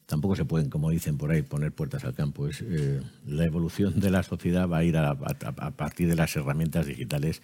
tampoco 0.07 0.36
se 0.36 0.45
pueden, 0.45 0.69
como 0.69 0.89
dicen 0.89 1.17
por 1.17 1.31
ahí, 1.31 1.43
poner 1.43 1.71
puertas 1.71 2.03
al 2.03 2.15
campo. 2.15 2.47
Eh, 2.47 3.01
la 3.27 3.45
evolución 3.45 3.99
de 3.99 4.10
la 4.10 4.23
sociedad 4.23 4.67
va 4.67 4.79
a 4.79 4.84
ir 4.84 4.97
a, 4.97 5.12
a, 5.12 5.15
a, 5.57 5.71
partir 5.71 6.10
de 6.10 6.15
las 6.15 6.36
herramientas 6.36 6.88
digitales 6.88 7.41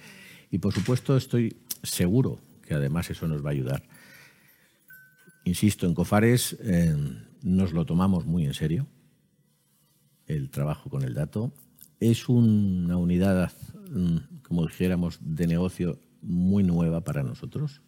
y, 0.50 0.58
por 0.58 0.74
supuesto, 0.74 1.16
estoy 1.16 1.56
seguro 1.84 2.40
que 2.66 2.74
además 2.74 3.10
eso 3.10 3.28
nos 3.28 3.46
va 3.46 3.50
a 3.50 3.54
ayudar. 3.54 3.84
Insisto, 5.44 5.86
en 5.86 5.94
Cofares 5.94 6.58
eh, 6.60 6.94
nos 7.42 7.72
lo 7.72 7.86
tomamos 7.86 8.26
muy 8.26 8.46
en 8.46 8.54
serio, 8.54 8.88
el 10.26 10.50
trabajo 10.50 10.90
con 10.90 11.04
el 11.04 11.14
dato. 11.14 11.54
Es 12.00 12.30
una 12.30 12.98
unidad, 12.98 13.52
mm, 13.92 14.18
como 14.44 14.66
dijéramos, 14.66 15.20
de 15.22 15.48
negocio 15.48 16.00
muy 16.22 16.64
nueva 16.64 17.02
para 17.02 17.24
nosotros. 17.24 17.82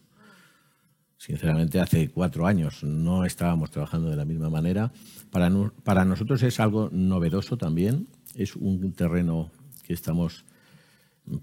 Sinceramente, 1.18 1.80
hace 1.80 2.10
cuatro 2.10 2.48
años 2.48 2.84
no 2.84 3.26
estábamos 3.26 3.72
trabajando 3.72 4.10
de 4.10 4.16
la 4.16 4.26
misma 4.26 4.50
manera. 4.50 4.92
Para, 5.32 5.50
no, 5.50 5.74
para 5.84 6.06
nosotros 6.06 6.42
es 6.44 6.60
algo 6.60 6.90
novedoso 6.92 7.58
también. 7.58 8.08
Es 8.36 8.56
un 8.56 8.94
terreno 8.94 9.52
que 9.84 9.94
estamos 9.94 10.46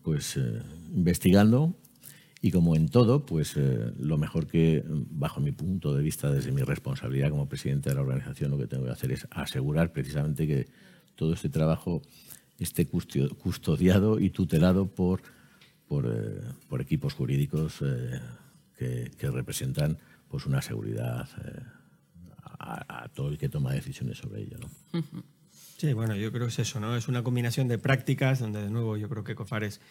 pues, 0.03 0.37
eh, 0.37 0.63
investigando 0.95 1.77
y 2.41 2.51
como 2.51 2.77
en 2.77 2.89
todo, 2.89 3.27
pues 3.27 3.57
eh, 3.57 3.93
lo 3.99 4.19
mejor 4.19 4.47
que, 4.47 4.85
bajo 4.87 5.41
mi 5.41 5.53
punto 5.53 5.95
de 5.95 6.03
vista, 6.03 6.31
desde 6.31 6.53
mi 6.53 6.63
responsabilidad 6.63 7.31
como 7.31 7.49
presidente 7.49 7.89
de 7.89 7.97
la 7.97 8.03
organización, 8.03 8.51
lo 8.51 8.59
que 8.59 8.67
tengo 8.67 8.85
que 8.85 8.93
hacer 8.93 9.13
es 9.13 9.27
asegurar 9.31 9.93
precisamente 9.93 10.47
que 10.47 10.67
todo 11.17 11.33
este 11.33 11.49
trabajo 11.49 12.03
esté 12.59 12.87
custodiado 12.87 14.19
y 14.19 14.31
tutelado 14.31 14.87
por, 14.87 15.23
por, 15.89 16.07
eh, 16.07 16.81
equipos 16.81 17.15
jurídicos 17.15 17.83
eh, 17.83 18.21
que, 19.19 19.31
representan 19.31 19.99
pues, 20.29 20.47
una 20.47 20.63
seguridad 20.63 21.29
eh, 21.45 21.63
a, 22.59 23.09
todo 23.15 23.29
el 23.29 23.39
que 23.39 23.49
toma 23.49 23.73
decisiones 23.73 24.19
sobre 24.19 24.43
ello. 24.43 24.59
¿no? 24.59 25.03
Sí, 25.79 25.93
bueno, 25.93 26.17
yo 26.17 26.33
creo 26.33 26.47
que 26.47 26.53
es 26.53 26.59
eso, 26.61 26.81
¿no? 26.81 26.97
Es 26.97 27.07
una 27.07 27.23
combinación 27.23 27.69
de 27.69 27.77
prácticas 27.77 28.39
donde, 28.39 28.63
de 28.63 28.71
nuevo, 28.71 28.97
yo 28.97 29.11
creo 29.11 29.25
que 29.25 29.35
COFARES 29.35 29.83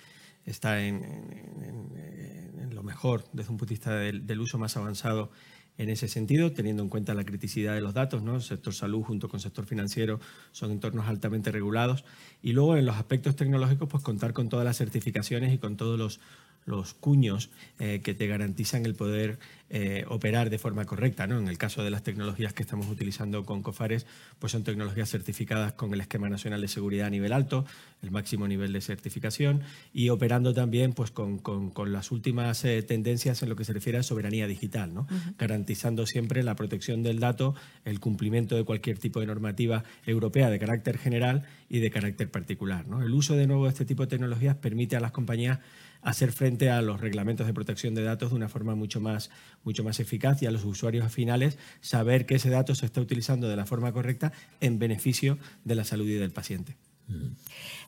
está 0.43 0.84
en, 0.84 2.71
lo 2.71 2.82
mejor 2.82 3.23
desde 3.34 3.51
un 3.51 3.58
punto 3.58 3.69
de 3.69 3.75
vista 3.75 3.95
del, 3.95 4.39
uso 4.39 4.58
más 4.58 4.75
avanzado 4.78 5.30
en 5.78 5.90
ese 5.90 6.08
sentido, 6.08 6.52
teniendo 6.52 6.84
en 6.84 6.90
cuenta 6.90 7.14
la 7.14 7.26
criticidad 7.26 7.74
de 7.74 7.82
los 7.82 7.94
datos, 7.94 8.22
¿no? 8.24 8.36
El 8.36 8.42
sector 8.42 8.74
salud 8.74 9.04
junto 9.04 9.28
con 9.28 9.38
el 9.38 9.42
sector 9.42 9.66
financiero 9.66 10.20
son 10.52 10.72
entornos 10.72 11.08
altamente 11.08 11.52
regulados. 11.52 12.06
Y 12.42 12.54
luego 12.54 12.78
en 12.78 12.86
los 12.86 12.96
aspectos 12.96 13.36
tecnológicos, 13.36 13.90
pues 13.90 14.04
contar 14.04 14.34
con 14.34 14.50
todas 14.50 14.66
las 14.66 14.78
certificaciones 14.78 15.54
y 15.54 15.58
con 15.58 15.76
todos 15.76 16.00
los, 16.00 16.20
los 16.65 16.93
cuños 16.93 17.49
eh, 17.80 18.01
que 18.04 18.13
te 18.13 18.28
garantizan 18.28 18.86
el 18.86 18.95
poder 18.95 19.39
eh, 19.69 20.06
operar 20.08 20.49
de 20.49 20.60
forma 20.60 20.86
correcta. 20.86 21.28
¿no? 21.28 21.39
En 21.39 21.47
el 21.47 21.58
caso 21.58 21.84
de 21.84 21.89
las 21.89 22.04
tecnologías 22.04 22.54
que 22.54 22.63
estamos 22.63 22.88
utilizando 22.88 23.45
con 23.45 23.63
COFARES, 23.63 24.06
pues 24.39 24.51
son 24.51 24.63
tecnologías 24.63 25.10
certificadas 25.10 25.73
con 25.73 25.93
el 25.93 26.01
Esquema 26.01 26.30
Nacional 26.30 26.62
de 26.62 26.67
Seguridad 26.67 27.08
a 27.08 27.10
nivel 27.10 27.34
alto, 27.34 27.65
el 28.01 28.12
máximo 28.12 28.47
nivel 28.47 28.73
de 28.73 28.82
certificación, 28.82 29.62
y 29.93 30.10
operando 30.10 30.54
también 30.54 30.93
pues, 30.93 31.12
con, 31.12 31.39
con, 31.39 31.71
con 31.71 31.91
las 31.93 32.12
últimas 32.12 32.63
eh, 32.65 32.84
tendencias 32.84 33.41
en 33.43 33.49
lo 33.49 33.56
que 33.56 33.65
se 33.65 33.73
refiere 33.73 33.97
a 33.97 34.04
soberanía 34.04 34.47
digital, 34.47 34.93
¿no? 34.93 35.01
uh 35.01 35.06
-huh. 35.13 35.36
garantizando 35.38 36.06
siempre 36.06 36.43
la 36.43 36.56
protección 36.56 37.04
del 37.04 37.19
dato, 37.19 37.56
el 37.86 37.99
cumplimiento 37.99 38.56
de 38.56 38.63
cualquier 38.63 38.97
tipo 38.99 39.19
de 39.19 39.25
normativa 39.25 39.84
europea 40.06 40.49
de 40.49 40.60
carácter 40.60 40.97
general 40.97 41.43
y 41.69 41.80
de 41.80 41.89
carácter 41.89 42.30
particular. 42.30 42.88
¿no? 42.88 43.01
El 43.01 43.13
uso 43.13 43.36
de 43.36 43.47
nuevo 43.47 43.65
de 43.65 43.71
este 43.71 43.86
tipo 43.86 44.04
de 44.04 44.08
tecnologías 44.08 44.56
permite 44.56 44.95
a 44.95 44.99
las 44.99 45.12
compañías 45.12 45.60
hacer 46.06 46.32
frente 46.32 46.70
a 46.70 46.82
los 46.82 47.02
reglamentos 47.02 47.48
de 47.48 47.54
protección 47.54 47.96
de 47.96 48.04
datos 48.04 48.30
de 48.30 48.36
una 48.36 48.48
forma 48.48 48.76
mucho 48.76 49.02
más, 49.02 49.32
mucho 49.63 49.84
más 49.84 50.00
eficaz 50.00 50.41
y 50.41 50.46
a 50.46 50.52
los 50.52 50.63
usuarios 50.63 51.12
finales 51.12 51.58
saber 51.82 52.28
que 52.28 52.36
ese 52.36 52.52
dato 52.52 52.76
se 52.76 52.86
está 52.86 53.02
utilizando 53.02 53.50
de 53.50 53.56
la 53.56 53.65
forma 53.65 53.91
correcta 53.91 54.32
en 54.62 54.78
beneficio 54.78 55.39
de 55.63 55.76
la 55.76 55.84
salud 55.84 56.08
y 56.08 56.13
del 56.13 56.32
paciente. 56.32 56.78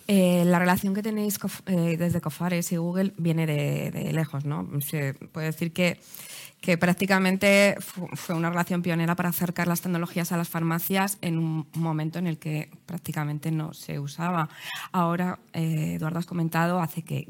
Eh, 0.07 0.43
la 0.45 0.57
relación 0.57 0.95
que 0.95 1.03
tenéis 1.03 1.37
eh, 1.67 1.95
desde 1.97 2.19
Cofares 2.19 2.71
y 2.71 2.77
Google 2.77 3.13
viene 3.17 3.45
de, 3.45 3.91
de, 3.91 4.13
lejos, 4.13 4.45
¿no? 4.45 4.67
Se 4.81 5.13
puede 5.13 5.47
decir 5.47 5.71
que 5.71 5.99
que 6.61 6.77
prácticamente 6.77 7.77
fue 8.13 8.35
una 8.35 8.49
relación 8.49 8.81
pionera 8.81 9.15
para 9.15 9.29
acercar 9.29 9.67
las 9.67 9.81
tecnologías 9.81 10.31
a 10.31 10.37
las 10.37 10.49
farmacias 10.49 11.17
en 11.21 11.37
un 11.37 11.67
momento 11.75 12.19
en 12.19 12.27
el 12.27 12.39
que 12.39 12.71
prácticamente 12.85 13.51
no 13.51 13.73
se 13.73 13.99
usaba. 13.99 14.49
Ahora, 14.91 15.39
eh, 15.53 15.93
Eduardo, 15.95 16.19
has 16.19 16.25
comentado, 16.25 16.81
hace 16.81 17.03
que, 17.03 17.27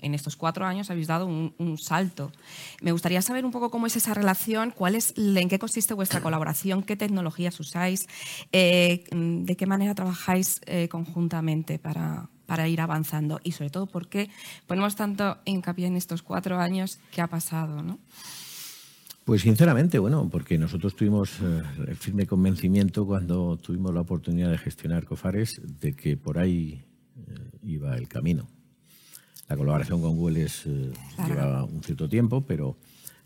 en, 0.00 0.14
estos 0.14 0.36
cuatro 0.36 0.64
años 0.64 0.90
habéis 0.90 1.08
dado 1.08 1.26
un, 1.26 1.54
un, 1.58 1.76
salto. 1.76 2.32
Me 2.80 2.92
gustaría 2.92 3.20
saber 3.20 3.44
un 3.44 3.50
poco 3.50 3.70
cómo 3.70 3.86
es 3.86 3.96
esa 3.96 4.14
relación, 4.14 4.70
cuál 4.70 4.94
es, 4.94 5.12
en 5.16 5.48
qué 5.48 5.58
consiste 5.58 5.94
vuestra 5.94 6.20
colaboración, 6.20 6.82
qué 6.82 6.96
tecnologías 6.96 7.58
usáis, 7.60 8.06
eh, 8.52 9.04
de 9.10 9.56
qué 9.56 9.66
manera 9.66 9.94
trabajáis 9.94 10.60
eh, 10.66 10.88
conjuntamente 10.88 11.78
para, 11.78 12.28
para 12.46 12.68
ir 12.68 12.80
avanzando 12.80 13.40
y 13.44 13.52
sobre 13.52 13.70
todo 13.70 13.86
por 13.86 14.08
qué 14.08 14.30
ponemos 14.66 14.96
tanto 14.96 15.36
hincapié 15.44 15.86
en 15.86 15.96
estos 15.96 16.22
cuatro 16.22 16.58
años 16.58 16.98
que 17.12 17.20
ha 17.20 17.26
pasado, 17.26 17.82
¿no? 17.82 17.98
Pues 19.28 19.42
sinceramente, 19.42 19.98
bueno, 19.98 20.26
porque 20.30 20.56
nosotros 20.56 20.96
tuvimos 20.96 21.40
eh, 21.42 21.62
el 21.86 21.96
firme 21.96 22.26
convencimiento 22.26 23.04
cuando 23.04 23.58
tuvimos 23.58 23.92
la 23.92 24.00
oportunidad 24.00 24.50
de 24.50 24.56
gestionar 24.56 25.04
COFARES 25.04 25.60
de 25.82 25.94
que 25.94 26.16
por 26.16 26.38
ahí 26.38 26.82
eh, 27.14 27.58
iba 27.62 27.94
el 27.94 28.08
camino. 28.08 28.48
La 29.46 29.54
colaboración 29.58 30.00
con 30.00 30.16
Google 30.16 30.44
es, 30.44 30.64
eh, 30.64 30.94
claro. 31.14 31.34
lleva 31.34 31.64
un 31.64 31.82
cierto 31.82 32.08
tiempo, 32.08 32.46
pero 32.46 32.78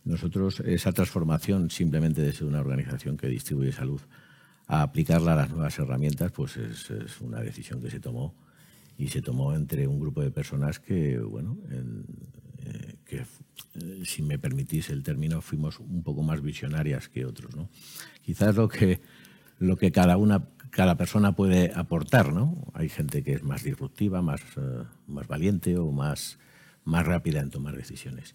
nosotros 0.02 0.58
esa 0.66 0.90
transformación 0.90 1.70
simplemente 1.70 2.20
de 2.20 2.32
ser 2.32 2.48
una 2.48 2.58
organización 2.58 3.16
que 3.16 3.28
distribuye 3.28 3.70
salud 3.70 4.00
a 4.66 4.82
aplicarla 4.82 5.34
a 5.34 5.36
las 5.36 5.50
nuevas 5.50 5.78
herramientas, 5.78 6.32
pues 6.32 6.56
es, 6.56 6.90
es 6.90 7.20
una 7.20 7.38
decisión 7.38 7.80
que 7.80 7.92
se 7.92 8.00
tomó 8.00 8.34
y 8.98 9.06
se 9.06 9.22
tomó 9.22 9.54
entre 9.54 9.86
un 9.86 10.00
grupo 10.00 10.20
de 10.20 10.32
personas 10.32 10.80
que, 10.80 11.20
bueno, 11.20 11.58
en, 11.70 12.04
que, 13.12 13.26
eh, 13.74 14.02
si 14.06 14.22
me 14.22 14.38
permitís 14.38 14.88
el 14.88 15.02
término, 15.02 15.42
fuimos 15.42 15.78
un 15.78 16.02
poco 16.02 16.22
más 16.22 16.40
visionarias 16.40 17.08
que 17.08 17.26
otros. 17.26 17.54
¿no? 17.54 17.68
Quizás 18.22 18.56
lo 18.56 18.68
que, 18.68 19.02
lo 19.58 19.76
que 19.76 19.92
cada, 19.92 20.16
una, 20.16 20.48
cada 20.70 20.96
persona 20.96 21.32
puede 21.32 21.72
aportar. 21.74 22.32
¿no? 22.32 22.72
Hay 22.72 22.88
gente 22.88 23.22
que 23.22 23.34
es 23.34 23.42
más 23.42 23.62
disruptiva, 23.62 24.22
más, 24.22 24.40
uh, 24.56 24.86
más 25.06 25.28
valiente 25.28 25.76
o 25.76 25.92
más, 25.92 26.38
más 26.84 27.04
rápida 27.04 27.40
en 27.40 27.50
tomar 27.50 27.76
decisiones. 27.76 28.32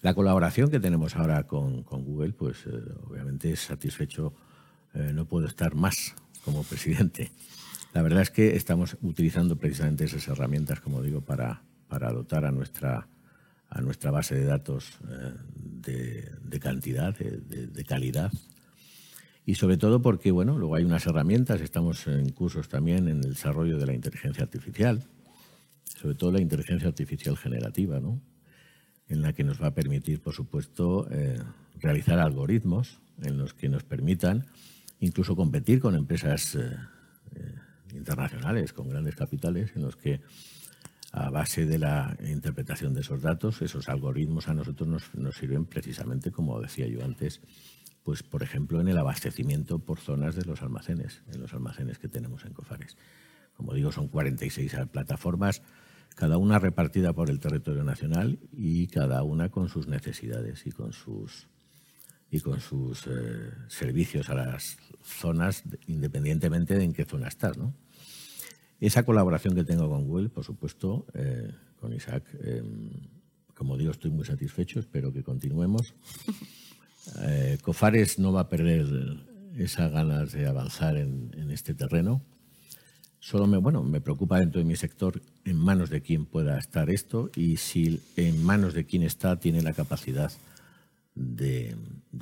La 0.00 0.14
colaboración 0.14 0.70
que 0.70 0.78
tenemos 0.80 1.16
ahora 1.16 1.42
con, 1.46 1.82
Google, 1.82 2.32
pues 2.32 2.64
eh, 2.66 2.70
obviamente 3.08 3.52
es 3.52 3.60
satisfecho, 3.60 4.32
eh, 4.94 5.10
no 5.12 5.26
puedo 5.26 5.46
estar 5.46 5.74
más 5.74 6.14
como 6.44 6.62
presidente. 6.62 7.32
La 7.92 8.02
verdad 8.02 8.22
es 8.22 8.30
que 8.30 8.56
estamos 8.56 8.96
utilizando 9.02 9.56
precisamente 9.56 10.04
esas 10.04 10.26
herramientas, 10.28 10.80
como 10.80 11.02
digo, 11.02 11.20
para, 11.20 11.62
para 11.88 12.12
dotar 12.12 12.46
a 12.46 12.52
nuestra, 12.52 13.08
a 13.70 13.80
nuestra 13.80 14.10
base 14.10 14.34
de 14.34 14.44
datos 14.44 14.98
de, 15.54 16.28
de, 16.42 16.60
cantidad, 16.60 17.16
de, 17.16 17.84
calidad. 17.84 18.32
Y 19.46 19.54
sobre 19.54 19.76
todo 19.76 20.02
porque, 20.02 20.32
bueno, 20.32 20.58
luego 20.58 20.74
hay 20.74 20.84
unas 20.84 21.06
herramientas, 21.06 21.60
estamos 21.60 22.06
en 22.06 22.30
cursos 22.30 22.68
también 22.68 23.08
en 23.08 23.22
el 23.24 23.30
desarrollo 23.30 23.78
de 23.78 23.86
la 23.86 23.94
inteligencia 23.94 24.42
artificial, 24.42 25.04
sobre 26.00 26.14
todo 26.16 26.32
la 26.32 26.40
inteligencia 26.40 26.88
artificial 26.88 27.36
generativa, 27.36 28.00
¿no? 28.00 28.20
en 29.08 29.22
la 29.22 29.32
que 29.32 29.44
nos 29.44 29.60
va 29.60 29.68
a 29.68 29.74
permitir, 29.74 30.20
por 30.20 30.34
supuesto, 30.34 31.08
eh, 31.10 31.40
realizar 31.80 32.18
algoritmos 32.18 33.00
en 33.22 33.38
los 33.38 33.54
que 33.54 33.68
nos 33.68 33.82
permitan 33.82 34.46
incluso 35.00 35.34
competir 35.34 35.80
con 35.80 35.94
empresas 35.96 36.54
eh, 36.54 36.76
eh, 37.34 37.54
internacionales, 37.94 38.72
con 38.72 38.88
grandes 38.88 39.16
capitales, 39.16 39.72
en 39.74 39.82
los 39.82 39.96
que 39.96 40.20
a 41.12 41.30
base 41.30 41.66
de 41.66 41.78
la 41.78 42.16
interpretación 42.20 42.94
de 42.94 43.00
esos 43.00 43.22
datos, 43.22 43.62
esos 43.62 43.88
algoritmos 43.88 44.48
a 44.48 44.54
nosotros 44.54 44.88
nos, 45.14 45.36
sirven 45.36 45.66
precisamente, 45.66 46.30
como 46.30 46.60
decía 46.60 46.86
yo 46.86 47.04
antes, 47.04 47.40
pues 48.04 48.22
por 48.22 48.42
ejemplo 48.42 48.80
en 48.80 48.88
el 48.88 48.98
abastecimiento 48.98 49.78
por 49.78 49.98
zonas 49.98 50.36
de 50.36 50.44
los 50.44 50.62
almacenes, 50.62 51.22
en 51.32 51.40
los 51.40 51.52
almacenes 51.52 51.98
que 51.98 52.08
tenemos 52.08 52.44
en 52.44 52.52
Cofares. 52.52 52.96
Como 53.56 53.74
digo, 53.74 53.92
son 53.92 54.08
46 54.08 54.74
plataformas 54.90 55.62
cada 56.14 56.38
una 56.38 56.58
repartida 56.58 57.12
por 57.12 57.30
el 57.30 57.40
territorio 57.40 57.84
nacional 57.84 58.38
y 58.52 58.88
cada 58.88 59.22
una 59.22 59.48
con 59.48 59.68
sus 59.68 59.86
necesidades 59.86 60.66
y 60.66 60.70
con 60.70 60.92
sus 60.92 61.48
y 62.32 62.40
con 62.40 62.60
sus 62.60 63.06
eh, 63.08 63.50
servicios 63.68 64.30
a 64.30 64.34
las 64.34 64.76
zonas 65.02 65.64
independientemente 65.86 66.76
de 66.76 66.84
en 66.84 66.92
qué 66.92 67.04
zona 67.04 67.26
estás, 67.26 67.58
¿no? 67.58 67.74
Esa 68.80 69.04
colaboración 69.04 69.54
que 69.54 69.64
tengo 69.64 69.88
con 69.88 70.06
Google, 70.06 70.30
por 70.30 70.44
supuesto, 70.44 71.06
eh, 71.14 71.50
con 71.78 71.92
Isaac, 71.92 72.24
em, 72.42 72.90
como 73.54 73.76
digo, 73.76 73.90
estoy 73.90 74.10
muy 74.10 74.24
satisfecho, 74.24 74.80
espero 74.80 75.12
que 75.12 75.22
continuemos. 75.22 75.94
Eh, 77.22 77.56
Cofares 77.62 78.18
no 78.18 78.30
va 78.30 78.42
a 78.42 78.48
perder 78.50 78.86
esas 79.56 79.90
ganas 79.90 80.32
de 80.32 80.46
avanzar 80.46 80.98
en, 80.98 81.32
en 81.34 81.50
este 81.50 81.74
terreno. 81.74 82.22
Solo 83.18 83.46
me, 83.46 83.56
bueno, 83.56 83.82
me 83.82 84.02
preocupa 84.02 84.38
dentro 84.38 84.60
de 84.60 84.66
mi 84.66 84.76
sector 84.76 85.20
en 85.46 85.56
manos 85.56 85.88
de 85.88 86.02
quién 86.02 86.26
pueda 86.26 86.58
estar 86.58 86.90
esto 86.90 87.30
y 87.34 87.56
si 87.56 88.00
en 88.16 88.44
manos 88.44 88.74
de 88.74 88.84
quién 88.84 89.02
está 89.02 89.40
tiene 89.40 89.62
la 89.62 89.72
capacidad 89.72 90.30
de, 91.14 91.76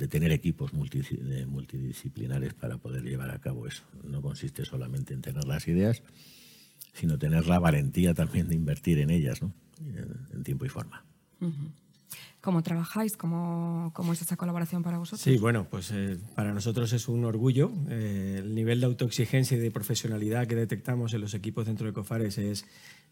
tener 0.09 0.31
equipos 0.31 0.73
multidisciplinares 0.73 2.53
para 2.53 2.77
poder 2.77 3.03
llevar 3.03 3.31
a 3.31 3.39
cabo 3.39 3.67
eso. 3.67 3.83
No 4.03 4.21
consiste 4.21 4.65
solamente 4.65 5.13
en 5.13 5.21
tener 5.21 5.45
las 5.45 5.67
ideas, 5.67 6.03
sino 6.93 7.17
tener 7.17 7.47
la 7.47 7.59
valentía 7.59 8.13
también 8.13 8.47
de 8.47 8.55
invertir 8.55 8.99
en 8.99 9.09
ellas, 9.09 9.41
¿no? 9.41 9.53
en, 10.33 10.43
tiempo 10.43 10.65
y 10.65 10.69
forma. 10.69 11.03
¿Cómo 12.41 12.63
trabajáis? 12.63 13.17
¿Cómo, 13.17 13.91
¿Cómo, 13.93 14.13
es 14.13 14.21
esa 14.21 14.37
colaboración 14.37 14.81
para 14.81 14.97
vosotros? 14.97 15.21
Sí, 15.21 15.37
bueno, 15.37 15.67
pues 15.69 15.91
eh, 15.91 16.17
para 16.35 16.53
nosotros 16.53 16.93
es 16.93 17.09
un 17.09 17.25
orgullo. 17.25 17.71
Eh, 17.89 18.37
el 18.39 18.55
nivel 18.55 18.79
de 18.79 18.85
autoexigencia 18.85 19.57
y 19.57 19.59
de 19.59 19.71
profesionalidad 19.71 20.47
que 20.47 20.55
detectamos 20.55 21.13
en 21.13 21.21
los 21.21 21.33
equipos 21.33 21.65
dentro 21.65 21.85
de 21.85 21.93
COFARES 21.93 22.37
es, 22.37 22.65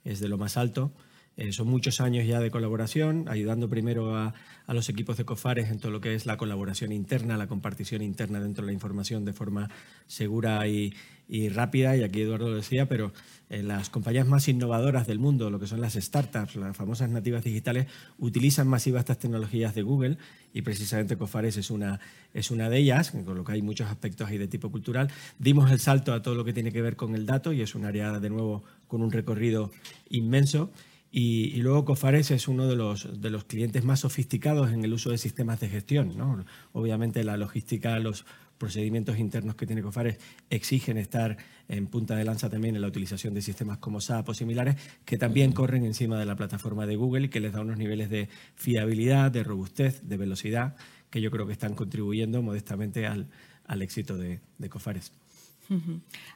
es 0.05 0.19
de 0.21 0.29
lo 0.29 0.37
más 0.37 0.55
alto. 0.55 0.93
Eh, 1.37 1.53
son 1.53 1.67
muchos 1.67 2.01
años 2.01 2.25
ya 2.25 2.39
de 2.39 2.49
colaboración, 2.51 3.29
ayudando 3.29 3.69
primero 3.69 4.15
a, 4.15 4.33
a, 4.65 4.73
los 4.73 4.89
equipos 4.89 5.17
de 5.17 5.25
COFARES 5.25 5.69
en 5.69 5.79
todo 5.79 5.91
lo 5.91 6.01
que 6.01 6.15
es 6.15 6.25
la 6.25 6.35
colaboración 6.35 6.91
interna, 6.91 7.37
la 7.37 7.47
compartición 7.47 8.01
interna 8.01 8.39
dentro 8.39 8.63
de 8.65 8.67
la 8.67 8.73
información 8.73 9.23
de 9.23 9.33
forma 9.33 9.69
segura 10.07 10.67
y, 10.67 10.93
y 11.29 11.49
rápida, 11.49 11.95
y 11.97 12.03
aquí 12.03 12.21
Eduardo 12.21 12.49
lo 12.49 12.55
decía, 12.55 12.87
pero 12.87 13.11
eh, 13.49 13.61
las 13.61 13.89
compañías 13.89 14.27
más 14.27 14.47
innovadoras 14.47 15.07
del 15.07 15.19
mundo, 15.19 15.49
lo 15.49 15.59
que 15.59 15.67
son 15.67 15.81
las 15.81 15.93
startups, 15.93 16.55
las 16.55 16.75
famosas 16.75 17.09
nativas 17.09 17.43
digitales, 17.43 17.87
utilizan 18.17 18.67
masivas 18.67 19.01
estas 19.01 19.19
tecnologías 19.19 19.75
de 19.75 19.81
Google 19.81 20.17
y 20.53 20.61
precisamente 20.61 21.17
Cofares 21.17 21.57
es 21.57 21.69
una, 21.69 21.99
es 22.33 22.49
una 22.49 22.69
de 22.69 22.77
ellas, 22.77 23.11
con 23.11 23.35
lo 23.35 23.43
que 23.43 23.51
hay 23.51 23.61
muchos 23.61 23.89
aspectos 23.89 24.29
ahí 24.29 24.37
de 24.37 24.47
tipo 24.47 24.71
cultural. 24.71 25.09
Dimos 25.37 25.69
el 25.71 25.79
salto 25.79 26.13
a 26.13 26.21
todo 26.21 26.35
lo 26.35 26.45
que 26.45 26.53
tiene 26.53 26.71
que 26.71 26.81
ver 26.81 26.95
con 26.95 27.13
el 27.13 27.25
dato 27.25 27.51
y 27.51 27.61
es 27.61 27.75
un 27.75 27.85
área, 27.85 28.19
de 28.19 28.29
nuevo, 28.29 28.63
con 28.87 29.01
un 29.01 29.11
recorrido 29.11 29.71
inmenso. 30.09 30.71
Y, 31.19 31.63
luego 31.63 31.83
Cofares 31.83 32.29
es 32.29 32.47
uno 32.47 32.67
de 32.67 32.75
los, 32.75 33.19
de 33.19 33.31
los 33.31 33.43
clientes 33.43 33.83
más 33.83 34.01
sofisticados 34.01 34.71
en 34.71 34.83
el 34.83 34.93
uso 34.93 35.09
de 35.09 35.17
sistemas 35.17 35.59
de 35.59 35.67
gestión. 35.67 36.15
¿no? 36.15 36.45
Obviamente 36.73 37.23
la 37.23 37.37
logística, 37.37 37.97
los 37.97 38.23
procedimientos 38.59 39.17
internos 39.17 39.55
que 39.55 39.65
tiene 39.65 39.81
Cofares 39.81 40.19
exigen 40.51 40.99
estar 40.99 41.35
en 41.69 41.87
punta 41.87 42.15
de 42.15 42.23
lanza 42.23 42.51
también 42.51 42.75
en 42.75 42.83
la 42.83 42.87
utilización 42.87 43.33
de 43.33 43.41
sistemas 43.41 43.79
como 43.79 43.99
SAP 43.99 44.29
o 44.29 44.35
similares, 44.35 44.75
que 45.05 45.17
también 45.17 45.53
corren 45.53 45.85
encima 45.85 46.19
de 46.19 46.25
la 46.27 46.35
plataforma 46.35 46.85
de 46.85 46.97
Google 46.97 47.25
y 47.25 47.29
que 47.29 47.39
les 47.39 47.51
da 47.51 47.61
unos 47.61 47.79
niveles 47.79 48.11
de 48.11 48.29
fiabilidad, 48.53 49.31
de 49.31 49.43
robustez, 49.43 50.07
de 50.07 50.17
velocidad, 50.17 50.75
que 51.09 51.19
yo 51.19 51.31
creo 51.31 51.47
que 51.47 51.53
están 51.53 51.73
contribuyendo 51.73 52.43
modestamente 52.43 53.07
al, 53.07 53.27
al 53.65 53.81
éxito 53.81 54.19
de, 54.19 54.39
de 54.59 54.69
Cofares. 54.69 55.11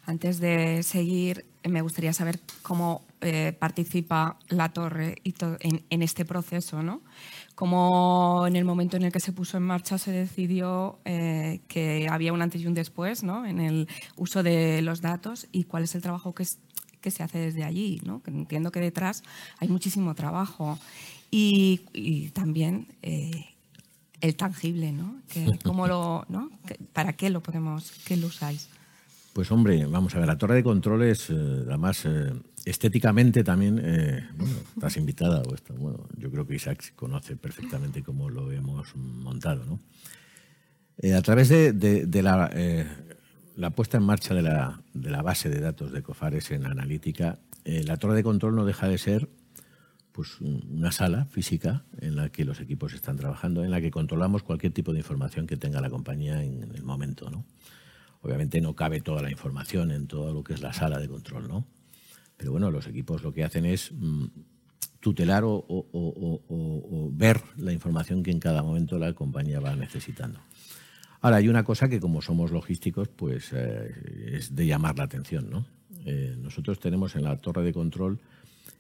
Antes 0.05 0.39
de 0.39 0.83
seguir, 0.83 1.45
me 1.63 1.81
gustaría 1.81 2.13
saber 2.13 2.39
cómo 2.61 3.05
eh, 3.21 3.55
participa 3.57 4.37
la 4.49 4.69
torre 4.69 5.21
en, 5.23 5.83
en, 5.89 6.01
este 6.01 6.25
proceso, 6.25 6.83
¿no? 6.83 7.01
Cómo 7.55 8.45
en 8.47 8.55
el 8.55 8.65
momento 8.65 8.97
en 8.97 9.03
el 9.03 9.11
que 9.11 9.19
se 9.19 9.31
puso 9.31 9.57
en 9.57 9.63
marcha 9.63 9.97
se 9.97 10.11
decidió 10.11 10.99
eh, 11.05 11.61
que 11.67 12.07
había 12.09 12.33
un 12.33 12.41
antes 12.41 12.61
y 12.61 12.67
un 12.67 12.73
después 12.73 13.23
¿no? 13.23 13.45
en 13.45 13.59
el 13.59 13.87
uso 14.15 14.41
de 14.41 14.81
los 14.81 15.01
datos 15.01 15.47
y 15.51 15.65
cuál 15.65 15.83
es 15.83 15.93
el 15.93 16.01
trabajo 16.01 16.33
que, 16.33 16.45
que 16.99 17.11
se 17.11 17.23
hace 17.23 17.37
desde 17.37 17.63
allí. 17.63 18.01
¿no? 18.03 18.21
Entiendo 18.25 18.71
que 18.71 18.79
detrás 18.79 19.21
hay 19.59 19.67
muchísimo 19.67 20.15
trabajo 20.15 20.79
y, 21.29 21.81
y 21.93 22.29
también 22.29 22.87
eh, 23.03 23.51
el 24.21 24.35
tangible, 24.35 24.91
¿no? 24.91 25.21
Que, 25.27 25.45
¿cómo 25.63 25.87
lo, 25.87 26.25
¿no? 26.29 26.49
¿Para 26.93 27.13
qué 27.13 27.29
lo 27.29 27.41
podemos, 27.41 27.91
qué 28.05 28.17
lo 28.17 28.27
usáis? 28.27 28.69
Pues 29.33 29.49
hombre, 29.49 29.85
vamos 29.85 30.13
a 30.13 30.19
ver, 30.19 30.27
la 30.27 30.37
torre 30.37 30.55
de 30.55 30.63
control 30.63 31.03
es, 31.03 31.29
eh, 31.29 31.33
además, 31.33 32.05
eh, 32.05 32.33
estéticamente 32.65 33.45
también, 33.45 33.79
eh, 33.81 34.27
bueno, 34.35 34.55
estás 34.75 34.97
invitada, 34.97 35.41
bueno, 35.77 36.05
yo 36.17 36.29
creo 36.29 36.45
que 36.45 36.55
Isaac 36.55 36.93
conoce 36.97 37.37
perfectamente 37.37 38.03
cómo 38.03 38.29
lo 38.29 38.51
hemos 38.51 38.93
montado, 38.95 39.63
¿no? 39.65 39.79
a 41.17 41.21
través 41.21 41.49
de, 41.49 42.21
la, 42.21 43.69
puesta 43.71 43.97
en 43.97 44.03
marcha 44.03 44.35
de 44.35 44.41
la, 44.43 44.81
de 44.93 45.09
la, 45.09 45.23
base 45.23 45.49
de 45.49 45.59
datos 45.59 45.91
de 45.91 46.03
Cofares 46.03 46.51
en 46.51 46.65
analítica, 46.65 47.39
la 47.65 47.97
torre 47.97 48.15
de 48.15 48.23
control 48.23 48.55
no 48.55 48.65
deja 48.65 48.87
de 48.87 48.99
ser 48.99 49.27
pues, 50.11 50.39
una 50.41 50.91
sala 50.91 51.25
física 51.25 51.85
en 51.99 52.17
la 52.17 52.29
que 52.29 52.45
los 52.45 52.59
equipos 52.59 52.93
están 52.93 53.17
trabajando, 53.17 53.63
en 53.63 53.71
la 53.71 53.81
que 53.81 53.89
controlamos 53.89 54.43
cualquier 54.43 54.73
tipo 54.73 54.93
de 54.93 54.99
información 54.99 55.47
que 55.47 55.57
tenga 55.57 55.81
la 55.81 55.89
compañía 55.89 56.43
en 56.43 56.71
el 56.75 56.83
momento, 56.83 57.31
¿no? 57.31 57.45
Obviamente 58.21 58.61
no 58.61 58.75
cabe 58.75 59.01
toda 59.01 59.21
la 59.21 59.31
información 59.31 59.91
en 59.91 60.07
todo 60.07 60.33
lo 60.33 60.43
que 60.43 60.53
es 60.53 60.61
la 60.61 60.73
sala 60.73 60.99
de 60.99 61.07
control, 61.07 61.47
¿no? 61.47 61.65
Pero 62.37 62.51
bueno, 62.51 62.71
los 62.71 62.87
equipos 62.87 63.23
lo 63.23 63.33
que 63.33 63.43
hacen 63.43 63.65
es 63.65 63.91
mm, 63.91 64.25
tutelar 64.99 65.43
o, 65.45 67.09
ver 67.13 67.41
la 67.57 67.73
información 67.73 68.23
que 68.23 68.31
en 68.31 68.39
cada 68.39 68.63
momento 68.63 68.97
la 68.97 69.13
compañía 69.13 69.59
va 69.59 69.75
necesitando. 69.75 70.39
Ahora, 71.21 71.37
hay 71.37 71.49
una 71.49 71.63
cosa 71.63 71.87
que 71.87 71.99
como 71.99 72.21
somos 72.21 72.51
logísticos, 72.51 73.07
pues 73.09 73.49
eh, 73.53 74.37
es 74.37 74.55
de 74.55 74.65
llamar 74.65 74.97
la 74.97 75.03
atención, 75.03 75.49
¿no? 75.49 75.65
Eh, 76.05 76.35
nosotros 76.39 76.79
tenemos 76.79 77.15
en 77.15 77.23
la 77.23 77.37
torre 77.37 77.63
de 77.63 77.73
control 77.73 78.19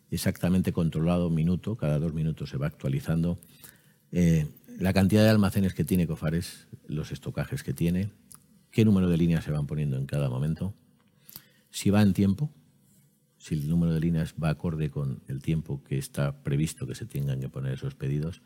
exactamente 0.09 0.73
controlado 0.73 1.29
minuto, 1.29 1.75
cada 1.75 1.99
dos 1.99 2.13
minutos 2.13 2.49
se 2.49 2.57
va 2.57 2.67
actualizando 2.67 3.39
eh, 4.11 4.47
la 4.79 4.93
cantidad 4.93 5.23
de 5.23 5.29
almacenes 5.29 5.73
que 5.73 5.83
tiene 5.83 6.07
Cofares, 6.07 6.67
los 6.87 7.11
estocajes 7.11 7.63
que 7.63 7.73
tiene, 7.73 8.09
qué 8.71 8.85
número 8.85 9.09
de 9.09 9.17
líneas 9.17 9.43
se 9.43 9.51
van 9.51 9.67
poniendo 9.67 9.97
en 9.97 10.05
cada 10.05 10.29
momento, 10.29 10.73
si 11.69 11.89
va 11.89 12.01
en 12.01 12.13
tiempo, 12.13 12.51
si 13.37 13.55
el 13.55 13.67
número 13.67 13.93
de 13.93 13.99
líneas 13.99 14.35
va 14.41 14.49
acorde 14.49 14.89
con 14.89 15.23
el 15.27 15.41
tiempo 15.41 15.83
que 15.83 15.97
está 15.97 16.43
previsto 16.43 16.85
que 16.85 16.95
se 16.95 17.05
tengan 17.05 17.39
que 17.39 17.49
poner 17.49 17.73
esos 17.73 17.95
pedidos. 17.95 18.41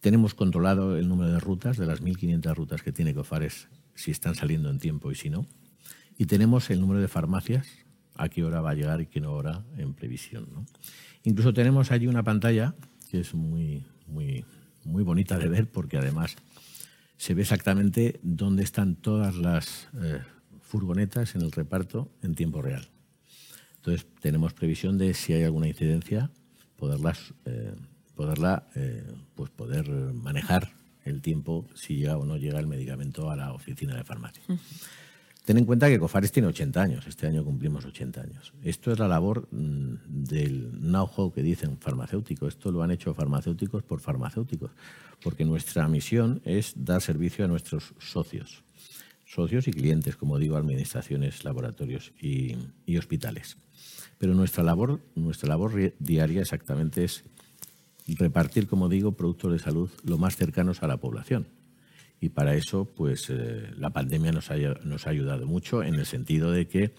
Tenemos 0.00 0.34
controlado 0.34 0.96
el 0.96 1.08
número 1.08 1.32
de 1.32 1.40
rutas, 1.40 1.76
de 1.76 1.86
las 1.86 2.02
1.500 2.02 2.54
rutas 2.54 2.82
que 2.82 2.92
tiene 2.92 3.14
Cofares, 3.14 3.68
si 3.94 4.10
están 4.10 4.34
saliendo 4.34 4.70
en 4.70 4.78
tiempo 4.78 5.10
y 5.10 5.14
si 5.16 5.28
no. 5.28 5.46
Y 6.18 6.26
tenemos 6.26 6.70
el 6.70 6.80
número 6.80 7.00
de 7.00 7.08
farmacias, 7.08 7.66
a 8.14 8.28
qué 8.28 8.44
hora 8.44 8.60
va 8.60 8.70
a 8.70 8.74
llegar 8.74 9.00
y 9.00 9.06
qué 9.06 9.24
hora 9.24 9.64
en 9.76 9.94
previsión. 9.94 10.66
Incluso 11.24 11.52
tenemos 11.52 11.90
allí 11.90 12.06
una 12.06 12.22
pantalla 12.22 12.74
que 13.10 13.20
es 13.20 13.34
muy, 13.34 13.84
muy, 14.06 14.44
muy 14.84 15.02
bonita 15.02 15.38
de 15.38 15.48
ver 15.48 15.70
porque 15.70 15.98
además 15.98 16.36
se 17.22 17.34
ve 17.34 17.42
exactamente 17.42 18.18
dónde 18.24 18.64
están 18.64 18.96
todas 18.96 19.36
las 19.36 19.88
eh, 20.02 20.22
furgonetas 20.60 21.36
en 21.36 21.42
el 21.42 21.52
reparto 21.52 22.10
en 22.20 22.34
tiempo 22.34 22.62
real. 22.62 22.88
Entonces, 23.76 24.08
tenemos 24.20 24.54
previsión 24.54 24.98
de 24.98 25.14
si 25.14 25.32
hay 25.32 25.44
alguna 25.44 25.68
incidencia, 25.68 26.32
poderlas, 26.74 27.32
eh, 27.44 27.76
poderla, 28.16 28.66
eh, 28.74 29.04
pues 29.36 29.50
poder 29.50 29.88
manejar 29.88 30.72
el 31.04 31.22
tiempo 31.22 31.64
si 31.76 31.94
llega 31.94 32.16
o 32.16 32.24
no 32.24 32.38
llega 32.38 32.58
el 32.58 32.66
medicamento 32.66 33.30
a 33.30 33.36
la 33.36 33.52
oficina 33.52 33.94
de 33.94 34.02
farmacia. 34.02 34.42
Ten 35.44 35.58
en 35.58 35.64
cuenta 35.64 35.88
que 35.88 35.98
Cofares 35.98 36.30
tiene 36.30 36.48
80 36.48 36.80
años, 36.80 37.06
este 37.08 37.26
año 37.26 37.44
cumplimos 37.44 37.84
80 37.84 38.20
años. 38.20 38.52
Esto 38.62 38.92
es 38.92 38.98
la 39.00 39.08
labor 39.08 39.48
mm, 39.50 39.94
del 40.06 40.70
know-how 40.80 41.32
que 41.32 41.42
dicen 41.42 41.78
farmacéutico. 41.78 42.46
Esto 42.46 42.70
lo 42.70 42.82
han 42.82 42.92
hecho 42.92 43.12
farmacéuticos 43.12 43.82
por 43.82 43.98
farmacéuticos, 43.98 44.70
porque 45.20 45.44
nuestra 45.44 45.88
misión 45.88 46.40
es 46.44 46.74
dar 46.76 47.02
servicio 47.02 47.44
a 47.44 47.48
nuestros 47.48 47.92
socios, 47.98 48.62
socios 49.24 49.66
y 49.66 49.72
clientes, 49.72 50.14
como 50.14 50.38
digo, 50.38 50.56
administraciones, 50.56 51.42
laboratorios 51.42 52.12
y, 52.20 52.54
y 52.86 52.96
hospitales. 52.96 53.56
Pero 54.18 54.34
nuestra 54.34 54.62
labor, 54.62 55.00
nuestra 55.16 55.48
labor 55.48 55.92
diaria 55.98 56.42
exactamente 56.42 57.02
es 57.02 57.24
repartir, 58.06 58.68
como 58.68 58.88
digo, 58.88 59.10
productos 59.12 59.52
de 59.52 59.58
salud 59.58 59.90
lo 60.04 60.18
más 60.18 60.36
cercanos 60.36 60.84
a 60.84 60.86
la 60.86 60.98
población 60.98 61.48
y 62.22 62.28
para 62.28 62.54
eso 62.54 62.84
pues 62.84 63.28
eh, 63.30 63.68
la 63.76 63.90
pandemia 63.90 64.30
nos 64.30 64.52
ha, 64.52 64.56
nos 64.84 65.06
ha 65.08 65.10
ayudado 65.10 65.44
mucho 65.44 65.82
en 65.82 65.96
el 65.96 66.06
sentido 66.06 66.52
de 66.52 66.68
que 66.68 66.94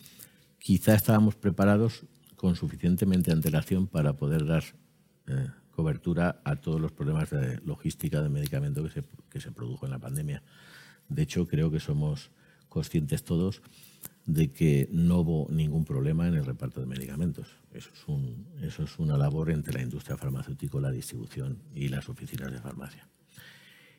quizá 0.59 0.95
estábamos 0.95 1.35
preparados 1.35 2.05
con 2.35 2.57
suficientemente 2.57 3.31
antelación 3.31 3.87
para 3.87 4.17
poder 4.17 4.45
dar 4.45 4.65
eh, 5.27 5.47
cobertura 5.71 6.41
a 6.43 6.57
todos 6.57 6.81
los 6.81 6.91
problemas 6.91 7.29
de 7.29 7.61
logística 7.63 8.21
de 8.21 8.27
medicamento 8.27 8.83
que 8.83 8.89
se, 8.89 9.03
que 9.29 9.39
se 9.39 9.53
produjo 9.53 9.85
en 9.85 9.91
la 9.91 9.99
pandemia. 9.99 10.43
De 11.07 11.21
hecho, 11.21 11.47
creo 11.47 11.71
que 11.71 11.79
somos 11.79 12.29
conscientes 12.67 13.23
todos 13.23 13.61
de 14.25 14.51
que 14.51 14.89
no 14.91 15.19
hubo 15.19 15.47
ningún 15.49 15.85
problema 15.85 16.27
en 16.27 16.33
el 16.33 16.45
reparto 16.45 16.81
de 16.81 16.85
medicamentos. 16.85 17.47
Eso 17.71 17.91
es, 17.93 18.61
eso 18.61 18.83
es 18.83 18.99
una 18.99 19.17
labor 19.17 19.51
entre 19.51 19.73
la 19.73 19.83
industria 19.83 20.17
farmacéutica, 20.17 20.81
la 20.81 20.91
distribución 20.91 21.59
y 21.73 21.87
las 21.87 22.09
oficinas 22.09 22.51
de 22.51 22.59
farmacia. 22.59 23.07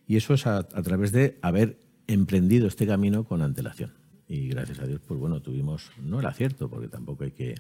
Y 0.07 0.17
eso 0.17 0.35
es 0.35 0.47
a, 0.47 0.63
través 0.65 1.13
de 1.13 1.39
haber 1.43 1.79
emprendido 2.07 2.67
este 2.67 2.87
camino 2.87 3.25
con 3.25 3.43
antelación. 3.43 3.95
Y 4.29 4.49
gracias 4.49 4.81
a 4.81 4.87
Dios, 4.87 5.01
pues 5.07 5.19
bueno, 5.19 5.41
tuvimos, 5.41 5.91
no 6.03 6.21
el 6.21 6.27
acierto, 6.27 6.69
porque 6.69 6.89
tampoco 6.89 7.25
hay 7.25 7.33
que, 7.33 7.55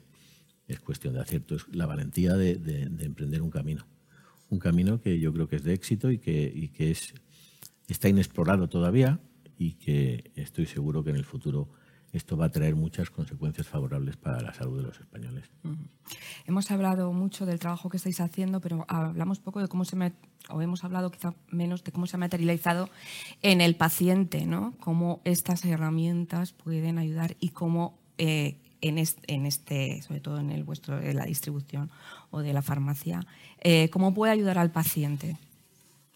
es 0.69 0.81
cuestión 0.81 1.15
de 1.15 1.21
acierto, 1.21 1.57
es 1.57 1.67
la 1.73 1.87
valentía 1.87 2.35
de, 2.35 2.53
emprender 3.01 3.43
un 3.43 3.51
camino. 3.51 3.87
Un 4.51 4.59
camino 4.59 5.01
que 5.01 5.19
yo 5.19 5.33
creo 5.33 5.49
que 5.49 5.57
es 5.57 5.65
de 5.65 5.73
éxito 5.73 6.11
y 6.11 6.19
que, 6.19 6.53
y 6.55 6.69
que 6.69 6.91
es, 6.91 7.15
está 7.89 8.09
inexplorado 8.09 8.69
todavía 8.69 9.21
y 9.59 9.73
que 9.73 10.31
estoy 10.37 10.67
seguro 10.67 11.03
que 11.03 11.11
en 11.11 11.17
el 11.17 11.25
futuro 11.25 11.69
esto 12.15 12.37
va 12.37 12.47
a 12.47 12.49
traer 12.49 12.77
muchas 12.77 13.11
consecuencias 13.11 13.67
favorables 13.67 14.17
para 14.17 14.41
la 14.41 14.55
salud 14.55 14.79
de 14.79 14.83
los 14.85 15.01
españoles. 15.01 15.51
Hemos 16.47 16.71
hablado 16.71 17.13
mucho 17.13 17.45
del 17.45 17.59
trabajo 17.59 17.89
que 17.89 17.97
estáis 17.97 18.21
haciendo, 18.21 18.61
pero 18.61 18.85
hablamos 18.89 19.41
poco 19.41 19.61
de 19.61 19.69
cómo 19.69 19.85
se 19.85 19.97
me, 19.97 20.13
o 20.49 20.63
hemos 20.63 20.85
hablado 20.85 21.11
quizá 21.11 21.35
menos 21.51 21.83
de 21.83 21.93
cómo 21.93 22.07
se 22.07 22.17
ha 22.17 22.19
materializado 22.19 22.89
en 23.43 23.61
el 23.61 23.75
paciente, 23.75 24.47
¿no? 24.47 24.75
Cómo 24.81 25.21
estas 25.25 25.65
herramientas 25.65 26.53
pueden 26.53 26.99
ayudar 26.99 27.37
y 27.41 27.51
cómo 27.51 27.99
eh, 28.19 28.59
en, 28.81 28.99
este, 28.99 30.03
sobre 30.03 30.21
todo 30.21 30.39
en 30.39 30.51
el 30.51 30.63
vuestro, 30.63 31.01
en 31.01 31.17
la 31.17 31.25
distribución 31.25 31.91
o 32.31 32.41
de 32.41 32.53
la 32.53 32.63
farmacia, 32.63 33.27
eh, 33.61 33.89
cómo 33.91 34.13
puede 34.15 34.33
ayudar 34.33 34.59
al 34.59 34.71
paciente. 34.71 35.37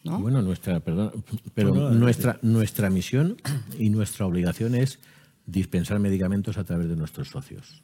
Bueno, 0.05 0.43
nuestra, 0.43 0.81
perdón, 0.81 1.25
pero 1.55 1.75
nuestra, 1.91 2.39
nuestra 2.43 2.89
misión 2.89 3.37
y 3.79 3.91
nuestra 3.91 4.27
obligación 4.27 4.75
es 4.75 5.01
dispensar 5.49 5.99
medicamentos 5.99 6.59
a 6.59 6.65
través 6.65 6.89
de 6.89 6.97
nuestros 6.97 7.31
socios. 7.31 7.83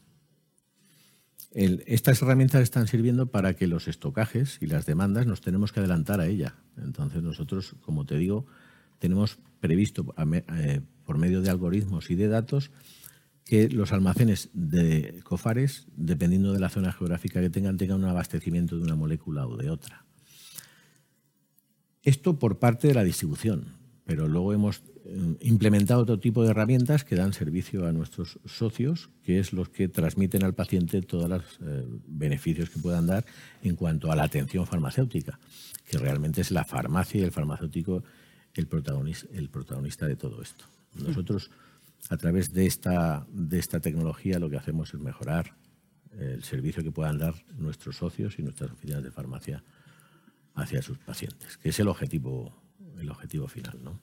estas 1.50 2.20
herramientas 2.20 2.62
están 2.62 2.86
sirviendo 2.88 3.26
para 3.26 3.54
que 3.54 3.66
los 3.66 3.88
estocajes 3.88 4.58
y 4.60 4.66
las 4.66 4.86
demandas 4.86 5.26
nos 5.26 5.40
tenemos 5.40 5.72
que 5.72 5.80
adelantar 5.80 6.20
a 6.20 6.26
ella. 6.26 6.56
Entonces 6.76 7.22
nosotros, 7.22 7.74
como 7.80 8.04
te 8.04 8.18
digo, 8.18 8.46
tenemos 8.98 9.38
previsto 9.60 10.14
eh, 10.18 10.80
por 11.04 11.16
medio 11.16 11.40
de 11.40 11.50
algoritmos 11.50 12.10
y 12.10 12.16
de 12.16 12.28
datos 12.28 12.70
que 13.44 13.68
los 13.68 13.92
almacenes 13.92 14.50
de 14.52 15.20
COFARES, 15.22 15.86
dependiendo 15.96 16.52
de 16.52 16.60
la 16.60 16.70
zona 16.70 16.92
geográfica 16.92 17.40
que 17.40 17.50
tengan, 17.50 17.76
tengan 17.76 18.02
un 18.02 18.10
abastecimiento 18.10 18.76
de 18.76 18.82
una 18.82 18.94
molécula 18.94 19.46
o 19.46 19.56
de 19.56 19.70
otra. 19.70 20.04
Esto 22.02 22.38
por 22.38 22.58
parte 22.58 22.88
de 22.88 22.94
la 22.94 23.04
distribución, 23.04 23.76
pero 24.04 24.28
luego 24.28 24.52
hemos 24.52 24.82
implementado 25.40 26.02
otro 26.02 26.18
tipo 26.18 26.42
de 26.42 26.50
herramientas 26.50 27.04
que 27.04 27.16
dan 27.16 27.32
servicio 27.32 27.86
a 27.86 27.92
nuestros 27.92 28.38
socios, 28.46 29.10
que 29.22 29.38
es 29.38 29.52
los 29.52 29.68
que 29.68 29.88
transmiten 29.88 30.44
al 30.44 30.54
paciente 30.54 31.02
todos 31.02 31.28
los 31.28 31.42
eh, 31.62 31.84
beneficios 32.06 32.70
que 32.70 32.80
puedan 32.80 33.06
dar 33.06 33.24
en 33.62 33.76
cuanto 33.76 34.10
a 34.10 34.16
la 34.16 34.24
atención 34.24 34.66
farmacéutica, 34.66 35.38
que 35.86 35.98
realmente 35.98 36.40
es 36.40 36.50
la 36.50 36.64
farmacia 36.64 37.20
y 37.20 37.24
el 37.24 37.32
farmacéutico 37.32 38.02
el 38.54 38.66
protagonista, 38.66 39.26
el 39.32 39.50
protagonista 39.50 40.06
de 40.06 40.16
todo 40.16 40.40
esto. 40.40 40.64
Nosotros, 40.94 41.50
a 42.08 42.16
través 42.16 42.52
de 42.52 42.66
esta, 42.66 43.26
de 43.30 43.58
esta 43.58 43.80
tecnología, 43.80 44.38
lo 44.38 44.48
que 44.48 44.56
hacemos 44.56 44.94
es 44.94 45.00
mejorar 45.00 45.56
el 46.18 46.44
servicio 46.44 46.82
que 46.82 46.92
puedan 46.92 47.18
dar 47.18 47.34
nuestros 47.56 47.96
socios 47.96 48.38
y 48.38 48.42
nuestras 48.42 48.70
oficinas 48.70 49.02
de 49.02 49.10
farmacia 49.10 49.64
hacia 50.54 50.80
sus 50.82 50.98
pacientes, 50.98 51.56
que 51.56 51.70
es 51.70 51.80
el 51.80 51.88
objetivo, 51.88 52.56
el 53.00 53.10
objetivo 53.10 53.48
final, 53.48 53.80
¿no? 53.82 54.00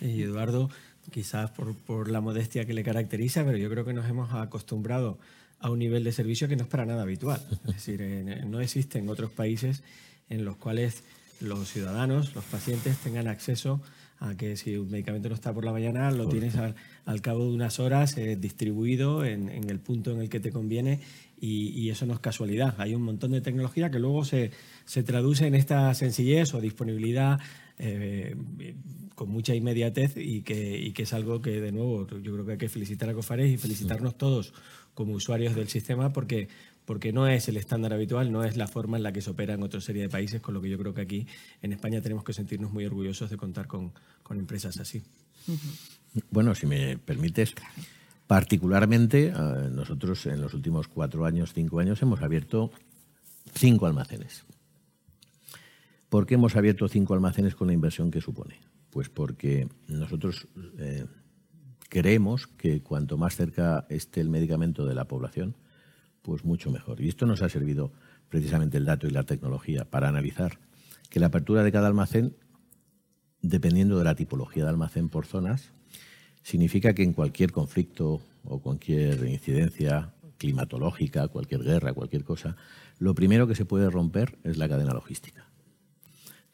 Y 0.00 0.22
Eduardo, 0.22 0.70
quizás 1.10 1.50
por, 1.50 2.10
la 2.10 2.20
modestia 2.20 2.64
que 2.64 2.74
le 2.74 2.82
caracteriza, 2.82 3.44
pero 3.44 3.58
yo 3.58 3.70
creo 3.70 3.84
que 3.84 3.92
nos 3.92 4.08
hemos 4.08 4.32
acostumbrado 4.32 5.18
a 5.58 5.70
un 5.70 5.78
nivel 5.78 6.04
de 6.04 6.12
servicio 6.12 6.48
que 6.48 6.56
no 6.56 6.64
es 6.64 6.68
para 6.68 6.86
nada 6.86 7.02
habitual. 7.02 7.40
Es 7.68 7.86
decir, 7.86 8.02
no 8.46 8.60
existen 8.60 9.08
otros 9.08 9.30
países 9.30 9.82
en 10.28 10.44
los 10.44 10.56
cuales 10.56 11.02
los 11.40 11.68
ciudadanos, 11.70 12.34
los 12.34 12.44
pacientes, 12.44 12.98
tengan 12.98 13.28
acceso 13.28 13.80
a 14.18 14.34
que 14.34 14.56
si 14.56 14.76
un 14.76 14.90
medicamento 14.90 15.28
no 15.28 15.34
está 15.34 15.52
por 15.52 15.64
la 15.64 15.72
mañana, 15.72 16.10
lo 16.10 16.28
tienes 16.28 16.54
al, 16.56 17.20
cabo 17.20 17.44
de 17.44 17.54
unas 17.54 17.78
horas 17.78 18.16
eh, 18.16 18.36
distribuido 18.36 19.24
en, 19.24 19.48
el 19.48 19.78
punto 19.78 20.12
en 20.12 20.22
el 20.22 20.28
que 20.30 20.40
te 20.40 20.50
conviene 20.50 21.00
y, 21.38 21.90
eso 21.90 22.06
no 22.06 22.14
es 22.14 22.20
casualidad. 22.20 22.74
Hay 22.78 22.94
un 22.94 23.02
montón 23.02 23.32
de 23.32 23.40
tecnología 23.40 23.90
que 23.90 23.98
luego 23.98 24.24
se, 24.24 24.50
se 24.86 25.02
traduce 25.02 25.46
en 25.46 25.54
esta 25.54 25.92
sencillez 25.94 26.54
o 26.54 26.60
disponibilidad 26.60 27.38
eh, 27.78 28.34
con 29.14 29.30
mucha 29.30 29.54
inmediatez 29.54 30.16
y 30.16 30.42
que, 30.42 30.92
que, 30.94 31.02
es 31.02 31.12
algo 31.12 31.40
que, 31.40 31.60
de 31.60 31.72
nuevo, 31.72 32.06
yo 32.20 32.32
creo 32.32 32.44
que 32.44 32.52
hay 32.52 32.58
que 32.58 32.68
felicitar 32.68 33.08
a 33.08 33.14
Cofares 33.14 33.50
y 33.50 33.56
felicitarnos 33.56 34.16
todos 34.16 34.52
como 34.94 35.14
usuarios 35.14 35.54
del 35.54 35.68
sistema 35.68 36.12
porque, 36.12 36.48
porque 36.84 37.12
no 37.12 37.26
es 37.26 37.48
el 37.48 37.56
estándar 37.56 37.92
habitual, 37.92 38.30
no 38.30 38.44
es 38.44 38.56
la 38.56 38.66
forma 38.66 38.96
en 38.96 39.02
la 39.02 39.12
que 39.12 39.22
se 39.22 39.30
opera 39.30 39.54
en 39.54 39.62
otra 39.62 39.80
serie 39.80 40.02
de 40.02 40.08
países, 40.08 40.40
con 40.40 40.54
lo 40.54 40.60
que 40.60 40.68
yo 40.68 40.78
creo 40.78 40.94
que 40.94 41.02
aquí 41.02 41.26
en 41.62 41.72
España 41.72 42.00
tenemos 42.00 42.24
que 42.24 42.32
sentirnos 42.32 42.72
muy 42.72 42.84
orgullosos 42.84 43.30
de 43.30 43.36
contar 43.36 43.66
con, 43.66 43.92
con 44.22 44.38
empresas 44.38 44.78
así. 44.78 45.02
Bueno, 46.30 46.54
si 46.54 46.66
me 46.66 46.98
permites, 46.98 47.54
particularmente 48.26 49.28
eh, 49.28 49.32
nosotros 49.70 50.26
en 50.26 50.40
los 50.40 50.54
últimos 50.54 50.88
cuatro 50.88 51.24
años, 51.24 51.52
cinco 51.54 51.78
años, 51.78 52.00
hemos 52.02 52.22
abierto 52.22 52.70
cinco 53.54 53.86
almacenes. 53.86 54.44
¿Por 56.08 56.26
qué 56.26 56.34
hemos 56.34 56.56
abierto 56.56 56.88
cinco 56.88 57.14
almacenes 57.14 57.54
con 57.54 57.66
la 57.66 57.72
inversión 57.72 58.10
que 58.10 58.20
supone? 58.20 58.60
Pues 58.90 59.08
porque 59.08 59.68
nosotros 59.88 60.46
eh, 60.78 61.06
creemos 61.88 62.46
que 62.46 62.82
cuanto 62.82 63.18
más 63.18 63.36
cerca 63.36 63.86
esté 63.88 64.20
el 64.20 64.30
medicamento 64.30 64.86
de 64.86 64.94
la 64.94 65.06
población, 65.06 65.56
pues 66.22 66.44
mucho 66.44 66.70
mejor. 66.70 67.00
Y 67.00 67.08
esto 67.08 67.26
nos 67.26 67.42
ha 67.42 67.48
servido 67.48 67.92
precisamente 68.28 68.76
el 68.76 68.84
dato 68.84 69.06
y 69.06 69.10
la 69.10 69.24
tecnología 69.24 69.84
para 69.84 70.08
analizar 70.08 70.58
que 71.10 71.20
la 71.20 71.26
apertura 71.26 71.62
de 71.62 71.72
cada 71.72 71.88
almacén, 71.88 72.36
dependiendo 73.42 73.98
de 73.98 74.04
la 74.04 74.14
tipología 74.14 74.64
de 74.64 74.70
almacén 74.70 75.08
por 75.08 75.26
zonas, 75.26 75.72
significa 76.42 76.94
que 76.94 77.02
en 77.02 77.12
cualquier 77.12 77.52
conflicto 77.52 78.20
o 78.44 78.60
cualquier 78.60 79.26
incidencia 79.26 80.14
climatológica, 80.38 81.28
cualquier 81.28 81.62
guerra, 81.62 81.92
cualquier 81.92 82.22
cosa, 82.22 82.56
lo 82.98 83.14
primero 83.14 83.46
que 83.46 83.54
se 83.54 83.64
puede 83.64 83.90
romper 83.90 84.38
es 84.44 84.56
la 84.56 84.68
cadena 84.68 84.92
logística. 84.92 85.48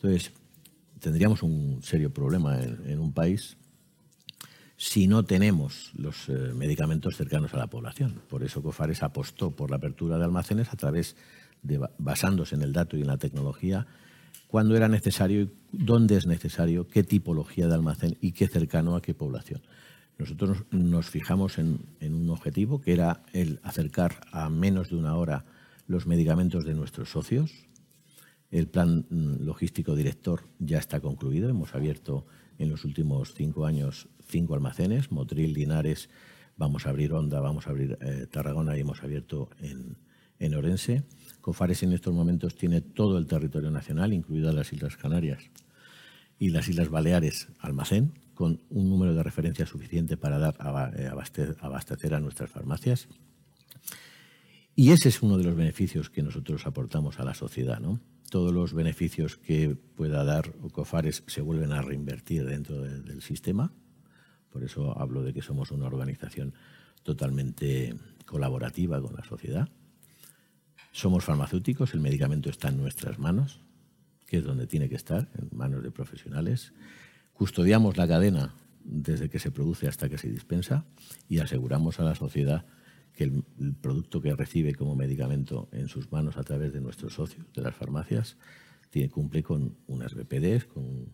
Entonces, 0.03 0.33
tendríamos 0.99 1.45
un 1.45 1.81
serio 1.81 2.13
problema 2.13 2.61
en, 2.61 2.99
un 2.99 3.13
país 3.13 3.57
si 4.77 5.07
no 5.07 5.25
tenemos 5.25 5.93
los 5.95 6.29
eh, 6.29 6.33
medicamentos 6.57 7.17
cercanos 7.17 7.55
a 7.55 7.59
la 7.59 7.69
población. 7.69 8.21
Por 8.29 8.43
eso 8.43 8.63
Cofares 8.63 9.05
apostó 9.05 9.53
por 9.53 9.71
la 9.71 9.77
apertura 9.77 10.19
de 10.19 10.25
almacenes 10.25 10.73
a 10.73 10.77
través 10.77 11.15
de, 11.63 11.81
basándose 11.99 12.57
en 12.57 12.63
el 12.63 12.73
dato 12.73 12.97
y 12.97 13.03
en 13.03 13.07
la 13.07 13.17
tecnología, 13.17 13.87
cuándo 14.49 14.75
era 14.77 14.89
necesario, 14.89 15.49
dónde 15.71 16.17
es 16.17 16.27
necesario, 16.27 16.89
qué 16.89 17.05
tipología 17.05 17.69
de 17.69 17.75
almacén 17.75 18.19
y 18.21 18.33
qué 18.33 18.49
cercano 18.49 18.97
a 18.97 19.03
qué 19.03 19.15
población. 19.15 19.63
Nosotros 20.19 20.65
nos 20.73 21.11
fijamos 21.11 21.59
en 21.59 21.79
un 22.01 22.29
objetivo 22.31 22.81
que 22.81 22.93
era 22.93 23.23
el 23.33 23.61
acercar 23.63 24.21
a 24.33 24.51
menos 24.51 24.91
de 24.91 24.97
una 24.97 25.15
hora 25.15 25.45
los 25.87 26.09
medicamentos 26.09 26.65
de 26.65 26.75
nuestros 26.75 27.11
socios, 27.11 27.53
el 28.53 28.69
plan 28.69 29.07
mm, 29.09 29.45
logístico 29.45 29.97
director 29.97 30.43
ya 30.61 30.79
está 30.79 31.01
concluido. 31.01 31.49
Hemos 31.49 31.75
abierto 31.75 32.27
en 32.59 32.69
los 32.69 32.85
últimos 32.85 33.35
cinco 33.35 33.67
años 33.67 34.09
cinco 34.29 34.55
almacenes, 34.55 35.11
Motril, 35.11 35.55
Linares, 35.55 36.11
vamos 36.57 36.87
a 36.87 36.91
abrir 36.91 37.13
Honda, 37.13 37.41
vamos 37.41 37.67
a 37.67 37.71
abrir 37.71 37.99
eh, 38.01 38.27
Tarragona 38.31 38.77
y 38.77 38.81
hemos 38.81 39.03
abierto 39.03 39.49
en, 39.59 39.97
en 40.39 40.55
Orense. 40.55 41.03
Cofares 41.41 41.83
en 41.83 41.93
estos 41.93 42.15
momentos 42.15 42.55
tiene 42.55 42.83
todo 42.83 43.19
el 43.19 43.27
territorio 43.27 43.71
nacional, 43.71 44.13
incluidas 44.13 44.55
las 44.55 44.73
Islas 44.73 44.97
Canarias 44.97 45.43
y 46.39 46.51
las 46.51 46.69
Islas 46.69 46.91
Baleares, 46.91 47.49
almacén, 47.59 48.13
con 48.35 48.61
un 48.69 48.89
número 48.89 49.15
de 49.15 49.23
referencia 49.23 49.67
suficiente 49.67 50.17
para 50.17 50.39
dar 50.39 50.57
eh, 50.97 51.09
abastecer 51.61 52.15
a 52.15 52.21
nuestras 52.21 52.51
farmacias. 52.51 53.09
Y 54.75 54.93
ese 54.93 55.09
es 55.09 55.23
uno 55.23 55.39
de 55.39 55.45
los 55.45 55.57
beneficios 55.57 56.11
que 56.11 56.23
nosotros 56.23 56.67
aportamos 56.67 57.19
a 57.19 57.25
la 57.25 57.35
sociedad. 57.35 57.79
¿no? 57.79 58.01
Todos 58.33 58.51
los 58.51 58.72
beneficios 58.72 59.37
que 59.37 59.76
pueda 59.76 60.24
dar 60.24 60.55
Cofares 60.72 61.22
se 61.26 61.43
vuelven 61.43 61.70
a 61.70 61.83
reinvertir 61.83 62.47
dentro 62.47 62.80
del 62.80 63.20
sistema. 63.20 63.74
Por 64.49 64.64
eso 64.64 64.99
hablo 64.99 65.22
de 65.22 65.35
que 65.35 65.43
somos 65.43 65.70
una 65.70 65.85
organización 65.85 66.55
totalmente 67.03 67.95
colaborativa 68.24 69.03
con 69.03 69.14
la 69.14 69.22
sociedad. 69.22 69.68
Somos 70.93 71.24
farmacéuticos, 71.24 71.93
el 71.93 72.01
medicamento 72.01 72.49
está 72.49 72.68
en 72.68 72.78
nuestras 72.78 73.18
manos, 73.18 73.61
que 74.26 74.39
es 74.39 74.45
donde 74.45 74.66
tiene 74.66 74.89
que 74.89 74.97
estar, 74.97 75.28
en 75.35 75.51
manos 75.55 75.83
de 75.83 75.91
profesionales. 75.91 76.72
Custodiamos 77.35 77.99
la 77.99 78.09
cadena 78.09 78.55
desde 78.83 79.28
que 79.28 79.41
se 79.41 79.51
produce 79.51 79.89
hasta 79.89 80.09
que 80.09 80.16
se 80.16 80.30
dispensa 80.30 80.87
y 81.28 81.41
aseguramos 81.41 82.01
a 82.01 82.05
la 82.05 82.14
sociedad 82.14 82.64
que 83.15 83.25
el, 83.25 83.45
producto 83.81 84.21
que 84.21 84.35
recibe 84.35 84.75
como 84.75 84.95
medicamento 84.95 85.69
en 85.73 85.89
sus 85.89 86.11
manos 86.11 86.37
a 86.37 86.43
través 86.43 86.73
de 86.73 86.81
nuestros 86.81 87.15
socios, 87.15 87.47
de 87.55 87.63
las 87.63 87.75
farmacias, 87.75 88.37
tiene, 88.91 89.11
cumple 89.11 89.43
con 89.43 89.77
unas 89.87 90.15
BPDs, 90.15 90.65
con, 90.67 91.13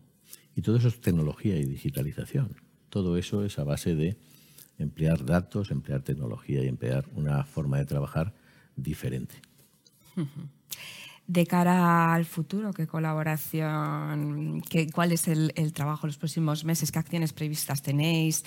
y 0.55 0.61
todo 0.61 0.77
eso 0.77 0.87
es 0.87 1.01
tecnología 1.01 1.57
y 1.57 1.65
digitalización. 1.65 2.55
Todo 2.89 3.17
eso 3.17 3.43
es 3.45 3.59
a 3.59 3.63
base 3.63 3.95
de 3.95 4.17
emplear 4.77 5.25
datos, 5.25 5.71
emplear 5.71 6.01
tecnología 6.01 6.63
y 6.63 6.67
emplear 6.67 7.05
una 7.15 7.43
forma 7.43 7.77
de 7.77 7.85
trabajar 7.85 8.33
diferente. 8.75 9.35
De 11.27 11.45
cara 11.45 12.13
al 12.13 12.25
futuro, 12.25 12.73
¿qué 12.73 12.87
colaboración, 12.87 14.61
qué, 14.67 14.89
cuál 14.89 15.11
es 15.11 15.27
el, 15.27 15.53
el 15.55 15.73
trabajo 15.73 16.07
en 16.07 16.09
los 16.09 16.17
próximos 16.17 16.65
meses? 16.65 16.91
¿Qué 16.91 16.99
acciones 16.99 17.33
previstas 17.33 17.81
tenéis 17.81 18.43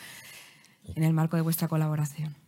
en 0.95 1.05
el 1.05 1.13
marco 1.13 1.37
de 1.37 1.43
vuestra 1.43 1.69
colaboración? 1.69 2.42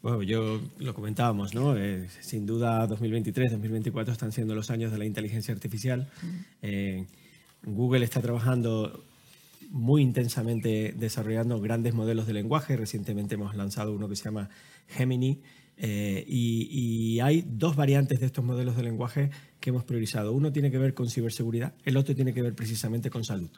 Bueno, 0.00 0.22
yo 0.22 0.60
lo 0.78 0.94
comentábamos, 0.94 1.54
¿no? 1.54 1.76
Eh, 1.76 2.08
sin 2.20 2.46
duda 2.46 2.86
2023, 2.86 3.50
2024 3.50 4.12
están 4.12 4.30
siendo 4.30 4.54
los 4.54 4.70
años 4.70 4.92
de 4.92 4.98
la 4.98 5.04
inteligencia 5.04 5.52
artificial. 5.52 6.08
Eh, 6.62 7.04
Google 7.64 8.04
está 8.04 8.20
trabajando 8.20 9.04
muy 9.70 10.02
intensamente 10.02 10.94
desarrollando 10.96 11.60
grandes 11.60 11.94
modelos 11.94 12.28
de 12.28 12.32
lenguaje. 12.32 12.76
Recientemente 12.76 13.34
hemos 13.34 13.56
lanzado 13.56 13.92
uno 13.92 14.08
que 14.08 14.14
se 14.14 14.24
llama 14.24 14.48
Gemini. 14.86 15.42
Eh, 15.76 16.24
y, 16.28 17.18
hay 17.18 17.44
dos 17.46 17.74
variantes 17.74 18.20
de 18.20 18.26
estos 18.26 18.44
modelos 18.44 18.76
de 18.76 18.84
lenguaje 18.84 19.30
que 19.58 19.70
hemos 19.70 19.82
priorizado. 19.82 20.32
Uno 20.32 20.52
tiene 20.52 20.70
que 20.70 20.78
ver 20.78 20.94
con 20.94 21.10
ciberseguridad, 21.10 21.74
el 21.84 21.96
otro 21.96 22.14
tiene 22.14 22.32
que 22.32 22.42
ver 22.42 22.54
precisamente 22.54 23.10
con 23.10 23.24
salud. 23.24 23.50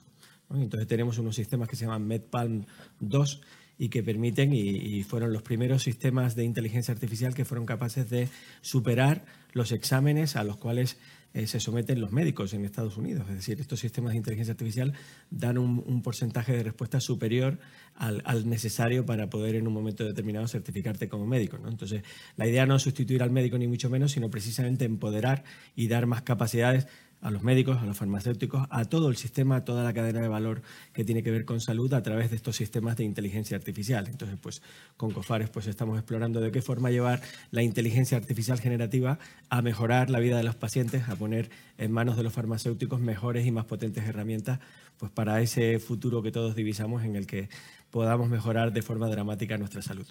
Entonces 0.52 0.88
tenemos 0.88 1.18
unos 1.18 1.36
sistemas 1.36 1.68
que 1.68 1.76
se 1.76 1.84
llaman 1.84 2.06
MedPalm 2.06 2.64
2 2.98 3.40
y 3.80 3.88
que 3.88 4.02
permiten, 4.02 4.52
y, 4.52 5.02
fueron 5.04 5.32
los 5.32 5.40
primeros 5.40 5.84
sistemas 5.84 6.34
de 6.34 6.44
inteligencia 6.44 6.92
artificial 6.92 7.34
que 7.34 7.46
fueron 7.46 7.64
capaces 7.64 8.10
de 8.10 8.28
superar 8.60 9.24
los 9.54 9.72
exámenes 9.72 10.36
a 10.36 10.44
los 10.44 10.58
cuales 10.58 10.98
eh, 11.32 11.46
se 11.46 11.60
someten 11.60 11.98
los 11.98 12.12
médicos 12.12 12.52
en 12.52 12.66
Estados 12.66 12.98
Unidos. 12.98 13.24
Es 13.30 13.36
decir, 13.36 13.58
estos 13.58 13.80
sistemas 13.80 14.12
de 14.12 14.18
inteligencia 14.18 14.52
artificial 14.52 14.92
dan 15.30 15.56
un, 15.56 16.02
porcentaje 16.02 16.54
de 16.54 16.62
respuesta 16.62 17.00
superior 17.00 17.58
al, 17.94 18.46
necesario 18.46 19.06
para 19.06 19.30
poder 19.30 19.54
en 19.54 19.66
un 19.66 19.72
momento 19.72 20.04
determinado 20.04 20.46
certificarte 20.46 21.08
como 21.08 21.26
médico. 21.26 21.56
¿no? 21.56 21.70
Entonces, 21.70 22.02
la 22.36 22.46
idea 22.46 22.66
no 22.66 22.76
es 22.76 22.82
sustituir 22.82 23.22
al 23.22 23.30
médico 23.30 23.56
ni 23.56 23.66
mucho 23.66 23.88
menos, 23.88 24.12
sino 24.12 24.28
precisamente 24.28 24.84
empoderar 24.84 25.42
y 25.74 25.88
dar 25.88 26.04
más 26.04 26.20
capacidades 26.20 26.86
a 27.22 27.30
los 27.30 27.42
médicos, 27.42 27.78
a 27.78 27.84
los 27.84 27.96
farmacéuticos, 27.96 28.66
a 28.70 28.84
todo 28.84 29.08
el 29.08 29.16
sistema, 29.16 29.56
a 29.56 29.64
toda 29.64 29.84
la 29.84 29.92
cadena 29.92 30.20
de 30.20 30.28
valor 30.28 30.62
que 30.92 31.04
tiene 31.04 31.22
que 31.22 31.30
ver 31.30 31.44
con 31.44 31.60
salud 31.60 31.92
a 31.92 32.02
través 32.02 32.30
de 32.30 32.36
estos 32.36 32.56
sistemas 32.56 32.96
de 32.96 33.04
inteligencia 33.04 33.56
artificial. 33.56 34.06
Entonces, 34.08 34.38
pues 34.40 34.62
con 34.96 35.10
COFARES 35.10 35.50
pues 35.50 35.66
estamos 35.66 35.98
explorando 35.98 36.40
de 36.40 36.50
qué 36.50 36.62
forma 36.62 36.90
llevar 36.90 37.20
la 37.50 37.62
inteligencia 37.62 38.16
artificial 38.16 38.58
generativa 38.58 39.18
a 39.50 39.62
mejorar 39.62 40.08
la 40.10 40.20
vida 40.20 40.38
de 40.38 40.44
los 40.44 40.54
pacientes, 40.54 41.08
a 41.08 41.16
poner 41.16 41.50
en 41.78 41.92
manos 41.92 42.16
de 42.16 42.22
los 42.22 42.32
farmacéuticos 42.32 43.00
mejores 43.00 43.46
y 43.46 43.50
más 43.50 43.66
potentes 43.66 44.04
herramientas 44.04 44.60
pues 44.96 45.10
para 45.10 45.40
ese 45.40 45.78
futuro 45.78 46.22
que 46.22 46.30
todos 46.30 46.54
divisamos 46.54 47.04
en 47.04 47.16
el 47.16 47.26
que 47.26 47.48
podamos 47.90 48.28
mejorar 48.28 48.72
de 48.72 48.82
forma 48.82 49.08
dramática 49.08 49.56
nuestra 49.56 49.82
salud. 49.82 50.06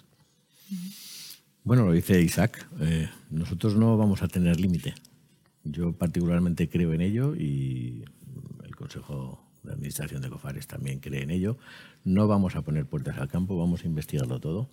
Bueno, 1.62 1.84
lo 1.84 1.92
dice 1.92 2.20
Isaac, 2.20 2.66
eh, 2.80 3.08
nosotros 3.30 3.76
no 3.76 3.96
vamos 3.96 4.22
a 4.22 4.28
tener 4.28 4.58
límite. 4.58 4.94
Yo 5.64 5.92
particularmente 5.92 6.68
creo 6.68 6.92
en 6.94 7.02
ello 7.02 7.34
y 7.36 8.04
el 8.64 8.74
Consejo 8.74 9.46
de 9.62 9.72
Administración 9.72 10.22
de 10.22 10.30
COFARES 10.30 10.66
también 10.66 11.00
cree 11.00 11.22
en 11.22 11.30
ello. 11.30 11.58
No 12.04 12.26
vamos 12.26 12.56
a 12.56 12.62
poner 12.62 12.86
puertas 12.86 13.18
al 13.18 13.28
campo, 13.28 13.58
vamos 13.58 13.84
a 13.84 13.86
investigarlo 13.86 14.40
todo. 14.40 14.70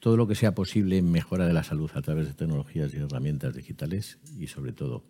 Todo 0.00 0.16
lo 0.16 0.26
que 0.26 0.34
sea 0.34 0.54
posible 0.54 0.98
en 0.98 1.10
mejora 1.10 1.46
de 1.46 1.52
la 1.52 1.62
salud 1.62 1.90
a 1.94 2.02
través 2.02 2.26
de 2.26 2.34
tecnologías 2.34 2.92
y 2.92 2.98
herramientas 2.98 3.54
digitales 3.54 4.18
y 4.38 4.48
sobre 4.48 4.72
todo 4.72 5.04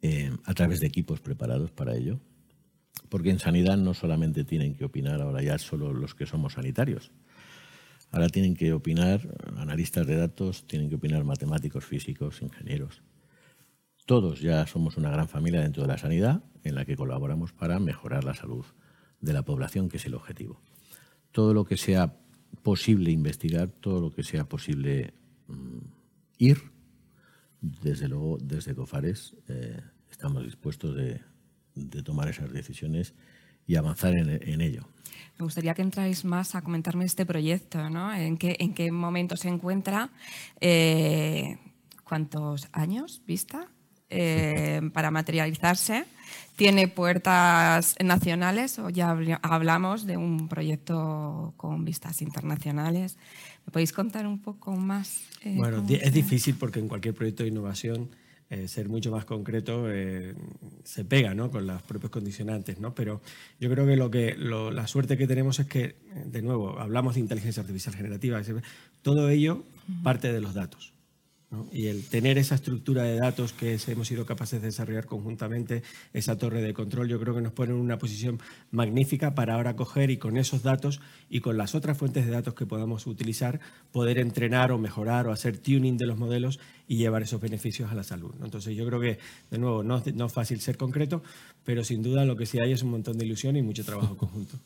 eh, 0.00 0.32
a 0.44 0.54
través 0.54 0.80
de 0.80 0.86
equipos 0.86 1.20
preparados 1.20 1.70
para 1.70 1.94
ello. 1.94 2.18
Porque 3.08 3.30
en 3.30 3.38
sanidad 3.38 3.76
no 3.76 3.94
solamente 3.94 4.44
tienen 4.44 4.74
que 4.74 4.84
opinar 4.84 5.20
ahora 5.20 5.42
ya 5.42 5.58
solo 5.58 5.92
los 5.92 6.14
que 6.14 6.26
somos 6.26 6.54
sanitarios. 6.54 7.12
Ahora 8.10 8.28
tienen 8.28 8.56
que 8.56 8.72
opinar 8.72 9.36
analistas 9.56 10.06
de 10.06 10.16
datos, 10.16 10.66
tienen 10.66 10.88
que 10.88 10.96
opinar 10.96 11.24
matemáticos, 11.24 11.84
físicos, 11.84 12.40
ingenieros 12.40 13.02
todos 14.08 14.40
ya 14.40 14.66
somos 14.66 14.96
una 14.96 15.10
gran 15.10 15.28
familia 15.28 15.60
dentro 15.60 15.82
de 15.82 15.88
la 15.88 15.98
sanidad 15.98 16.42
en 16.64 16.74
la 16.74 16.86
que 16.86 16.96
colaboramos 16.96 17.52
para 17.52 17.78
mejorar 17.78 18.24
la 18.24 18.32
salud 18.32 18.64
de 19.20 19.34
la 19.34 19.42
población, 19.42 19.90
que 19.90 19.98
es 19.98 20.06
el 20.06 20.14
objetivo. 20.14 20.62
Todo 21.30 21.52
lo 21.52 21.66
que 21.66 21.76
sea 21.76 22.16
posible 22.62 23.10
investigar, 23.10 23.68
todo 23.68 24.00
lo 24.00 24.10
que 24.10 24.22
sea 24.22 24.46
posible 24.48 25.12
mm, 25.48 25.78
ir, 26.38 26.72
desde 27.60 28.08
luego, 28.08 28.38
desde 28.40 28.74
COFARES 28.74 29.36
eh, 29.46 29.82
estamos 30.10 30.42
dispuestos 30.42 30.96
de, 30.96 31.20
tomar 32.02 32.28
esas 32.30 32.50
decisiones 32.50 33.12
y 33.66 33.76
avanzar 33.76 34.14
en, 34.16 34.60
ello. 34.62 34.88
Me 35.38 35.44
gustaría 35.44 35.74
que 35.74 35.82
entráis 35.82 36.24
más 36.24 36.54
a 36.54 36.62
comentarme 36.62 37.04
este 37.04 37.26
proyecto, 37.26 37.90
¿no? 37.90 38.14
¿En 38.14 38.38
qué, 38.38 38.56
en 38.58 38.72
qué 38.72 38.90
momento 38.90 39.36
se 39.36 39.48
encuentra? 39.48 40.10
Eh, 40.62 41.58
¿Cuántos 42.04 42.68
años 42.72 43.22
vista? 43.26 43.68
Eh, 44.10 44.80
para 44.94 45.10
materializarse. 45.10 46.04
Tiene 46.56 46.88
puertas 46.88 47.94
nacionales, 48.02 48.78
o 48.78 48.88
ya 48.88 49.10
hablamos 49.42 50.06
de 50.06 50.16
un 50.16 50.48
proyecto 50.48 51.52
con 51.56 51.84
vistas 51.84 52.22
internacionales. 52.22 53.16
¿Me 53.66 53.72
podéis 53.72 53.92
contar 53.92 54.26
un 54.26 54.40
poco 54.40 54.72
más? 54.74 55.20
Eh, 55.44 55.54
bueno, 55.56 55.84
es 55.88 56.12
difícil 56.12 56.56
porque 56.56 56.80
en 56.80 56.88
cualquier 56.88 57.14
proyecto 57.14 57.42
de 57.42 57.50
innovación 57.50 58.08
eh, 58.50 58.66
ser 58.66 58.88
mucho 58.88 59.10
más 59.10 59.26
concreto 59.26 59.86
se 60.84 61.04
pega 61.04 61.34
¿no? 61.34 61.50
con 61.50 61.66
los 61.66 61.82
propios 61.82 62.10
condicionantes, 62.10 62.80
¿no? 62.80 62.94
pero 62.94 63.20
yo 63.60 63.70
creo 63.70 63.86
que, 63.86 63.96
lo 63.96 64.10
que 64.10 64.34
la 64.38 64.86
suerte 64.86 65.18
que 65.18 65.26
tenemos 65.26 65.60
es 65.60 65.66
que, 65.66 65.96
de 66.24 66.40
nuevo, 66.40 66.78
hablamos 66.78 67.14
de 67.14 67.20
inteligencia 67.20 67.60
artificial 67.60 67.94
generativa, 67.94 68.40
todo 69.02 69.28
ello 69.28 69.64
parte 70.02 70.32
de 70.32 70.40
los 70.40 70.54
datos. 70.54 70.97
Y 71.72 71.86
el 71.86 72.04
tener 72.04 72.36
esa 72.36 72.56
estructura 72.56 73.04
de 73.04 73.16
datos 73.16 73.54
que 73.54 73.78
hemos 73.86 74.06
sido 74.06 74.26
capaces 74.26 74.60
de 74.60 74.66
desarrollar 74.66 75.06
conjuntamente, 75.06 75.82
esa 76.12 76.36
torre 76.36 76.60
de 76.60 76.74
control, 76.74 77.08
yo 77.08 77.18
creo 77.18 77.34
que 77.34 77.40
nos 77.40 77.52
pone 77.52 77.72
en 77.72 77.80
una 77.80 77.96
posición 77.96 78.38
magnífica 78.70 79.34
para 79.34 79.54
ahora 79.54 79.74
coger 79.74 80.10
y 80.10 80.18
con 80.18 80.36
esos 80.36 80.62
datos 80.62 81.00
y 81.30 81.40
con 81.40 81.56
las 81.56 81.74
otras 81.74 81.96
fuentes 81.96 82.26
de 82.26 82.32
datos 82.32 82.52
que 82.52 82.66
podamos 82.66 83.06
utilizar, 83.06 83.60
poder 83.92 84.18
entrenar 84.18 84.72
o 84.72 84.78
mejorar 84.78 85.26
o 85.26 85.32
hacer 85.32 85.56
tuning 85.56 85.96
de 85.96 86.06
los 86.06 86.18
modelos 86.18 86.60
y 86.86 86.98
llevar 86.98 87.22
esos 87.22 87.40
beneficios 87.40 87.90
a 87.90 87.94
la 87.94 88.02
salud. 88.02 88.34
Entonces 88.44 88.76
yo 88.76 88.86
creo 88.86 89.00
que, 89.00 89.18
de 89.50 89.58
nuevo, 89.58 89.82
no, 89.82 90.02
no 90.14 90.26
es 90.26 90.32
fácil 90.32 90.60
ser 90.60 90.76
concreto, 90.76 91.22
pero 91.64 91.82
sin 91.82 92.02
duda 92.02 92.26
lo 92.26 92.36
que 92.36 92.44
sí 92.44 92.58
hay 92.60 92.72
es 92.72 92.82
un 92.82 92.90
montón 92.90 93.16
de 93.16 93.24
ilusión 93.24 93.56
y 93.56 93.62
mucho 93.62 93.84
trabajo 93.84 94.18
conjunto. 94.18 94.58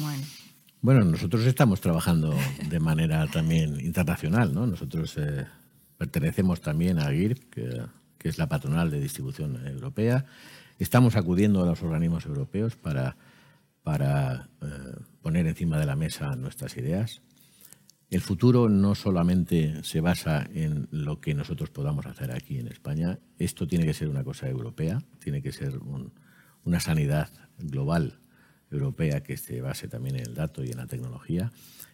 Bueno. 0.00 0.24
Bueno, 0.80 1.04
nosotros 1.04 1.44
estamos 1.44 1.80
trabajando 1.80 2.32
de 2.68 2.78
manera 2.78 3.26
también 3.26 3.80
internacional, 3.80 4.54
¿no? 4.54 4.64
Nosotros 4.64 5.16
eh, 5.16 5.44
Pertenecemos 5.98 6.60
también 6.60 6.98
a 6.98 7.10
GIRP, 7.10 7.50
que, 7.50 8.28
es 8.28 8.38
la 8.38 8.48
patronal 8.48 8.90
de 8.90 9.00
distribución 9.00 9.66
europea. 9.66 10.24
Estamos 10.78 11.16
acudiendo 11.16 11.62
a 11.62 11.66
los 11.66 11.82
organismos 11.82 12.24
europeos 12.26 12.76
para, 12.76 13.16
para 13.82 14.48
eh, 14.62 14.66
poner 15.22 15.46
encima 15.46 15.78
de 15.78 15.86
la 15.86 15.96
mesa 15.96 16.36
nuestras 16.36 16.76
ideas. 16.76 17.20
El 18.10 18.20
futuro 18.22 18.68
no 18.68 18.94
solamente 18.94 19.82
se 19.84 20.00
basa 20.00 20.48
en 20.54 20.88
lo 20.90 21.20
que 21.20 21.34
nosotros 21.34 21.68
podamos 21.68 22.06
hacer 22.06 22.30
aquí 22.32 22.58
en 22.58 22.68
España, 22.68 23.18
esto 23.38 23.66
tiene 23.66 23.84
que 23.84 23.92
ser 23.92 24.08
una 24.08 24.24
cosa 24.24 24.48
europea, 24.48 25.02
tiene 25.18 25.42
que 25.42 25.52
ser 25.52 25.78
una 26.64 26.80
sanidad 26.80 27.28
global 27.58 28.20
europea 28.70 29.22
que 29.22 29.36
se 29.36 29.60
base 29.60 29.88
también 29.88 30.16
en 30.16 30.26
el 30.28 30.34
dato 30.34 30.64
y 30.64 30.70
en 30.70 30.78
la 30.78 30.86
tecnología. 30.86 31.52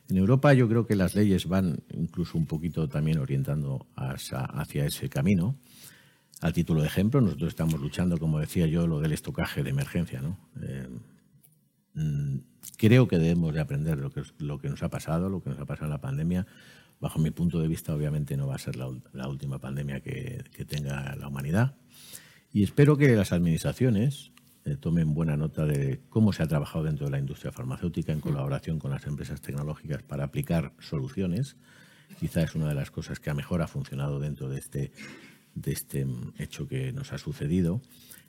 En 0.09 0.19
Europa 0.19 0.53
yo 0.53 0.69
creo 0.69 0.87
que 0.87 0.97
las 0.97 1.15
leyes 1.15 1.47
van 1.47 1.83
incluso 1.93 2.37
un 2.37 2.47
poquito 2.47 2.89
también 2.89 3.19
orientando 3.19 3.87
hacia, 3.97 4.87
ese 4.87 5.09
camino. 5.09 5.57
A 6.41 6.53
título 6.53 6.83
de 6.83 6.89
ejemplo, 6.89 7.21
nosotros 7.21 7.49
estamos 7.49 7.81
luchando, 7.81 8.19
como 8.19 8.39
decía 8.39 8.67
yo, 8.67 8.87
lo 8.87 9.01
del 9.01 9.13
estocaje 9.13 9.63
de 9.63 9.71
emergencia. 9.71 10.21
¿no? 10.21 10.39
Eh, 10.61 10.89
mm, 11.95 12.37
creo 12.77 13.09
que 13.09 13.19
debemos 13.19 13.55
de 13.55 13.61
aprender 13.61 13.99
lo 13.99 14.11
que, 14.59 14.69
nos 14.69 14.83
ha 14.83 14.91
pasado, 14.91 15.31
lo 15.31 15.43
que 15.43 15.51
nos 15.51 15.59
ha 15.59 15.65
pasado 15.65 15.87
en 15.87 15.93
la 15.93 16.01
pandemia. 16.01 16.47
Bajo 17.01 17.19
mi 17.19 17.31
punto 17.31 17.61
de 17.61 17.69
vista, 17.69 17.95
obviamente 17.95 18.37
no 18.37 18.47
va 18.47 18.57
a 18.57 18.59
ser 18.59 18.77
la, 18.77 19.29
última 19.29 19.59
pandemia 19.59 20.01
que 20.01 20.65
tenga 20.67 21.17
la 21.17 21.29
humanidad. 21.29 21.77
Y 22.53 22.63
espero 22.63 22.97
que 22.97 23.09
las 23.17 23.33
administraciones 23.33 24.34
eh, 24.65 24.77
tomen 24.77 25.13
buena 25.13 25.37
nota 25.37 25.67
de 25.67 26.01
cómo 26.09 26.33
se 26.33 26.43
ha 26.43 26.47
trabajado 26.47 26.85
dentro 26.85 27.05
de 27.05 27.13
la 27.13 27.19
industria 27.19 27.53
farmacéutica 27.53 28.13
en 28.13 28.21
colaboración 28.21 28.79
con 28.79 28.91
las 28.91 29.07
empresas 29.07 29.43
tecnológicas 29.43 30.03
para 30.03 30.25
aplicar 30.25 30.73
soluciones. 30.79 31.57
Quizá 32.19 32.43
es 32.43 32.55
una 32.55 32.69
de 32.69 32.75
las 32.75 32.91
cosas 32.91 33.21
que 33.21 33.29
a 33.29 33.35
mejor 33.35 33.61
ha 33.61 33.67
funcionado 33.67 34.21
dentro 34.21 34.49
de 34.49 34.59
este, 34.59 34.93
de 35.55 35.73
este 35.73 36.07
hecho 36.39 36.67
que 36.67 36.93
nos 36.93 37.13
ha 37.13 37.19
sucedido. 37.19 37.83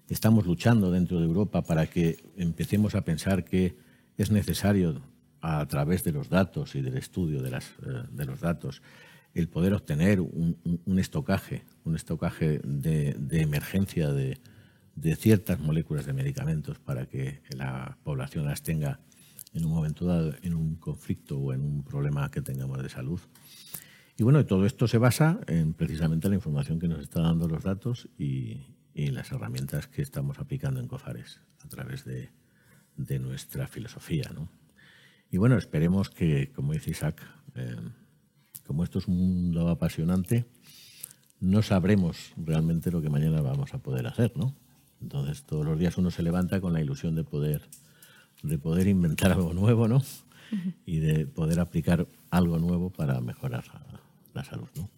Estamos 0.10 0.46
luchando 0.46 0.92
dentro 0.92 1.20
de 1.20 1.26
Europa 1.26 1.62
para 1.62 1.88
que 1.88 2.18
empecemos 2.36 2.96
a 2.96 3.06
pensar 3.06 3.46
que 3.46 3.78
es 4.18 4.30
necesario, 4.30 5.02
a 5.42 5.66
través 5.68 6.04
de 6.04 6.12
los 6.12 6.30
datos 6.30 6.76
y 6.76 6.82
del 6.82 6.98
estudio 6.98 7.42
de, 7.42 7.52
las, 7.52 7.70
eh, 7.86 8.04
de 8.12 8.26
los 8.26 8.42
datos, 8.42 8.82
el 9.34 9.48
poder 9.48 9.74
obtener 9.74 10.20
un, 10.20 10.58
estocaje, 10.98 11.64
un 11.84 11.96
estocaje 11.96 12.60
de, 12.64 13.16
de 13.20 13.42
emergencia 13.42 14.12
de, 14.12 14.40
de 14.96 15.16
ciertas 15.16 15.60
moléculas 15.60 16.06
de 16.06 16.14
medicamentos 16.14 16.80
para 16.80 17.06
que 17.06 17.42
la 17.50 17.98
población 18.04 18.46
las 18.46 18.64
tenga 18.64 19.00
en 19.54 19.66
un 19.66 19.72
momento 19.72 20.06
dado 20.06 20.34
en 20.42 20.54
un 20.54 20.76
conflicto 20.76 21.38
o 21.38 21.54
en 21.54 21.62
un 21.62 21.84
problema 21.84 22.30
que 22.32 22.42
tengamos 22.42 22.82
de 22.82 22.90
salud. 22.90 23.20
Y 24.18 24.24
bueno, 24.24 24.46
todo 24.46 24.66
esto 24.66 24.88
se 24.88 24.98
basa 24.98 25.40
en 25.48 25.74
precisamente 25.74 26.30
la 26.30 26.36
información 26.36 26.80
que 26.80 26.88
nos 26.88 27.00
está 27.02 27.22
dando 27.22 27.48
los 27.48 27.64
datos 27.64 28.10
y, 28.18 28.62
las 28.94 29.30
herramientas 29.34 29.88
que 29.88 30.02
estamos 30.02 30.40
aplicando 30.40 30.80
en 30.80 30.88
COFARES 30.88 31.42
a 31.66 31.68
través 31.68 32.06
de, 32.06 32.30
nuestra 33.20 33.68
filosofía. 33.68 34.32
Y 35.30 35.38
bueno, 35.38 35.58
esperemos 35.58 36.10
que, 36.10 36.54
como 36.54 36.72
dice 36.72 36.92
Isaac, 36.92 37.22
eh, 37.56 37.76
como 38.66 38.86
esto 38.86 39.00
es 39.00 39.08
un 39.10 39.18
mundo 39.18 39.68
apasionante, 39.68 40.46
no 41.42 41.62
sabremos 41.62 42.32
realmente 42.38 42.90
lo 42.90 43.02
que 43.02 43.10
mañana 43.10 43.42
vamos 43.42 43.74
a 43.74 43.80
poder 43.80 44.08
hacer, 44.08 44.32
¿no? 44.38 44.56
Entonces, 45.02 45.44
todos 45.44 45.66
los 45.66 45.78
días 45.78 45.98
uno 45.98 46.12
se 46.12 46.24
levanta 46.24 46.62
con 46.62 46.74
la 46.74 46.82
ilusión 46.82 47.16
de 47.16 47.24
poder, 47.24 47.62
de 48.44 48.58
poder 48.58 48.88
inventar 48.88 49.32
algo 49.32 49.54
nuevo, 49.54 49.88
¿no? 49.88 50.02
Y 50.86 51.00
de 51.00 51.26
poder 51.26 51.60
aplicar 51.60 52.08
algo 52.30 52.60
nuevo 52.60 52.90
para 52.90 53.20
mejorar 53.20 53.64
la 54.34 54.44
salud, 54.44 54.68
¿no? 54.76 54.90